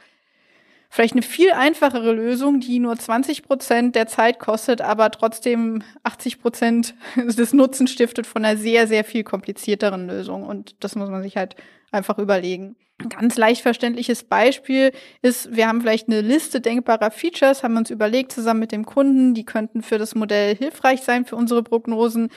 vielleicht 0.88 1.14
eine 1.14 1.22
viel 1.22 1.52
einfachere 1.52 2.12
Lösung, 2.12 2.60
die 2.60 2.78
nur 2.78 2.96
20 2.96 3.42
Prozent 3.42 3.94
der 3.94 4.06
Zeit 4.06 4.38
kostet, 4.38 4.80
aber 4.80 5.10
trotzdem 5.10 5.82
80 6.02 6.40
Prozent 6.40 6.94
des 7.16 7.52
Nutzen 7.52 7.86
stiftet 7.86 8.26
von 8.26 8.44
einer 8.44 8.58
sehr, 8.58 8.86
sehr 8.86 9.04
viel 9.04 9.24
komplizierteren 9.24 10.08
Lösung. 10.08 10.44
Und 10.44 10.76
das 10.80 10.96
muss 10.96 11.10
man 11.10 11.22
sich 11.22 11.36
halt 11.36 11.54
einfach 11.92 12.18
überlegen. 12.18 12.76
Ein 12.98 13.10
ganz 13.10 13.36
leicht 13.36 13.60
verständliches 13.60 14.24
Beispiel 14.24 14.90
ist, 15.20 15.54
wir 15.54 15.68
haben 15.68 15.82
vielleicht 15.82 16.08
eine 16.08 16.22
Liste 16.22 16.60
denkbarer 16.62 17.10
Features, 17.10 17.62
haben 17.62 17.76
uns 17.76 17.90
überlegt 17.90 18.32
zusammen 18.32 18.60
mit 18.60 18.72
dem 18.72 18.86
Kunden, 18.86 19.34
die 19.34 19.44
könnten 19.44 19.82
für 19.82 19.98
das 19.98 20.14
Modell 20.14 20.56
hilfreich 20.56 21.02
sein 21.02 21.26
für 21.26 21.36
unsere 21.36 21.62
Prognosen. 21.62 22.30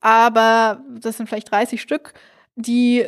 Aber 0.00 0.84
das 1.00 1.16
sind 1.16 1.28
vielleicht 1.28 1.50
30 1.50 1.80
Stück, 1.80 2.14
die 2.54 3.04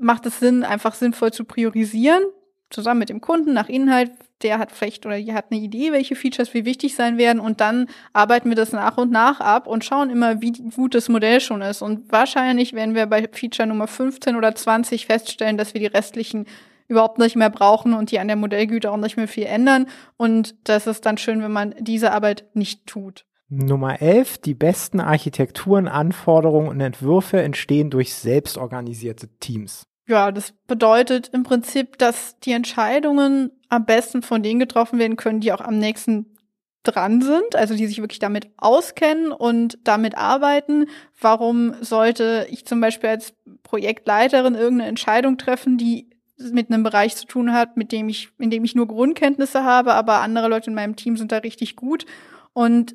macht 0.00 0.26
es 0.26 0.40
Sinn, 0.40 0.64
einfach 0.64 0.94
sinnvoll 0.94 1.32
zu 1.32 1.44
priorisieren 1.44 2.24
zusammen 2.70 3.00
mit 3.00 3.08
dem 3.08 3.20
Kunden 3.20 3.52
nach 3.52 3.68
Inhalt, 3.68 4.10
der 4.42 4.58
hat 4.58 4.72
vielleicht 4.72 5.06
oder 5.06 5.18
die 5.18 5.32
hat 5.32 5.46
eine 5.50 5.60
Idee, 5.60 5.92
welche 5.92 6.14
Features 6.14 6.52
wie 6.52 6.64
wichtig 6.64 6.94
sein 6.94 7.16
werden 7.16 7.40
und 7.40 7.60
dann 7.60 7.88
arbeiten 8.12 8.48
wir 8.48 8.56
das 8.56 8.72
nach 8.72 8.98
und 8.98 9.10
nach 9.10 9.40
ab 9.40 9.66
und 9.66 9.84
schauen 9.84 10.10
immer, 10.10 10.42
wie 10.42 10.52
gut 10.52 10.94
das 10.94 11.08
Modell 11.08 11.40
schon 11.40 11.62
ist. 11.62 11.80
Und 11.80 12.12
wahrscheinlich 12.12 12.74
werden 12.74 12.94
wir 12.94 13.06
bei 13.06 13.28
Feature 13.32 13.66
Nummer 13.66 13.86
15 13.86 14.36
oder 14.36 14.54
20 14.54 15.06
feststellen, 15.06 15.56
dass 15.56 15.72
wir 15.72 15.80
die 15.80 15.86
restlichen 15.86 16.46
überhaupt 16.88 17.18
nicht 17.18 17.36
mehr 17.36 17.50
brauchen 17.50 17.94
und 17.94 18.10
die 18.10 18.20
an 18.20 18.28
der 18.28 18.36
Modellgüte 18.36 18.90
auch 18.90 18.96
nicht 18.96 19.16
mehr 19.16 19.28
viel 19.28 19.46
ändern. 19.46 19.86
Und 20.16 20.54
das 20.64 20.86
ist 20.86 21.06
dann 21.06 21.18
schön, 21.18 21.42
wenn 21.42 21.52
man 21.52 21.74
diese 21.80 22.12
Arbeit 22.12 22.44
nicht 22.54 22.86
tut. 22.86 23.24
Nummer 23.48 24.02
11. 24.02 24.38
Die 24.38 24.54
besten 24.54 25.00
Architekturen, 25.00 25.88
Anforderungen 25.88 26.68
und 26.68 26.80
Entwürfe 26.80 27.40
entstehen 27.40 27.90
durch 27.90 28.12
selbstorganisierte 28.14 29.28
Teams. 29.38 29.86
Ja, 30.08 30.30
das 30.30 30.52
bedeutet 30.68 31.30
im 31.32 31.42
Prinzip, 31.42 31.98
dass 31.98 32.38
die 32.40 32.52
Entscheidungen 32.52 33.50
am 33.68 33.84
besten 33.86 34.22
von 34.22 34.42
denen 34.42 34.60
getroffen 34.60 34.98
werden 34.98 35.16
können, 35.16 35.40
die 35.40 35.52
auch 35.52 35.60
am 35.60 35.78
nächsten 35.78 36.36
dran 36.84 37.20
sind, 37.20 37.56
also 37.56 37.74
die 37.74 37.88
sich 37.88 38.00
wirklich 38.00 38.20
damit 38.20 38.48
auskennen 38.56 39.32
und 39.32 39.78
damit 39.82 40.16
arbeiten. 40.16 40.86
Warum 41.20 41.74
sollte 41.80 42.46
ich 42.50 42.64
zum 42.64 42.80
Beispiel 42.80 43.10
als 43.10 43.34
Projektleiterin 43.64 44.54
irgendeine 44.54 44.88
Entscheidung 44.88 45.38
treffen, 45.38 45.78
die 45.78 46.08
mit 46.38 46.70
einem 46.70 46.84
Bereich 46.84 47.16
zu 47.16 47.26
tun 47.26 47.52
hat, 47.52 47.76
mit 47.76 47.90
dem 47.90 48.08
ich, 48.08 48.28
in 48.38 48.50
dem 48.50 48.64
ich 48.64 48.76
nur 48.76 48.86
Grundkenntnisse 48.86 49.64
habe, 49.64 49.94
aber 49.94 50.20
andere 50.20 50.48
Leute 50.48 50.70
in 50.70 50.76
meinem 50.76 50.94
Team 50.94 51.16
sind 51.16 51.32
da 51.32 51.38
richtig 51.38 51.74
gut. 51.74 52.06
Und 52.52 52.94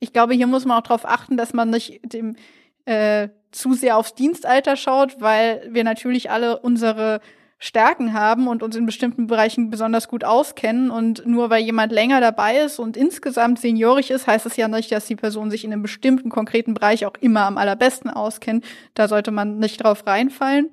ich 0.00 0.12
glaube, 0.12 0.34
hier 0.34 0.46
muss 0.46 0.66
man 0.66 0.76
auch 0.76 0.82
darauf 0.82 1.06
achten, 1.06 1.36
dass 1.38 1.54
man 1.54 1.70
nicht 1.70 2.00
dem 2.12 2.36
äh, 2.84 3.28
zu 3.50 3.74
sehr 3.74 3.96
aufs 3.96 4.14
Dienstalter 4.14 4.76
schaut, 4.76 5.20
weil 5.20 5.66
wir 5.70 5.84
natürlich 5.84 6.30
alle 6.30 6.58
unsere 6.58 7.20
Stärken 7.62 8.14
haben 8.14 8.48
und 8.48 8.62
uns 8.62 8.74
in 8.74 8.86
bestimmten 8.86 9.26
Bereichen 9.26 9.68
besonders 9.68 10.08
gut 10.08 10.24
auskennen. 10.24 10.90
Und 10.90 11.26
nur 11.26 11.50
weil 11.50 11.62
jemand 11.62 11.92
länger 11.92 12.20
dabei 12.20 12.58
ist 12.58 12.78
und 12.78 12.96
insgesamt 12.96 13.60
seniorig 13.60 14.10
ist, 14.10 14.26
heißt 14.26 14.46
es 14.46 14.56
ja 14.56 14.66
nicht, 14.66 14.90
dass 14.90 15.06
die 15.06 15.16
Person 15.16 15.50
sich 15.50 15.64
in 15.64 15.72
einem 15.72 15.82
bestimmten 15.82 16.30
konkreten 16.30 16.72
Bereich 16.72 17.04
auch 17.04 17.14
immer 17.20 17.42
am 17.42 17.58
allerbesten 17.58 18.10
auskennt. 18.10 18.64
Da 18.94 19.08
sollte 19.08 19.30
man 19.30 19.58
nicht 19.58 19.84
drauf 19.84 20.06
reinfallen. 20.06 20.70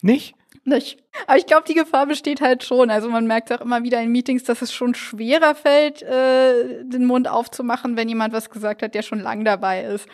Nicht? 0.00 0.36
Nicht. 0.62 1.02
Aber 1.26 1.38
ich 1.38 1.46
glaube, 1.46 1.64
die 1.66 1.74
Gefahr 1.74 2.06
besteht 2.06 2.40
halt 2.40 2.62
schon. 2.62 2.90
Also 2.90 3.08
man 3.08 3.26
merkt 3.26 3.50
auch 3.52 3.60
immer 3.60 3.82
wieder 3.82 4.00
in 4.00 4.12
Meetings, 4.12 4.44
dass 4.44 4.62
es 4.62 4.72
schon 4.72 4.94
schwerer 4.94 5.56
fällt, 5.56 6.02
äh, 6.02 6.84
den 6.84 7.04
Mund 7.04 7.26
aufzumachen, 7.26 7.96
wenn 7.96 8.08
jemand 8.08 8.32
was 8.32 8.48
gesagt 8.50 8.82
hat, 8.82 8.94
der 8.94 9.02
schon 9.02 9.18
lang 9.18 9.44
dabei 9.44 9.82
ist. 9.82 10.06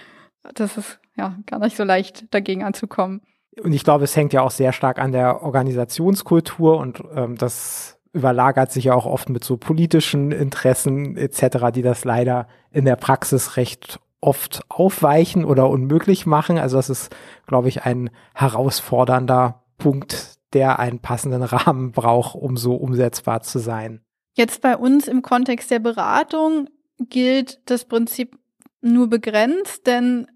Das 0.55 0.77
ist 0.79 1.01
ja 1.17 1.39
gar 1.47 1.61
nicht 1.61 1.77
so 1.77 1.85
leicht, 1.85 2.33
dagegen 2.35 2.63
anzukommen. 2.63 3.23
Und 3.63 3.73
ich 3.73 3.85
glaube, 3.85 4.05
es 4.05 4.17
hängt 4.17 4.33
ja 4.33 4.43
auch 4.43 4.51
sehr 4.51 4.73
stark 4.73 4.99
an 4.99 5.13
der 5.13 5.43
Organisationskultur 5.43 6.79
und 6.79 7.03
ähm, 7.15 7.37
das 7.37 7.99
überlagert 8.13 8.73
sich 8.73 8.85
ja 8.85 8.95
auch 8.95 9.07
oft 9.07 9.29
mit 9.29 9.45
so 9.45 9.57
politischen 9.57 10.33
Interessen 10.33 11.17
etc., 11.17 11.73
die 11.75 11.83
das 11.83 12.05
leider 12.05 12.47
in 12.71 12.85
der 12.85 12.97
Praxis 12.97 13.57
recht 13.57 13.99
oft 14.21 14.63
aufweichen 14.69 15.45
oder 15.45 15.69
unmöglich 15.69 16.25
machen. 16.25 16.59
Also 16.59 16.77
das 16.77 16.89
ist, 16.89 17.15
glaube 17.47 17.69
ich, 17.69 17.83
ein 17.83 18.11
herausfordernder 18.35 19.63
Punkt, 19.79 20.39
der 20.53 20.79
einen 20.79 21.01
passenden 21.01 21.43
Rahmen 21.43 21.93
braucht, 21.93 22.35
um 22.35 22.57
so 22.57 22.75
umsetzbar 22.75 23.43
zu 23.43 23.59
sein. 23.59 24.01
Jetzt 24.35 24.63
bei 24.63 24.77
uns 24.77 25.07
im 25.07 25.23
Kontext 25.23 25.71
der 25.71 25.79
Beratung 25.79 26.69
gilt 26.99 27.61
das 27.69 27.85
Prinzip 27.85 28.39
nur 28.81 29.09
begrenzt, 29.09 29.87
denn 29.87 30.27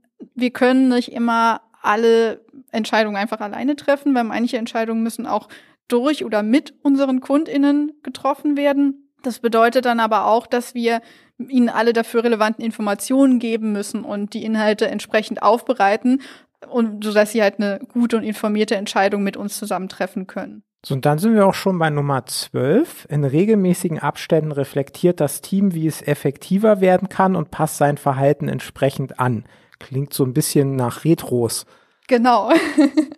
wir 0.41 0.51
können 0.51 0.89
nicht 0.89 1.13
immer 1.13 1.63
alle 1.83 2.45
Entscheidungen 2.71 3.17
einfach 3.17 3.41
alleine 3.41 3.77
treffen, 3.77 4.15
weil 4.15 4.25
manche 4.25 4.59
Entscheidungen 4.59 5.03
müssen 5.03 5.27
auch 5.27 5.49
durch 5.89 6.25
oder 6.25 6.43
mit 6.43 6.75
unseren 6.83 7.21
KundInnen 7.21 7.93
getroffen 8.03 8.57
werden. 8.57 9.11
Das 9.23 9.41
bedeutet 9.41 9.85
dann 9.85 10.01
aber 10.01 10.27
auch, 10.27 10.47
dass 10.47 10.75
wir 10.75 11.01
ihnen 11.39 11.69
alle 11.69 11.93
dafür 11.93 12.25
relevanten 12.25 12.65
Informationen 12.65 13.39
geben 13.39 13.73
müssen 13.73 14.05
und 14.05 14.35
die 14.35 14.45
Inhalte 14.45 14.89
entsprechend 14.89 15.43
aufbereiten 15.43 16.21
und 16.69 17.05
so 17.05 17.13
dass 17.13 17.33
sie 17.33 17.43
halt 17.43 17.59
eine 17.59 17.81
gute 17.93 18.17
und 18.17 18.25
informierte 18.25 18.77
Entscheidung 18.77 19.23
mit 19.23 19.37
uns 19.37 19.59
zusammen 19.59 19.89
treffen 19.89 20.27
können. 20.27 20.63
So, 20.85 20.95
und 20.95 21.07
dann 21.07 21.19
sind 21.19 21.35
wir 21.35 21.47
auch 21.47 21.55
schon 21.55 21.79
bei 21.79 21.91
Nummer 21.91 22.25
12. 22.25 23.07
In 23.11 23.25
regelmäßigen 23.25 23.99
Abständen 23.99 24.53
reflektiert 24.53 25.21
das 25.21 25.41
Team, 25.41 25.75
wie 25.75 25.87
es 25.87 26.03
effektiver 26.03 26.81
werden 26.81 27.09
kann 27.09 27.35
und 27.35 27.51
passt 27.51 27.79
sein 27.79 27.97
Verhalten 27.97 28.49
entsprechend 28.49 29.19
an. 29.19 29.45
Klingt 29.79 30.13
so 30.13 30.25
ein 30.25 30.35
bisschen 30.35 30.77
nach 30.77 31.05
Retros. 31.05 31.67
Genau. 32.09 32.51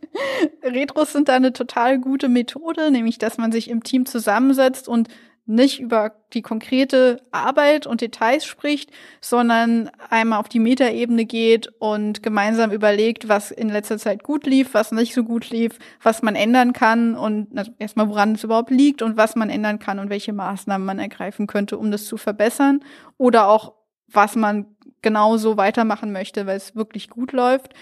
Retros 0.62 1.12
sind 1.12 1.28
da 1.28 1.36
eine 1.36 1.52
total 1.52 1.98
gute 1.98 2.28
Methode, 2.28 2.90
nämlich 2.90 3.18
dass 3.18 3.38
man 3.38 3.52
sich 3.52 3.70
im 3.70 3.82
Team 3.82 4.04
zusammensetzt 4.04 4.88
und 4.88 5.08
nicht 5.50 5.80
über 5.80 6.12
die 6.32 6.42
konkrete 6.42 7.22
Arbeit 7.32 7.86
und 7.86 8.00
Details 8.00 8.44
spricht, 8.44 8.90
sondern 9.20 9.90
einmal 10.08 10.38
auf 10.38 10.48
die 10.48 10.60
Metaebene 10.60 11.24
geht 11.24 11.68
und 11.80 12.22
gemeinsam 12.22 12.70
überlegt, 12.70 13.28
was 13.28 13.50
in 13.50 13.68
letzter 13.68 13.98
Zeit 13.98 14.22
gut 14.22 14.46
lief, 14.46 14.74
was 14.74 14.92
nicht 14.92 15.12
so 15.12 15.24
gut 15.24 15.50
lief, 15.50 15.78
was 16.02 16.22
man 16.22 16.36
ändern 16.36 16.72
kann 16.72 17.16
und 17.16 17.48
erstmal 17.78 18.08
woran 18.08 18.34
es 18.34 18.44
überhaupt 18.44 18.70
liegt 18.70 19.02
und 19.02 19.16
was 19.16 19.34
man 19.34 19.50
ändern 19.50 19.80
kann 19.80 19.98
und 19.98 20.08
welche 20.08 20.32
Maßnahmen 20.32 20.86
man 20.86 21.00
ergreifen 21.00 21.48
könnte, 21.48 21.78
um 21.78 21.90
das 21.90 22.04
zu 22.04 22.16
verbessern 22.16 22.80
oder 23.18 23.48
auch 23.48 23.74
was 24.12 24.36
man 24.36 24.66
genauso 25.02 25.56
weitermachen 25.56 26.12
möchte, 26.12 26.46
weil 26.46 26.56
es 26.56 26.76
wirklich 26.76 27.10
gut 27.10 27.32
läuft. 27.32 27.74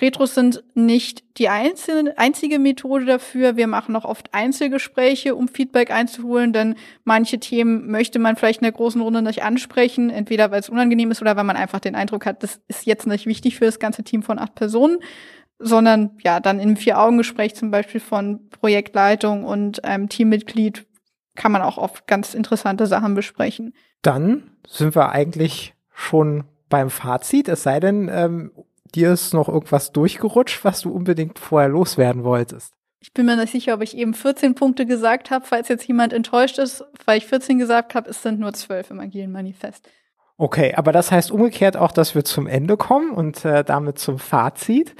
Retros 0.00 0.34
sind 0.34 0.64
nicht 0.74 1.22
die 1.38 1.48
einzelne, 1.48 2.18
einzige 2.18 2.58
Methode 2.58 3.04
dafür. 3.04 3.56
Wir 3.56 3.68
machen 3.68 3.94
auch 3.94 4.04
oft 4.04 4.34
Einzelgespräche, 4.34 5.36
um 5.36 5.46
Feedback 5.46 5.92
einzuholen, 5.92 6.52
denn 6.52 6.74
manche 7.04 7.38
Themen 7.38 7.90
möchte 7.90 8.18
man 8.18 8.34
vielleicht 8.34 8.60
in 8.60 8.64
der 8.64 8.72
großen 8.72 9.00
Runde 9.00 9.22
nicht 9.22 9.44
ansprechen, 9.44 10.10
entweder 10.10 10.50
weil 10.50 10.60
es 10.60 10.68
unangenehm 10.68 11.12
ist 11.12 11.22
oder 11.22 11.36
weil 11.36 11.44
man 11.44 11.56
einfach 11.56 11.78
den 11.78 11.94
Eindruck 11.94 12.26
hat, 12.26 12.42
das 12.42 12.60
ist 12.66 12.86
jetzt 12.86 13.06
nicht 13.06 13.26
wichtig 13.26 13.56
für 13.56 13.66
das 13.66 13.78
ganze 13.78 14.02
Team 14.02 14.24
von 14.24 14.40
acht 14.40 14.56
Personen, 14.56 14.98
sondern 15.60 16.18
ja, 16.24 16.40
dann 16.40 16.58
im 16.58 16.76
Vier-Augen-Gespräch 16.76 17.54
zum 17.54 17.70
Beispiel 17.70 18.00
von 18.00 18.48
Projektleitung 18.50 19.44
und 19.44 19.84
einem 19.84 20.08
Teammitglied 20.08 20.86
kann 21.36 21.52
man 21.52 21.62
auch 21.62 21.78
oft 21.78 22.08
ganz 22.08 22.34
interessante 22.34 22.86
Sachen 22.86 23.14
besprechen. 23.14 23.74
Dann 24.02 24.50
sind 24.66 24.96
wir 24.96 25.10
eigentlich 25.10 25.74
schon 25.92 26.44
beim 26.68 26.90
Fazit, 26.90 27.48
es 27.48 27.62
sei 27.62 27.80
denn, 27.80 28.10
ähm, 28.12 28.52
dir 28.94 29.12
ist 29.12 29.34
noch 29.34 29.48
irgendwas 29.48 29.92
durchgerutscht, 29.92 30.64
was 30.64 30.80
du 30.82 30.90
unbedingt 30.90 31.38
vorher 31.38 31.68
loswerden 31.68 32.24
wolltest? 32.24 32.74
Ich 33.00 33.12
bin 33.12 33.26
mir 33.26 33.36
nicht 33.36 33.52
sicher, 33.52 33.74
ob 33.74 33.82
ich 33.82 33.96
eben 33.96 34.14
14 34.14 34.54
Punkte 34.54 34.86
gesagt 34.86 35.30
habe. 35.30 35.44
Falls 35.44 35.68
jetzt 35.68 35.86
jemand 35.86 36.14
enttäuscht 36.14 36.58
ist, 36.58 36.82
weil 37.04 37.18
ich 37.18 37.26
14 37.26 37.58
gesagt 37.58 37.94
habe, 37.94 38.08
es 38.08 38.22
sind 38.22 38.40
nur 38.40 38.54
12 38.54 38.92
im 38.92 39.00
agilen 39.00 39.30
Manifest. 39.30 39.88
Okay, 40.36 40.74
aber 40.74 40.90
das 40.90 41.12
heißt 41.12 41.30
umgekehrt 41.30 41.76
auch, 41.76 41.92
dass 41.92 42.14
wir 42.14 42.24
zum 42.24 42.46
Ende 42.46 42.76
kommen 42.76 43.10
und 43.10 43.44
äh, 43.44 43.62
damit 43.62 43.98
zum 43.98 44.18
Fazit. 44.18 44.94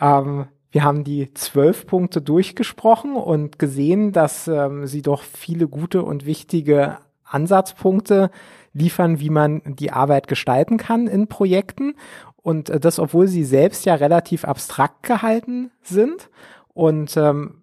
Ähm, 0.00 0.46
wir 0.70 0.84
haben 0.84 1.02
die 1.02 1.34
zwölf 1.34 1.86
Punkte 1.86 2.22
durchgesprochen 2.22 3.16
und 3.16 3.58
gesehen, 3.58 4.12
dass 4.12 4.46
ähm, 4.46 4.86
sie 4.86 5.02
doch 5.02 5.22
viele 5.22 5.66
gute 5.66 6.04
und 6.04 6.26
wichtige 6.26 6.98
Ansatzpunkte 7.24 8.30
liefern, 8.72 9.20
wie 9.20 9.30
man 9.30 9.62
die 9.64 9.92
Arbeit 9.92 10.28
gestalten 10.28 10.76
kann 10.76 11.06
in 11.06 11.26
Projekten. 11.26 11.94
Und 12.36 12.70
äh, 12.70 12.80
das, 12.80 12.98
obwohl 12.98 13.28
sie 13.28 13.44
selbst 13.44 13.84
ja 13.84 13.94
relativ 13.94 14.44
abstrakt 14.44 15.02
gehalten 15.02 15.70
sind. 15.82 16.30
Und 16.72 17.16
ähm, 17.16 17.60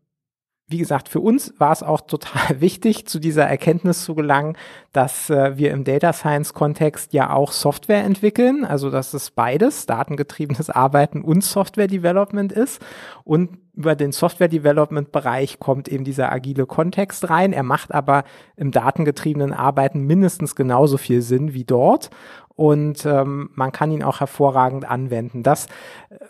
wie 0.69 0.79
gesagt, 0.79 1.07
für 1.07 1.21
uns 1.21 1.53
war 1.59 1.71
es 1.71 1.81
auch 1.81 2.01
total 2.01 2.59
wichtig, 2.59 3.07
zu 3.07 3.19
dieser 3.19 3.45
Erkenntnis 3.45 4.03
zu 4.03 4.15
gelangen, 4.15 4.57
dass 4.91 5.29
äh, 5.29 5.57
wir 5.57 5.71
im 5.71 5.85
Data 5.85 6.11
Science 6.11 6.53
Kontext 6.53 7.13
ja 7.13 7.31
auch 7.31 7.53
Software 7.53 8.03
entwickeln, 8.03 8.65
also 8.65 8.89
dass 8.89 9.13
es 9.13 9.31
beides, 9.31 9.85
datengetriebenes 9.85 10.69
Arbeiten 10.69 11.21
und 11.21 11.43
Software 11.43 11.87
Development 11.87 12.51
ist. 12.51 12.81
Und 13.23 13.59
über 13.77 13.95
den 13.95 14.11
Software 14.11 14.47
Development 14.47 15.11
Bereich 15.11 15.59
kommt 15.59 15.87
eben 15.87 16.03
dieser 16.03 16.31
agile 16.31 16.65
Kontext 16.65 17.29
rein. 17.29 17.53
Er 17.53 17.63
macht 17.63 17.93
aber 17.93 18.23
im 18.55 18.71
datengetriebenen 18.71 19.53
Arbeiten 19.53 20.01
mindestens 20.01 20.55
genauso 20.55 20.97
viel 20.97 21.21
Sinn 21.21 21.53
wie 21.53 21.63
dort 21.63 22.09
und 22.57 23.05
ähm, 23.05 23.51
man 23.53 23.71
kann 23.71 23.91
ihn 23.91 24.01
auch 24.01 24.19
hervorragend 24.19 24.89
anwenden. 24.89 25.43
Das, 25.43 25.67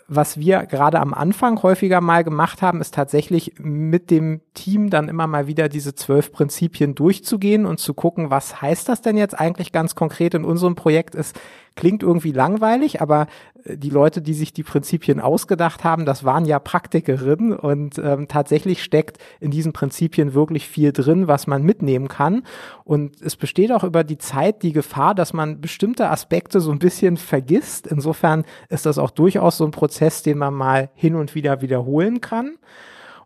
was 0.08 0.38
wir 0.38 0.66
gerade 0.66 1.00
am 1.00 1.14
Anfang 1.14 1.62
häufiger 1.62 2.02
mal 2.02 2.22
gemacht 2.22 2.60
haben, 2.60 2.82
ist 2.82 2.92
tatsächlich 2.92 3.54
mit 3.58 4.10
dem 4.10 4.42
Team 4.52 4.90
dann 4.90 5.08
immer 5.08 5.26
mal 5.26 5.46
wieder 5.46 5.70
diese 5.70 5.94
zwölf 5.94 6.30
Prinzipien 6.30 6.94
durchzugehen 6.94 7.64
und 7.64 7.80
zu 7.80 7.94
gucken, 7.94 8.28
was 8.30 8.60
heißt 8.60 8.90
das 8.90 9.00
denn 9.00 9.16
jetzt 9.16 9.40
eigentlich 9.40 9.72
ganz 9.72 9.94
konkret 9.94 10.34
in 10.34 10.44
unserem 10.44 10.74
Projekt 10.74 11.14
ist, 11.14 11.34
klingt 11.78 12.02
irgendwie 12.02 12.32
langweilig, 12.32 13.00
aber 13.00 13.28
äh, 13.62 13.76
die 13.76 13.90
Leute, 13.90 14.20
die 14.20 14.34
sich 14.34 14.52
die 14.52 14.64
Prinzipien 14.64 15.20
ausgedacht 15.20 15.84
haben, 15.84 16.04
das 16.04 16.24
waren 16.24 16.44
ja 16.44 16.58
Praktikerinnen 16.58 17.52
und 17.52 17.98
ähm, 17.98 18.26
tatsächlich 18.26 18.82
steckt 18.82 19.18
in 19.38 19.52
diesen 19.52 19.72
Prinzipien 19.72 20.34
wirklich 20.34 20.66
viel 20.66 20.92
drin, 20.92 21.28
was 21.28 21.46
man 21.46 21.62
mitnehmen 21.62 22.08
kann. 22.08 22.42
Und 22.82 23.22
es 23.22 23.36
besteht 23.36 23.70
auch 23.70 23.84
über 23.84 24.02
die 24.02 24.18
Zeit 24.18 24.64
die 24.64 24.72
Gefahr, 24.72 25.14
dass 25.14 25.32
man 25.32 25.60
bestimmte 25.60 26.10
Aspekte 26.10 26.60
so 26.60 26.72
ein 26.72 26.80
bisschen 26.80 27.16
vergisst. 27.16 27.86
Insofern 27.86 28.44
ist 28.68 28.84
das 28.84 28.98
auch 28.98 29.12
durchaus 29.12 29.58
so 29.58 29.64
ein 29.64 29.70
Prozess, 29.70 30.24
den 30.24 30.38
man 30.38 30.54
mal 30.54 30.90
hin 30.94 31.14
und 31.14 31.36
wieder 31.36 31.62
wiederholen 31.62 32.20
kann. 32.20 32.58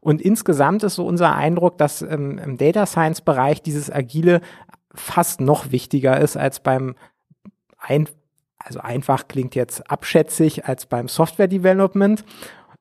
Und 0.01 0.21
insgesamt 0.21 0.83
ist 0.83 0.97
so 0.97 1.07
unser 1.07 1.35
Eindruck, 1.35 1.79
dass 1.79 2.03
ähm, 2.03 2.37
im 2.37 2.59
Data 2.59 2.85
Science 2.85 3.23
Bereich 3.23 3.63
dieses 3.63 3.91
Agile 3.91 4.43
fast 4.95 5.41
noch 5.41 5.73
wichtiger 5.73 6.21
ist 6.21 6.37
als 6.37 6.61
beim 6.61 6.97
ein 7.79 8.09
also 8.65 8.81
einfach 8.81 9.29
klingt 9.29 9.55
jetzt 9.55 9.91
abschätzig 9.91 10.67
als 10.67 10.87
beim 10.87 11.09
Software 11.09 11.49
Development. 11.49 12.25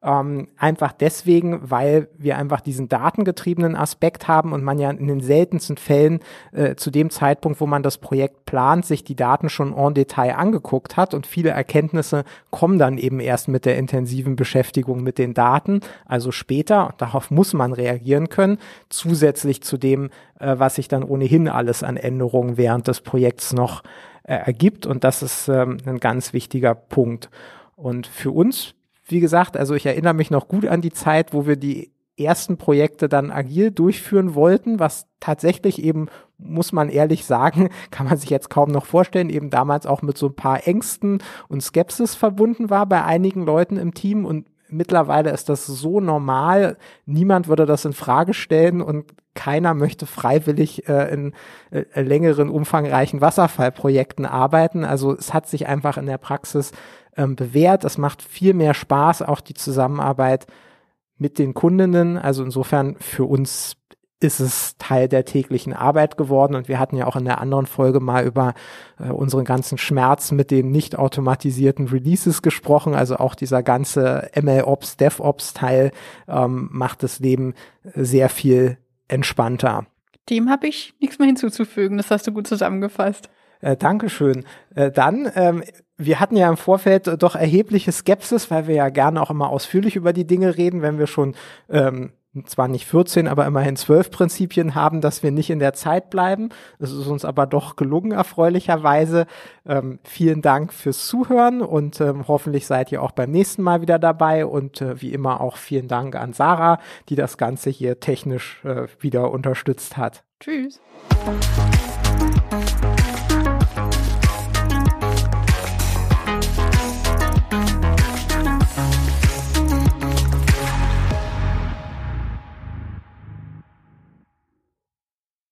Ähm, 0.03 0.47
einfach 0.57 0.93
deswegen, 0.93 1.69
weil 1.69 2.07
wir 2.17 2.35
einfach 2.37 2.61
diesen 2.61 2.89
datengetriebenen 2.89 3.75
Aspekt 3.75 4.27
haben 4.27 4.51
und 4.51 4.63
man 4.63 4.79
ja 4.79 4.89
in 4.89 5.05
den 5.05 5.21
seltensten 5.21 5.77
Fällen 5.77 6.21
äh, 6.53 6.73
zu 6.73 6.89
dem 6.89 7.11
Zeitpunkt, 7.11 7.61
wo 7.61 7.67
man 7.67 7.83
das 7.83 7.99
Projekt 7.99 8.45
plant, 8.45 8.83
sich 8.83 9.03
die 9.03 9.15
Daten 9.15 9.47
schon 9.47 9.77
en 9.77 9.93
Detail 9.93 10.37
angeguckt 10.37 10.97
hat 10.97 11.13
und 11.13 11.27
viele 11.27 11.51
Erkenntnisse 11.51 12.23
kommen 12.49 12.79
dann 12.79 12.97
eben 12.97 13.19
erst 13.19 13.47
mit 13.47 13.65
der 13.65 13.77
intensiven 13.77 14.35
Beschäftigung 14.35 15.03
mit 15.03 15.19
den 15.19 15.35
Daten, 15.35 15.81
also 16.07 16.31
später, 16.31 16.95
darauf 16.97 17.29
muss 17.29 17.53
man 17.53 17.71
reagieren 17.71 18.29
können, 18.29 18.57
zusätzlich 18.89 19.61
zu 19.61 19.77
dem, 19.77 20.09
äh, 20.39 20.55
was 20.57 20.75
sich 20.75 20.87
dann 20.87 21.03
ohnehin 21.03 21.47
alles 21.47 21.83
an 21.83 21.95
Änderungen 21.95 22.57
während 22.57 22.87
des 22.87 23.01
Projekts 23.01 23.53
noch 23.53 23.83
äh, 24.23 24.35
ergibt. 24.35 24.85
Und 24.85 25.03
das 25.03 25.23
ist 25.23 25.47
ähm, 25.47 25.77
ein 25.85 25.99
ganz 25.99 26.33
wichtiger 26.33 26.75
Punkt. 26.75 27.29
Und 27.75 28.07
für 28.07 28.31
uns, 28.31 28.75
wie 29.05 29.19
gesagt, 29.19 29.57
also 29.57 29.73
ich 29.73 29.85
erinnere 29.85 30.13
mich 30.13 30.31
noch 30.31 30.47
gut 30.47 30.65
an 30.67 30.81
die 30.81 30.91
Zeit, 30.91 31.33
wo 31.33 31.47
wir 31.47 31.55
die 31.55 31.91
ersten 32.17 32.57
Projekte 32.57 33.09
dann 33.09 33.31
agil 33.31 33.71
durchführen 33.71 34.35
wollten, 34.35 34.79
was 34.79 35.07
tatsächlich 35.19 35.81
eben, 35.83 36.07
muss 36.37 36.71
man 36.71 36.89
ehrlich 36.89 37.25
sagen, 37.25 37.69
kann 37.91 38.07
man 38.07 38.17
sich 38.17 38.29
jetzt 38.29 38.49
kaum 38.49 38.71
noch 38.71 38.85
vorstellen, 38.85 39.29
eben 39.29 39.49
damals 39.49 39.85
auch 39.85 40.01
mit 40.01 40.17
so 40.17 40.27
ein 40.27 40.35
paar 40.35 40.67
Ängsten 40.67 41.23
und 41.47 41.61
Skepsis 41.61 42.15
verbunden 42.15 42.69
war 42.69 42.85
bei 42.85 43.03
einigen 43.03 43.45
Leuten 43.45 43.77
im 43.77 43.93
Team 43.93 44.25
und 44.25 44.47
mittlerweile 44.71 45.31
ist 45.31 45.49
das 45.49 45.65
so 45.65 45.99
normal, 45.99 46.77
niemand 47.05 47.47
würde 47.47 47.65
das 47.65 47.85
in 47.85 47.93
Frage 47.93 48.33
stellen 48.33 48.81
und 48.81 49.13
keiner 49.33 49.73
möchte 49.73 50.05
freiwillig 50.05 50.87
äh, 50.89 51.13
in 51.13 51.33
äh, 51.71 52.01
längeren, 52.01 52.49
umfangreichen 52.49 53.21
Wasserfallprojekten 53.21 54.25
arbeiten. 54.25 54.83
Also 54.83 55.15
es 55.15 55.33
hat 55.33 55.47
sich 55.47 55.67
einfach 55.67 55.97
in 55.97 56.05
der 56.05 56.17
Praxis 56.17 56.71
ähm, 57.15 57.35
bewährt. 57.35 57.83
Es 57.83 57.97
macht 57.97 58.21
viel 58.21 58.53
mehr 58.53 58.73
Spaß, 58.73 59.21
auch 59.21 59.41
die 59.41 59.53
Zusammenarbeit 59.53 60.47
mit 61.17 61.39
den 61.39 61.53
Kundinnen. 61.53 62.17
Also 62.17 62.43
insofern 62.43 62.95
für 62.99 63.25
uns 63.25 63.77
ist 64.21 64.39
es 64.39 64.77
Teil 64.77 65.07
der 65.07 65.25
täglichen 65.25 65.73
Arbeit 65.73 66.15
geworden. 66.15 66.55
Und 66.55 66.67
wir 66.67 66.79
hatten 66.79 66.95
ja 66.95 67.07
auch 67.07 67.15
in 67.15 67.25
der 67.25 67.41
anderen 67.41 67.65
Folge 67.65 67.99
mal 67.99 68.25
über 68.25 68.53
äh, 68.99 69.09
unseren 69.09 69.45
ganzen 69.45 69.77
Schmerz 69.77 70.31
mit 70.31 70.51
den 70.51 70.71
nicht 70.71 70.97
automatisierten 70.97 71.87
Releases 71.87 72.41
gesprochen. 72.41 72.93
Also 72.93 73.17
auch 73.17 73.35
dieser 73.35 73.63
ganze 73.63 74.29
MLOps, 74.39 74.97
DevOps-Teil 74.97 75.91
ähm, 76.27 76.69
macht 76.71 77.03
das 77.03 77.19
Leben 77.19 77.55
sehr 77.95 78.29
viel 78.29 78.77
entspannter. 79.07 79.87
Dem 80.29 80.49
habe 80.49 80.67
ich 80.67 80.93
nichts 80.99 81.19
mehr 81.19 81.27
hinzuzufügen. 81.27 81.97
Das 81.97 82.11
hast 82.11 82.27
du 82.27 82.31
gut 82.31 82.47
zusammengefasst. 82.47 83.29
Äh, 83.59 83.75
Dankeschön. 83.75 84.45
Äh, 84.75 84.91
dann, 84.91 85.31
ähm, 85.35 85.63
wir 85.97 86.19
hatten 86.19 86.35
ja 86.35 86.49
im 86.49 86.57
Vorfeld 86.57 87.21
doch 87.21 87.35
erhebliche 87.35 87.91
Skepsis, 87.91 88.49
weil 88.49 88.67
wir 88.67 88.75
ja 88.75 88.89
gerne 88.89 89.21
auch 89.21 89.29
immer 89.29 89.49
ausführlich 89.49 89.95
über 89.95 90.13
die 90.13 90.25
Dinge 90.25 90.57
reden, 90.57 90.81
wenn 90.81 90.97
wir 90.99 91.07
schon 91.07 91.35
ähm, 91.69 92.11
zwar 92.45 92.67
nicht 92.67 92.85
14, 92.85 93.27
aber 93.27 93.45
immerhin 93.45 93.75
12 93.75 94.09
Prinzipien 94.09 94.73
haben, 94.73 95.01
dass 95.01 95.21
wir 95.21 95.31
nicht 95.31 95.49
in 95.49 95.59
der 95.59 95.73
Zeit 95.73 96.09
bleiben. 96.09 96.49
Es 96.79 96.91
ist 96.91 97.07
uns 97.07 97.25
aber 97.25 97.45
doch 97.45 97.75
gelungen, 97.75 98.11
erfreulicherweise. 98.11 99.25
Ähm, 99.65 99.99
vielen 100.03 100.41
Dank 100.41 100.73
fürs 100.73 101.07
Zuhören 101.07 101.61
und 101.61 101.99
ähm, 101.99 102.27
hoffentlich 102.27 102.67
seid 102.67 102.91
ihr 102.91 103.01
auch 103.01 103.11
beim 103.11 103.31
nächsten 103.31 103.61
Mal 103.61 103.81
wieder 103.81 103.99
dabei 103.99 104.45
und 104.45 104.81
äh, 104.81 105.01
wie 105.01 105.13
immer 105.13 105.41
auch 105.41 105.57
vielen 105.57 105.87
Dank 105.87 106.15
an 106.15 106.33
Sarah, 106.33 106.79
die 107.09 107.15
das 107.15 107.37
Ganze 107.37 107.69
hier 107.69 107.99
technisch 107.99 108.63
äh, 108.63 108.87
wieder 108.99 109.31
unterstützt 109.31 109.97
hat. 109.97 110.23
Tschüss. 110.39 110.79